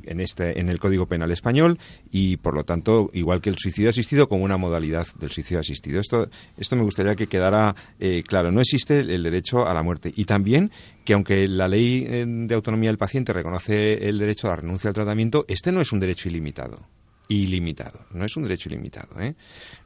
en, 0.05 0.19
este, 0.19 0.59
en 0.59 0.69
el 0.69 0.79
Código 0.79 1.05
Penal 1.05 1.31
español 1.31 1.79
y, 2.11 2.37
por 2.37 2.55
lo 2.55 2.63
tanto, 2.63 3.09
igual 3.13 3.41
que 3.41 3.49
el 3.49 3.57
suicidio 3.57 3.89
asistido, 3.89 4.27
como 4.27 4.43
una 4.43 4.57
modalidad 4.57 5.07
del 5.19 5.31
suicidio 5.31 5.59
asistido. 5.59 5.99
Esto, 5.99 6.29
esto 6.57 6.75
me 6.75 6.83
gustaría 6.83 7.15
que 7.15 7.27
quedara 7.27 7.75
eh, 7.99 8.23
claro. 8.25 8.51
No 8.51 8.61
existe 8.61 8.99
el 8.99 9.23
derecho 9.23 9.67
a 9.67 9.73
la 9.73 9.83
muerte. 9.83 10.13
Y 10.15 10.25
también 10.25 10.71
que, 11.05 11.13
aunque 11.13 11.47
la 11.47 11.67
ley 11.67 12.05
eh, 12.07 12.25
de 12.27 12.55
autonomía 12.55 12.89
del 12.89 12.97
paciente 12.97 13.33
reconoce 13.33 14.07
el 14.07 14.17
derecho 14.17 14.47
a 14.47 14.51
la 14.51 14.55
renuncia 14.57 14.89
al 14.89 14.93
tratamiento, 14.93 15.45
este 15.47 15.71
no 15.71 15.81
es 15.81 15.91
un 15.91 15.99
derecho 15.99 16.29
ilimitado 16.29 16.79
ilimitado, 17.27 18.05
no 18.11 18.25
es 18.25 18.35
un 18.35 18.43
derecho 18.43 18.69
ilimitado. 18.69 19.19
¿eh? 19.19 19.35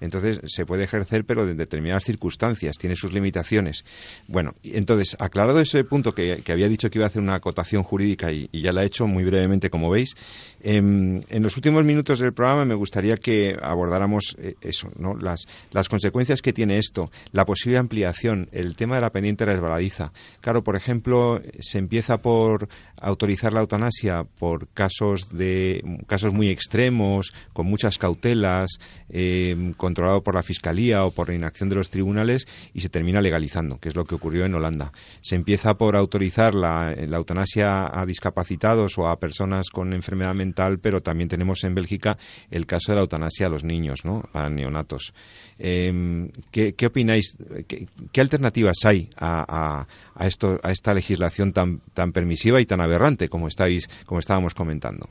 Entonces 0.01 0.39
se 0.45 0.65
puede 0.65 0.83
ejercer, 0.83 1.25
pero 1.25 1.47
en 1.47 1.57
determinadas 1.57 2.03
circunstancias, 2.03 2.77
tiene 2.77 2.95
sus 2.95 3.13
limitaciones. 3.13 3.85
Bueno, 4.27 4.55
entonces, 4.63 5.15
aclarado 5.19 5.59
ese 5.59 5.83
punto 5.83 6.13
que, 6.13 6.41
había 6.49 6.67
dicho 6.67 6.89
que 6.89 6.97
iba 6.97 7.05
a 7.05 7.09
hacer 7.09 7.21
una 7.21 7.35
acotación 7.35 7.83
jurídica 7.83 8.31
y, 8.31 8.49
ya 8.51 8.71
la 8.71 8.83
he 8.83 8.87
hecho 8.87 9.07
muy 9.07 9.23
brevemente, 9.23 9.69
como 9.69 9.89
veis, 9.89 10.15
em, 10.61 11.21
en 11.29 11.43
los 11.43 11.55
últimos 11.55 11.85
minutos 11.85 12.19
del 12.19 12.33
programa 12.33 12.65
me 12.65 12.75
gustaría 12.75 13.17
que 13.17 13.55
abordáramos 13.61 14.35
eh, 14.39 14.55
eso, 14.61 14.91
¿no? 14.97 15.15
las, 15.15 15.47
las 15.71 15.89
consecuencias 15.89 16.41
que 16.41 16.53
tiene 16.53 16.77
esto, 16.77 17.09
la 17.31 17.45
posible 17.45 17.77
ampliación, 17.77 18.49
el 18.51 18.75
tema 18.75 18.95
de 18.95 19.01
la 19.01 19.11
pendiente 19.11 19.45
resbaladiza. 19.45 20.11
Claro, 20.41 20.63
por 20.63 20.75
ejemplo, 20.75 21.41
se 21.59 21.77
empieza 21.77 22.17
por 22.17 22.67
autorizar 22.99 23.53
la 23.53 23.61
eutanasia 23.61 24.23
por 24.23 24.67
casos 24.69 25.29
de 25.29 25.83
casos 26.07 26.33
muy 26.33 26.49
extremos 26.49 27.26
con 27.53 27.65
muchas 27.65 27.97
cautelas, 27.97 28.79
eh, 29.09 29.73
controlado 29.77 30.23
por 30.23 30.35
la 30.35 30.43
Fiscalía 30.43 31.05
o 31.05 31.11
por 31.11 31.29
la 31.29 31.35
inacción 31.35 31.69
de 31.69 31.75
los 31.75 31.89
tribunales 31.89 32.47
y 32.73 32.81
se 32.81 32.89
termina 32.89 33.21
legalizando, 33.21 33.79
que 33.79 33.89
es 33.89 33.95
lo 33.95 34.05
que 34.05 34.15
ocurrió 34.15 34.45
en 34.45 34.55
Holanda. 34.55 34.91
Se 35.21 35.35
empieza 35.35 35.75
por 35.75 35.95
autorizar 35.95 36.55
la, 36.55 36.93
eutanasia 36.93 37.99
a 37.99 38.05
discapacitados 38.05 38.97
o 38.97 39.07
a 39.07 39.19
personas 39.19 39.69
con 39.69 39.93
enfermedad 39.93 40.35
mental, 40.35 40.79
pero 40.79 41.01
también 41.01 41.29
tenemos 41.29 41.63
en 41.63 41.75
Bélgica 41.75 42.17
el 42.51 42.65
caso 42.65 42.91
de 42.91 42.97
la 42.97 43.01
eutanasia 43.01 43.47
a 43.47 43.49
los 43.49 43.63
niños, 43.63 44.01
a 44.33 44.49
neonatos. 44.49 45.13
Eh, 45.59 46.29
¿qué, 46.51 46.85
opináis? 46.85 47.35
¿Qué, 47.67 48.21
alternativas 48.21 48.77
hay 48.83 49.09
a, 49.17 49.87
esto, 50.21 50.59
a 50.63 50.71
esta 50.71 50.93
legislación 50.93 51.53
tan, 51.53 51.81
tan 51.93 52.11
permisiva 52.11 52.61
y 52.61 52.65
tan 52.65 52.81
aberrante 52.81 53.29
como, 53.29 53.47
estáis, 53.47 53.87
como 54.05 54.19
estábamos 54.19 54.53
comentando? 54.53 55.09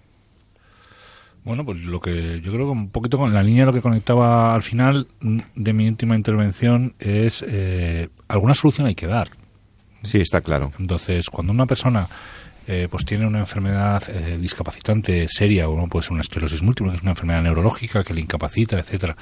Bueno, 1.46 1.64
pues 1.64 1.84
lo 1.84 2.00
que 2.00 2.40
yo 2.40 2.52
creo 2.52 2.66
que 2.66 2.72
un 2.72 2.90
poquito 2.90 3.18
con 3.18 3.32
la 3.32 3.40
línea 3.40 3.64
lo 3.64 3.72
que 3.72 3.80
conectaba 3.80 4.52
al 4.52 4.62
final 4.62 5.06
de 5.20 5.72
mi 5.72 5.88
última 5.88 6.16
intervención 6.16 6.94
es 6.98 7.44
eh, 7.46 8.08
alguna 8.26 8.52
solución 8.52 8.88
hay 8.88 8.96
que 8.96 9.06
dar. 9.06 9.28
Sí, 10.02 10.18
está 10.18 10.40
claro. 10.40 10.72
Entonces, 10.80 11.30
cuando 11.30 11.52
una 11.52 11.64
persona 11.64 12.08
eh, 12.66 12.88
pues 12.90 13.04
tiene 13.04 13.28
una 13.28 13.38
enfermedad 13.38 14.02
eh, 14.08 14.36
discapacitante 14.38 15.28
seria 15.28 15.68
o 15.68 15.76
no 15.76 15.86
puede 15.86 16.02
ser 16.02 16.14
una 16.14 16.22
esclerosis 16.22 16.62
múltiple, 16.62 16.90
que 16.90 16.96
es 16.96 17.02
una 17.02 17.12
enfermedad 17.12 17.42
neurológica 17.42 18.02
que 18.02 18.12
le 18.12 18.22
incapacita, 18.22 18.80
etcétera. 18.80 19.16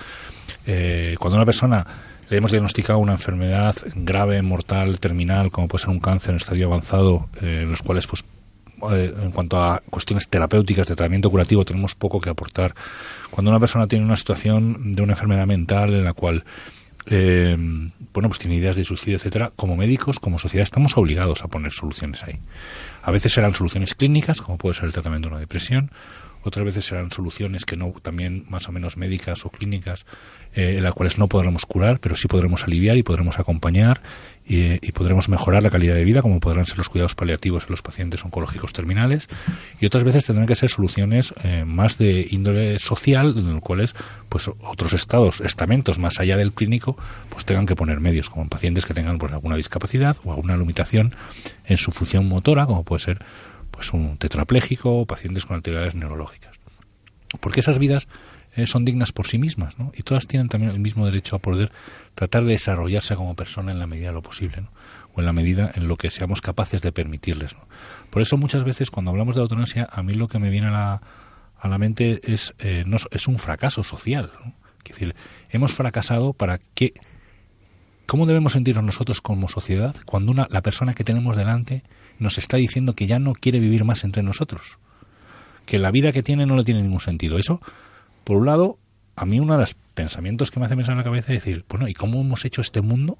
cuando 1.18 1.36
una 1.36 1.44
persona 1.44 1.86
le 2.30 2.38
hemos 2.38 2.52
diagnosticado 2.52 3.00
una 3.00 3.12
enfermedad 3.12 3.76
grave, 3.96 4.40
mortal, 4.40 4.98
terminal, 4.98 5.50
como 5.50 5.68
puede 5.68 5.82
ser 5.82 5.90
un 5.90 6.00
cáncer 6.00 6.30
en 6.30 6.36
estadio 6.36 6.68
avanzado, 6.68 7.28
en 7.42 7.68
los 7.68 7.82
cuales 7.82 8.06
pues 8.06 8.24
eh, 8.90 9.14
en 9.22 9.30
cuanto 9.30 9.62
a 9.62 9.82
cuestiones 9.90 10.28
terapéuticas 10.28 10.86
de 10.86 10.94
tratamiento 10.94 11.30
curativo 11.30 11.64
tenemos 11.64 11.94
poco 11.94 12.20
que 12.20 12.30
aportar. 12.30 12.74
Cuando 13.30 13.50
una 13.50 13.60
persona 13.60 13.86
tiene 13.86 14.04
una 14.04 14.16
situación 14.16 14.92
de 14.92 15.02
una 15.02 15.12
enfermedad 15.12 15.46
mental 15.46 15.94
en 15.94 16.04
la 16.04 16.12
cual 16.12 16.44
eh, 17.06 17.56
bueno, 18.14 18.28
pues 18.28 18.38
tiene 18.38 18.56
ideas 18.56 18.76
de 18.76 18.84
suicidio, 18.84 19.16
etcétera, 19.16 19.52
como 19.56 19.76
médicos, 19.76 20.18
como 20.18 20.38
sociedad, 20.38 20.62
estamos 20.62 20.96
obligados 20.96 21.42
a 21.42 21.48
poner 21.48 21.72
soluciones 21.72 22.22
ahí. 22.22 22.38
A 23.02 23.10
veces 23.10 23.32
serán 23.32 23.54
soluciones 23.54 23.94
clínicas, 23.94 24.40
como 24.40 24.56
puede 24.56 24.74
ser 24.74 24.84
el 24.84 24.92
tratamiento 24.92 25.28
de 25.28 25.34
una 25.34 25.40
depresión, 25.40 25.90
otras 26.44 26.64
veces 26.64 26.84
serán 26.84 27.10
soluciones 27.10 27.64
que 27.64 27.76
no, 27.76 27.92
también 28.02 28.44
más 28.48 28.68
o 28.68 28.72
menos 28.72 28.96
médicas 28.96 29.44
o 29.44 29.50
clínicas, 29.50 30.06
eh, 30.54 30.76
en 30.78 30.84
las 30.84 30.94
cuales 30.94 31.18
no 31.18 31.26
podremos 31.26 31.66
curar, 31.66 31.98
pero 32.00 32.16
sí 32.16 32.28
podremos 32.28 32.64
aliviar 32.64 32.96
y 32.96 33.02
podremos 33.02 33.38
acompañar 33.38 34.00
y, 34.46 34.92
podremos 34.92 35.28
mejorar 35.28 35.62
la 35.62 35.70
calidad 35.70 35.94
de 35.94 36.04
vida, 36.04 36.20
como 36.20 36.38
podrán 36.38 36.66
ser 36.66 36.76
los 36.76 36.88
cuidados 36.88 37.14
paliativos 37.14 37.64
en 37.64 37.70
los 37.70 37.82
pacientes 37.82 38.22
oncológicos 38.24 38.72
terminales, 38.72 39.28
y 39.80 39.86
otras 39.86 40.04
veces 40.04 40.26
tendrán 40.26 40.46
que 40.46 40.54
ser 40.54 40.68
soluciones 40.68 41.32
eh, 41.42 41.64
más 41.64 41.96
de 41.96 42.26
índole 42.30 42.78
social, 42.78 43.34
en 43.36 43.54
los 43.54 43.62
cuales 43.62 43.94
pues 44.28 44.48
otros 44.48 44.92
estados, 44.92 45.40
estamentos 45.40 45.98
más 45.98 46.20
allá 46.20 46.36
del 46.36 46.52
clínico, 46.52 46.96
pues 47.30 47.44
tengan 47.46 47.64
que 47.64 47.74
poner 47.74 48.00
medios, 48.00 48.28
como 48.28 48.48
pacientes 48.48 48.84
que 48.84 48.92
tengan 48.92 49.18
pues, 49.18 49.32
alguna 49.32 49.56
discapacidad 49.56 50.16
o 50.24 50.32
alguna 50.32 50.56
limitación 50.56 51.14
en 51.64 51.78
su 51.78 51.90
función 51.92 52.28
motora, 52.28 52.66
como 52.66 52.84
puede 52.84 53.00
ser 53.00 53.24
pues 53.74 53.92
un 53.92 54.16
tetrapléjico 54.18 55.00
o 55.00 55.06
pacientes 55.06 55.46
con 55.46 55.56
alteridades 55.56 55.94
neurológicas. 55.94 56.56
Porque 57.40 57.60
esas 57.60 57.78
vidas 57.78 58.06
eh, 58.56 58.66
son 58.66 58.84
dignas 58.84 59.10
por 59.10 59.26
sí 59.26 59.36
mismas, 59.38 59.78
¿no? 59.78 59.90
Y 59.96 60.02
todas 60.02 60.28
tienen 60.28 60.48
también 60.48 60.72
el 60.72 60.78
mismo 60.78 61.04
derecho 61.06 61.34
a 61.34 61.40
poder 61.40 61.72
tratar 62.14 62.44
de 62.44 62.52
desarrollarse 62.52 63.16
como 63.16 63.34
persona 63.34 63.72
en 63.72 63.80
la 63.80 63.88
medida 63.88 64.08
de 64.08 64.14
lo 64.14 64.22
posible, 64.22 64.60
¿no? 64.60 64.70
O 65.14 65.20
en 65.20 65.26
la 65.26 65.32
medida 65.32 65.72
en 65.74 65.88
lo 65.88 65.96
que 65.96 66.10
seamos 66.10 66.40
capaces 66.40 66.80
de 66.80 66.92
permitirles, 66.92 67.54
¿no? 67.54 67.66
Por 68.10 68.22
eso 68.22 68.36
muchas 68.36 68.62
veces 68.62 68.90
cuando 68.90 69.10
hablamos 69.10 69.34
de 69.34 69.42
eutanasia, 69.42 69.88
a 69.90 70.02
mí 70.04 70.14
lo 70.14 70.28
que 70.28 70.38
me 70.38 70.50
viene 70.50 70.68
a 70.68 70.70
la, 70.70 71.02
a 71.58 71.68
la 71.68 71.78
mente 71.78 72.20
es, 72.22 72.54
eh, 72.60 72.84
no, 72.86 72.98
es 73.10 73.26
un 73.26 73.38
fracaso 73.38 73.82
social, 73.82 74.30
Es 74.84 74.92
decir, 74.92 75.16
hemos 75.50 75.72
fracasado 75.72 76.32
para 76.32 76.60
que... 76.74 76.94
¿Cómo 78.06 78.26
debemos 78.26 78.52
sentirnos 78.52 78.84
nosotros 78.84 79.22
como 79.22 79.48
sociedad 79.48 79.96
cuando 80.04 80.30
una, 80.30 80.46
la 80.50 80.60
persona 80.60 80.92
que 80.92 81.04
tenemos 81.04 81.36
delante 81.36 81.82
nos 82.18 82.38
está 82.38 82.56
diciendo 82.56 82.94
que 82.94 83.06
ya 83.06 83.18
no 83.18 83.32
quiere 83.34 83.60
vivir 83.60 83.84
más 83.84 84.04
entre 84.04 84.22
nosotros? 84.22 84.78
Que 85.66 85.78
la 85.78 85.90
vida 85.90 86.12
que 86.12 86.22
tiene 86.22 86.46
no 86.46 86.56
le 86.56 86.64
tiene 86.64 86.82
ningún 86.82 87.00
sentido. 87.00 87.38
Eso 87.38 87.60
por 88.24 88.38
un 88.38 88.46
lado, 88.46 88.78
a 89.16 89.26
mí 89.26 89.38
uno 89.38 89.52
de 89.52 89.60
los 89.60 89.74
pensamientos 89.94 90.50
que 90.50 90.58
me 90.58 90.66
hace 90.66 90.76
pensar 90.76 90.92
en 90.92 90.98
la 90.98 91.04
cabeza 91.04 91.32
es 91.32 91.44
decir, 91.44 91.64
bueno, 91.68 91.86
¿y 91.88 91.94
cómo 91.94 92.20
hemos 92.20 92.44
hecho 92.44 92.62
este 92.62 92.80
mundo 92.80 93.18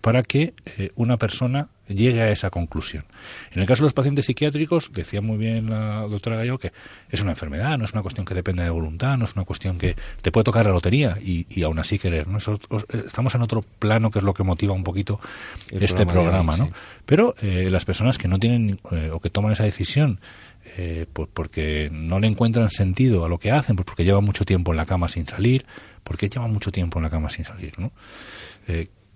para 0.00 0.22
que 0.22 0.54
eh, 0.66 0.90
una 0.96 1.16
persona 1.16 1.70
llegue 1.88 2.22
a 2.22 2.30
esa 2.30 2.50
conclusión. 2.50 3.04
En 3.52 3.60
el 3.60 3.66
caso 3.66 3.82
de 3.82 3.86
los 3.86 3.92
pacientes 3.92 4.26
psiquiátricos, 4.26 4.90
decía 4.92 5.20
muy 5.20 5.36
bien 5.36 5.70
la 5.70 6.02
doctora 6.02 6.36
Gallego 6.36 6.58
que 6.58 6.72
es 7.10 7.20
una 7.20 7.32
enfermedad, 7.32 7.78
no 7.78 7.84
es 7.84 7.92
una 7.92 8.02
cuestión 8.02 8.24
que 8.24 8.34
depende 8.34 8.62
de 8.62 8.70
voluntad, 8.70 9.16
no 9.16 9.24
es 9.24 9.34
una 9.34 9.44
cuestión 9.44 9.78
que 9.78 9.96
te 10.22 10.32
puede 10.32 10.44
tocar 10.44 10.66
la 10.66 10.72
lotería 10.72 11.18
y, 11.20 11.46
y 11.48 11.62
aún 11.62 11.78
así 11.78 11.98
querer. 11.98 12.26
¿no? 12.28 12.38
estamos 12.38 13.34
en 13.34 13.42
otro 13.42 13.62
plano 13.78 14.10
que 14.10 14.18
es 14.18 14.24
lo 14.24 14.34
que 14.34 14.42
motiva 14.42 14.72
un 14.72 14.84
poquito 14.84 15.20
este 15.70 16.06
programa. 16.06 16.56
¿no? 16.56 16.70
Pero 17.06 17.34
eh, 17.42 17.68
las 17.70 17.84
personas 17.84 18.18
que 18.18 18.28
no 18.28 18.38
tienen 18.38 18.80
eh, 18.90 19.10
o 19.12 19.20
que 19.20 19.30
toman 19.30 19.52
esa 19.52 19.64
decisión 19.64 20.20
eh, 20.76 21.06
pues 21.12 21.28
porque 21.32 21.90
no 21.92 22.18
le 22.18 22.26
encuentran 22.26 22.70
sentido 22.70 23.24
a 23.24 23.28
lo 23.28 23.38
que 23.38 23.50
hacen, 23.50 23.76
pues 23.76 23.84
porque 23.84 24.04
llevan 24.04 24.24
mucho 24.24 24.44
tiempo 24.44 24.72
en 24.72 24.78
la 24.78 24.86
cama 24.86 25.08
sin 25.08 25.26
salir, 25.26 25.66
porque 26.02 26.28
llevan 26.28 26.52
mucho 26.52 26.72
tiempo 26.72 26.98
en 26.98 27.02
la 27.02 27.10
cama 27.10 27.28
sin 27.28 27.44
salir, 27.44 27.78
¿no? 27.78 27.92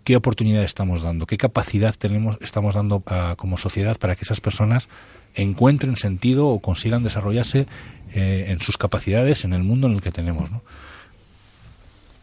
¿Qué 0.09 0.16
oportunidad 0.16 0.62
estamos 0.62 1.02
dando? 1.02 1.26
¿Qué 1.26 1.36
capacidad 1.36 1.94
tenemos, 1.94 2.38
estamos 2.40 2.76
dando 2.76 3.02
ah, 3.09 3.34
como 3.36 3.59
sociedad 3.59 3.98
para 3.98 4.16
que 4.16 4.24
esas 4.24 4.40
personas 4.40 4.88
encuentren 5.34 5.96
sentido 5.96 6.48
o 6.48 6.61
consigan 6.61 7.02
desarrollarse 7.02 7.66
eh, 8.14 8.46
en 8.48 8.59
sus 8.61 8.78
capacidades 8.78 9.44
en 9.44 9.52
el 9.52 9.64
mundo 9.64 9.86
en 9.86 9.92
el 9.92 10.00
que 10.00 10.11
tenemos, 10.11 10.50
¿no? 10.50 10.62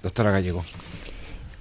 Doctora 0.01 0.31
Gallego. 0.31 0.65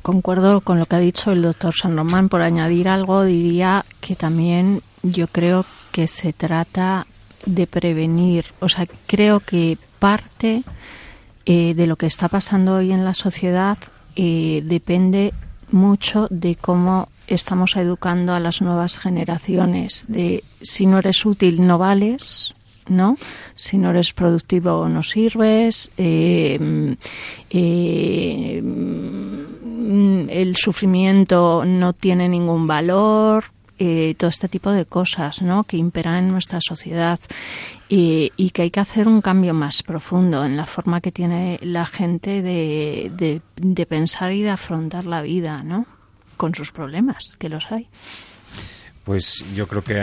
Concuerdo 0.01 0.63
con 0.63 0.79
lo 0.79 0.87
que 0.87 0.97
ha 0.97 0.99
dicho 0.99 1.31
el 1.31 1.43
doctor 1.43 1.75
San 1.75 1.95
Román. 1.95 2.31
Por 2.31 2.41
añadir 2.41 2.89
algo, 2.89 3.23
diría 3.25 3.85
que 4.01 4.17
también 4.17 4.81
yo 5.03 5.27
creo 5.27 5.67
que 5.93 6.09
se 6.09 6.33
trata 6.33 7.07
de 7.45 7.67
prevenir. 7.67 8.47
O 8.61 8.71
sea, 8.71 8.87
creo 9.07 9.41
que 9.41 9.77
parte 9.99 10.63
eh, 11.45 11.75
de 11.75 11.87
lo 11.87 11.97
que 11.97 12.07
está 12.07 12.29
pasando 12.29 12.77
hoy 12.77 12.93
en 12.93 13.05
la 13.05 13.13
sociedad 13.13 13.77
eh, 14.17 14.63
depende 14.65 15.35
mucho 15.75 16.29
de 16.31 16.57
cómo 16.57 17.09
estamos 17.27 17.77
educando 17.77 18.33
a 18.35 18.41
las 18.41 18.63
nuevas 18.63 18.99
generaciones. 18.99 20.07
De 20.09 20.45
si 20.63 20.87
no 20.87 20.99
eres 20.99 21.27
útil, 21.27 21.67
no 21.67 21.77
vales. 21.79 22.55
¿no? 22.89 23.17
Si 23.55 23.79
no 23.79 23.91
eres 23.91 24.13
productivo 24.13 24.89
no 24.91 25.03
sirves, 25.03 25.91
eh, 25.97 26.59
el 30.29 30.57
sufrimiento 30.57 31.65
no 31.65 31.93
tiene 31.95 32.29
ningún 32.29 32.67
valor, 32.67 33.45
eh, 33.77 34.15
todo 34.17 34.29
este 34.29 34.49
tipo 34.49 34.71
de 34.71 34.87
cosas 34.87 35.43
¿no? 35.43 35.65
que 35.65 35.77
imperan 35.77 36.17
en 36.17 36.29
nuestra 36.31 36.61
sociedad 36.61 37.19
y, 37.89 38.51
que 38.51 38.63
hay 38.63 38.71
que 38.71 38.81
hacer 38.81 39.09
un 39.09 39.21
cambio 39.21 39.55
más 39.55 39.83
profundo 39.83 40.45
en 40.45 40.57
la 40.57 40.67
forma 40.67 41.01
que 41.01 41.13
tiene 41.13 41.59
la 41.63 41.87
gente 41.87 42.43
de, 42.43 43.41
de, 43.57 43.87
pensar 43.87 44.33
y 44.33 44.43
de 44.43 44.51
afrontar 44.51 45.05
la 45.05 45.23
vida 45.23 45.63
¿no? 45.63 45.87
con 46.37 46.55
sus 46.55 46.73
problemas, 46.73 47.37
que 47.39 47.49
los 47.49 47.71
hay. 47.71 47.89
Pues 49.05 49.45
yo 49.55 49.69
creo 49.69 49.85
que, 49.85 49.95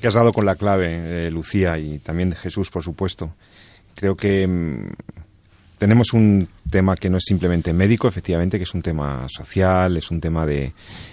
que 0.00 0.08
has 0.08 0.14
dado 0.14 0.32
con 0.32 0.44
la 0.44 0.56
clave, 0.56 1.26
eh, 1.26 1.30
Lucía, 1.30 1.78
y 1.78 1.98
también 2.00 2.32
Jesús, 2.32 2.70
por 2.70 2.82
supuesto. 2.82 3.34
Creo 3.94 4.16
que 4.16 4.46
mm, 4.46 4.88
tenemos 5.78 6.12
un 6.12 6.48
tema 6.68 6.96
que 6.96 7.08
no 7.08 7.18
es 7.18 7.24
simplemente 7.24 7.72
médico, 7.72 8.08
efectivamente, 8.08 8.58
que 8.58 8.64
es 8.64 8.74
un 8.74 8.82
tema 8.82 9.26
social, 9.28 9.96
es 9.96 10.10
un 10.10 10.20
tema 10.20 10.44
de, 10.44 10.72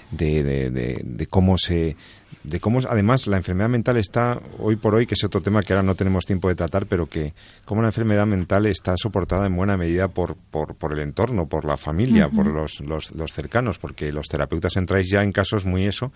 de, 0.09 0.69
de 0.71 1.27
cómo 1.27 1.59
se 1.59 1.95
de 2.43 2.59
cómo 2.59 2.79
además 2.87 3.27
la 3.27 3.37
enfermedad 3.37 3.69
mental 3.69 3.97
está 3.97 4.39
hoy 4.59 4.75
por 4.75 4.95
hoy, 4.95 5.05
que 5.05 5.13
es 5.13 5.23
otro 5.23 5.41
tema 5.41 5.61
que 5.61 5.73
ahora 5.73 5.83
no 5.83 5.95
tenemos 5.95 6.25
tiempo 6.25 6.49
de 6.49 6.55
tratar, 6.55 6.85
pero 6.85 7.07
que 7.07 7.33
cómo 7.65 7.81
la 7.81 7.89
enfermedad 7.89 8.25
mental 8.25 8.65
está 8.65 8.95
soportada 8.97 9.45
en 9.45 9.55
buena 9.55 9.77
medida 9.77 10.07
por, 10.07 10.35
por, 10.35 10.75
por 10.75 10.93
el 10.93 10.99
entorno, 10.99 11.47
por 11.47 11.65
la 11.65 11.77
familia, 11.77 12.29
por 12.29 12.47
los, 12.47 12.79
los, 12.81 13.11
los, 13.11 13.31
cercanos, 13.31 13.77
porque 13.77 14.11
los 14.11 14.27
terapeutas 14.27 14.75
entráis 14.75 15.09
ya 15.09 15.23
en 15.23 15.31
casos 15.31 15.65
muy 15.65 15.85
eso, 15.85 16.11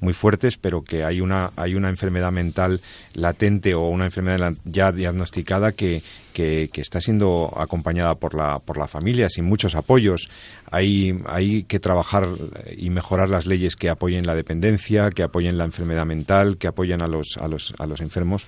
muy 0.00 0.12
fuertes, 0.12 0.56
pero 0.56 0.82
que 0.82 1.04
hay 1.04 1.20
una, 1.20 1.52
hay 1.56 1.74
una 1.74 1.88
enfermedad 1.88 2.32
mental 2.32 2.80
latente 3.14 3.74
o 3.74 3.88
una 3.88 4.04
enfermedad 4.04 4.54
ya 4.64 4.92
diagnosticada 4.92 5.72
que, 5.72 6.02
que, 6.32 6.70
que, 6.72 6.80
está 6.80 7.00
siendo 7.00 7.52
acompañada 7.56 8.14
por 8.14 8.34
la, 8.34 8.58
por 8.58 8.76
la 8.76 8.86
familia, 8.86 9.28
sin 9.28 9.44
muchos 9.44 9.74
apoyos. 9.74 10.28
Hay, 10.70 11.18
hay 11.26 11.64
que 11.64 11.80
trabajar 11.80 12.28
y 12.76 12.90
mejorar 12.90 13.28
las 13.28 13.46
leyes 13.46 13.76
que 13.76 13.88
apoyen 13.88 14.26
la 14.26 14.34
dependencia, 14.34 15.10
que 15.10 15.22
apoyen 15.22 15.58
la 15.60 15.66
enfermedad 15.66 16.06
mental, 16.06 16.56
que 16.58 16.66
apoyen 16.66 17.02
a 17.02 17.06
los, 17.06 17.36
a 17.36 17.46
los, 17.46 17.72
a 17.78 17.86
los 17.86 18.00
enfermos. 18.00 18.46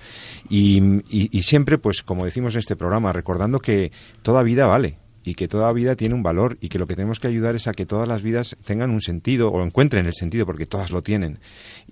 Y, 0.49 0.81
y, 1.09 1.41
siempre, 1.43 1.77
pues, 1.77 2.03
como 2.03 2.25
decimos 2.25 2.55
en 2.55 2.59
este 2.59 2.75
programa, 2.75 3.13
recordando 3.13 3.59
que 3.59 3.91
toda 4.21 4.43
vida 4.43 4.65
vale 4.65 4.97
y 5.23 5.35
que 5.35 5.47
toda 5.47 5.71
vida 5.71 5.95
tiene 5.95 6.15
un 6.15 6.23
valor 6.23 6.57
y 6.59 6.67
que 6.67 6.77
lo 6.77 6.85
que 6.85 6.95
tenemos 6.95 7.19
que 7.19 7.27
ayudar 7.27 7.55
es 7.55 7.67
a 7.67 7.71
que 7.71 7.85
todas 7.85 8.07
las 8.07 8.21
vidas 8.21 8.57
tengan 8.65 8.89
un 8.91 8.99
sentido 8.99 9.49
o 9.49 9.63
encuentren 9.63 10.05
el 10.05 10.13
sentido 10.13 10.45
porque 10.45 10.65
todas 10.65 10.91
lo 10.91 11.01
tienen. 11.01 11.39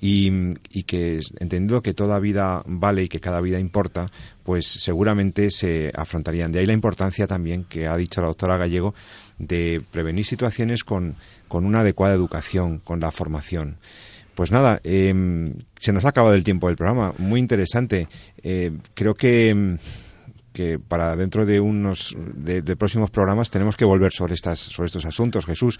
Y, 0.01 0.31
y 0.69 0.83
que 0.83 1.21
entendiendo 1.39 1.81
que 1.81 1.93
toda 1.93 2.19
vida 2.19 2.61
vale 2.65 3.03
y 3.03 3.07
que 3.07 3.21
cada 3.21 3.39
vida 3.39 3.59
importa 3.59 4.11
pues 4.43 4.65
seguramente 4.67 5.49
se 5.51 5.91
afrontarían. 5.95 6.51
De 6.51 6.59
ahí 6.59 6.65
la 6.65 6.73
importancia 6.73 7.27
también 7.27 7.63
que 7.63 7.87
ha 7.87 7.95
dicho 7.95 8.19
la 8.19 8.27
doctora 8.27 8.57
Gallego 8.57 8.93
de 9.37 9.81
prevenir 9.91 10.25
situaciones 10.25 10.83
con, 10.83 11.15
con 11.47 11.65
una 11.65 11.81
adecuada 11.81 12.15
educación 12.15 12.79
con 12.79 12.99
la 12.99 13.11
formación 13.11 13.77
pues 14.35 14.51
nada, 14.51 14.79
em, 14.83 15.53
se 15.79 15.93
nos 15.93 16.05
ha 16.05 16.09
acabado 16.09 16.35
el 16.35 16.43
tiempo 16.43 16.67
del 16.67 16.77
programa. 16.77 17.13
Muy 17.17 17.39
interesante. 17.39 18.07
Eh, 18.43 18.71
creo 18.93 19.13
que, 19.13 19.49
em, 19.49 19.77
que 20.53 20.79
para 20.79 21.15
dentro 21.15 21.45
de 21.45 21.59
unos 21.59 22.15
de, 22.17 22.75
próximos 22.75 23.09
programas 23.09 23.51
tenemos 23.51 23.77
que 23.77 23.85
volver 23.85 24.11
sobre 24.11 24.33
estas 24.35 24.59
sobre 24.59 24.87
estos 24.87 25.05
asuntos. 25.05 25.45
Jesús, 25.45 25.79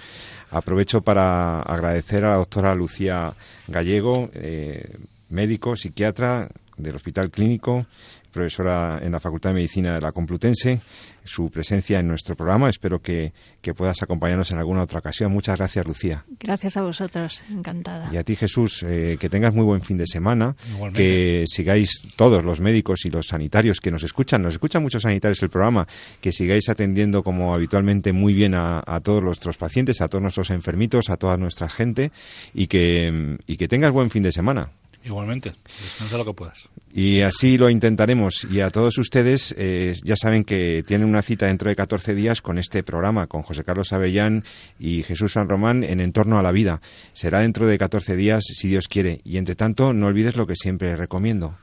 aprovecho 0.50 1.02
para 1.02 1.62
agradecer 1.62 2.24
a 2.24 2.30
la 2.30 2.36
doctora 2.38 2.74
Lucía 2.76 3.34
Gallego, 3.68 4.30
eh, 4.34 4.98
médico, 5.30 5.76
psiquiatra 5.76 6.50
del 6.78 6.96
Hospital 6.96 7.32
Clínico, 7.32 7.86
profesora 8.32 9.00
en 9.02 9.12
la 9.12 9.20
Facultad 9.20 9.52
de 9.52 9.56
Medicina 9.56 9.94
de 9.94 10.02
la 10.02 10.12
Complutense, 10.12 10.82
su 11.24 11.50
presencia 11.50 12.00
en 12.00 12.08
nuestro 12.08 12.36
programa. 12.36 12.70
Espero 12.70 13.02
que, 13.02 13.34
puedas 13.76 14.02
acompañarnos 14.02 14.52
en 14.52 14.58
alguna 14.58 14.84
otra 14.84 15.00
ocasión. 15.00 15.32
Muchas 15.32 15.58
gracias, 15.58 15.86
Lucía. 15.88 16.26
Gracias 16.40 16.78
a 16.78 16.82
vosotros, 16.82 17.44
encantada. 17.50 18.10
Y 18.12 18.18
a 18.18 18.24
ti, 18.24 18.36
Jesús, 18.36 18.84
eh, 18.84 19.18
que 19.20 19.30
tengas 19.30 19.54
muy 19.54 19.64
buen 19.64 19.82
fin 19.82 19.98
de 19.98 20.08
semana, 20.08 20.56
que 20.94 21.46
sigáis 21.48 22.02
todos 22.16 22.44
los 22.44 22.60
médicos 22.60 23.06
y 23.06 23.10
los 23.10 23.28
sanitarios 23.28 23.80
que 23.80 23.92
nos 23.92 24.04
escuchan, 24.04 24.42
nos 24.42 24.54
escuchan 24.54 24.82
muchos 24.82 25.04
sanitarios 25.04 25.42
el 25.44 25.50
programa, 25.50 25.88
que 26.20 26.32
sigáis 26.32 26.70
atendiendo 26.70 27.24
como 27.24 27.54
habitualmente 27.54 28.14
muy 28.14 28.34
bien 28.34 28.56
a, 28.56 28.82
todos 29.04 29.24
nuestros 29.24 29.58
pacientes, 29.58 30.02
a 30.02 30.08
todos 30.08 30.22
nuestros 30.22 30.50
enfermitos, 30.50 31.10
a 31.10 31.18
toda 31.18 31.38
nuestra 31.38 31.70
gente 31.70 32.12
y 32.54 32.68
que, 32.68 33.38
y 33.48 33.58
que 33.58 33.68
tengas 33.68 33.92
buen 33.92 34.10
fin 34.10 34.24
de 34.24 34.32
semana. 34.32 34.72
Igualmente, 35.04 35.54
descansa 35.82 36.18
lo 36.18 36.26
que 36.26 36.34
puedas. 36.34 36.70
Y 36.94 37.22
así 37.22 37.58
lo 37.58 37.70
intentaremos. 37.70 38.46
Y 38.52 38.62
a 38.62 38.70
todos 38.70 38.98
ustedes, 38.98 39.56
eh, 39.58 39.96
ya 40.04 40.16
saben 40.16 40.44
que 40.44 40.84
tienen 40.86 41.08
una 41.08 41.22
cita 41.22 41.48
dentro 41.48 41.70
de 41.70 41.76
14 41.76 42.14
días 42.14 42.42
con 42.42 42.58
este 42.58 42.84
programa, 42.84 43.28
con 43.28 43.42
José 43.42 43.64
Carlos 43.64 43.94
Avellán 43.94 44.44
y 44.78 45.04
Jesús 45.04 45.34
San 45.34 45.50
Román 45.50 45.84
en 45.84 46.02
Entorno 46.02 46.38
a 46.38 46.44
la 46.44 46.52
Vida. 46.52 46.82
Será 47.14 47.40
dentro 47.40 47.66
de 47.66 47.78
14 47.78 48.16
días, 48.16 48.44
si 48.46 48.68
Dios 48.68 48.88
quiere. 48.88 49.22
Y 49.24 49.38
entre 49.38 49.56
tanto, 49.56 49.94
no 49.94 50.08
olvides 50.08 50.36
lo 50.36 50.46
que 50.46 50.56
siempre 50.56 50.96
recomiendo. 50.96 51.58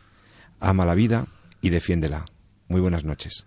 Ama 0.60 0.84
la 0.86 0.94
vida 0.94 1.26
y 1.60 1.70
defiéndela. 1.70 2.24
Muy 2.68 2.80
buenas 2.80 3.04
noches. 3.04 3.46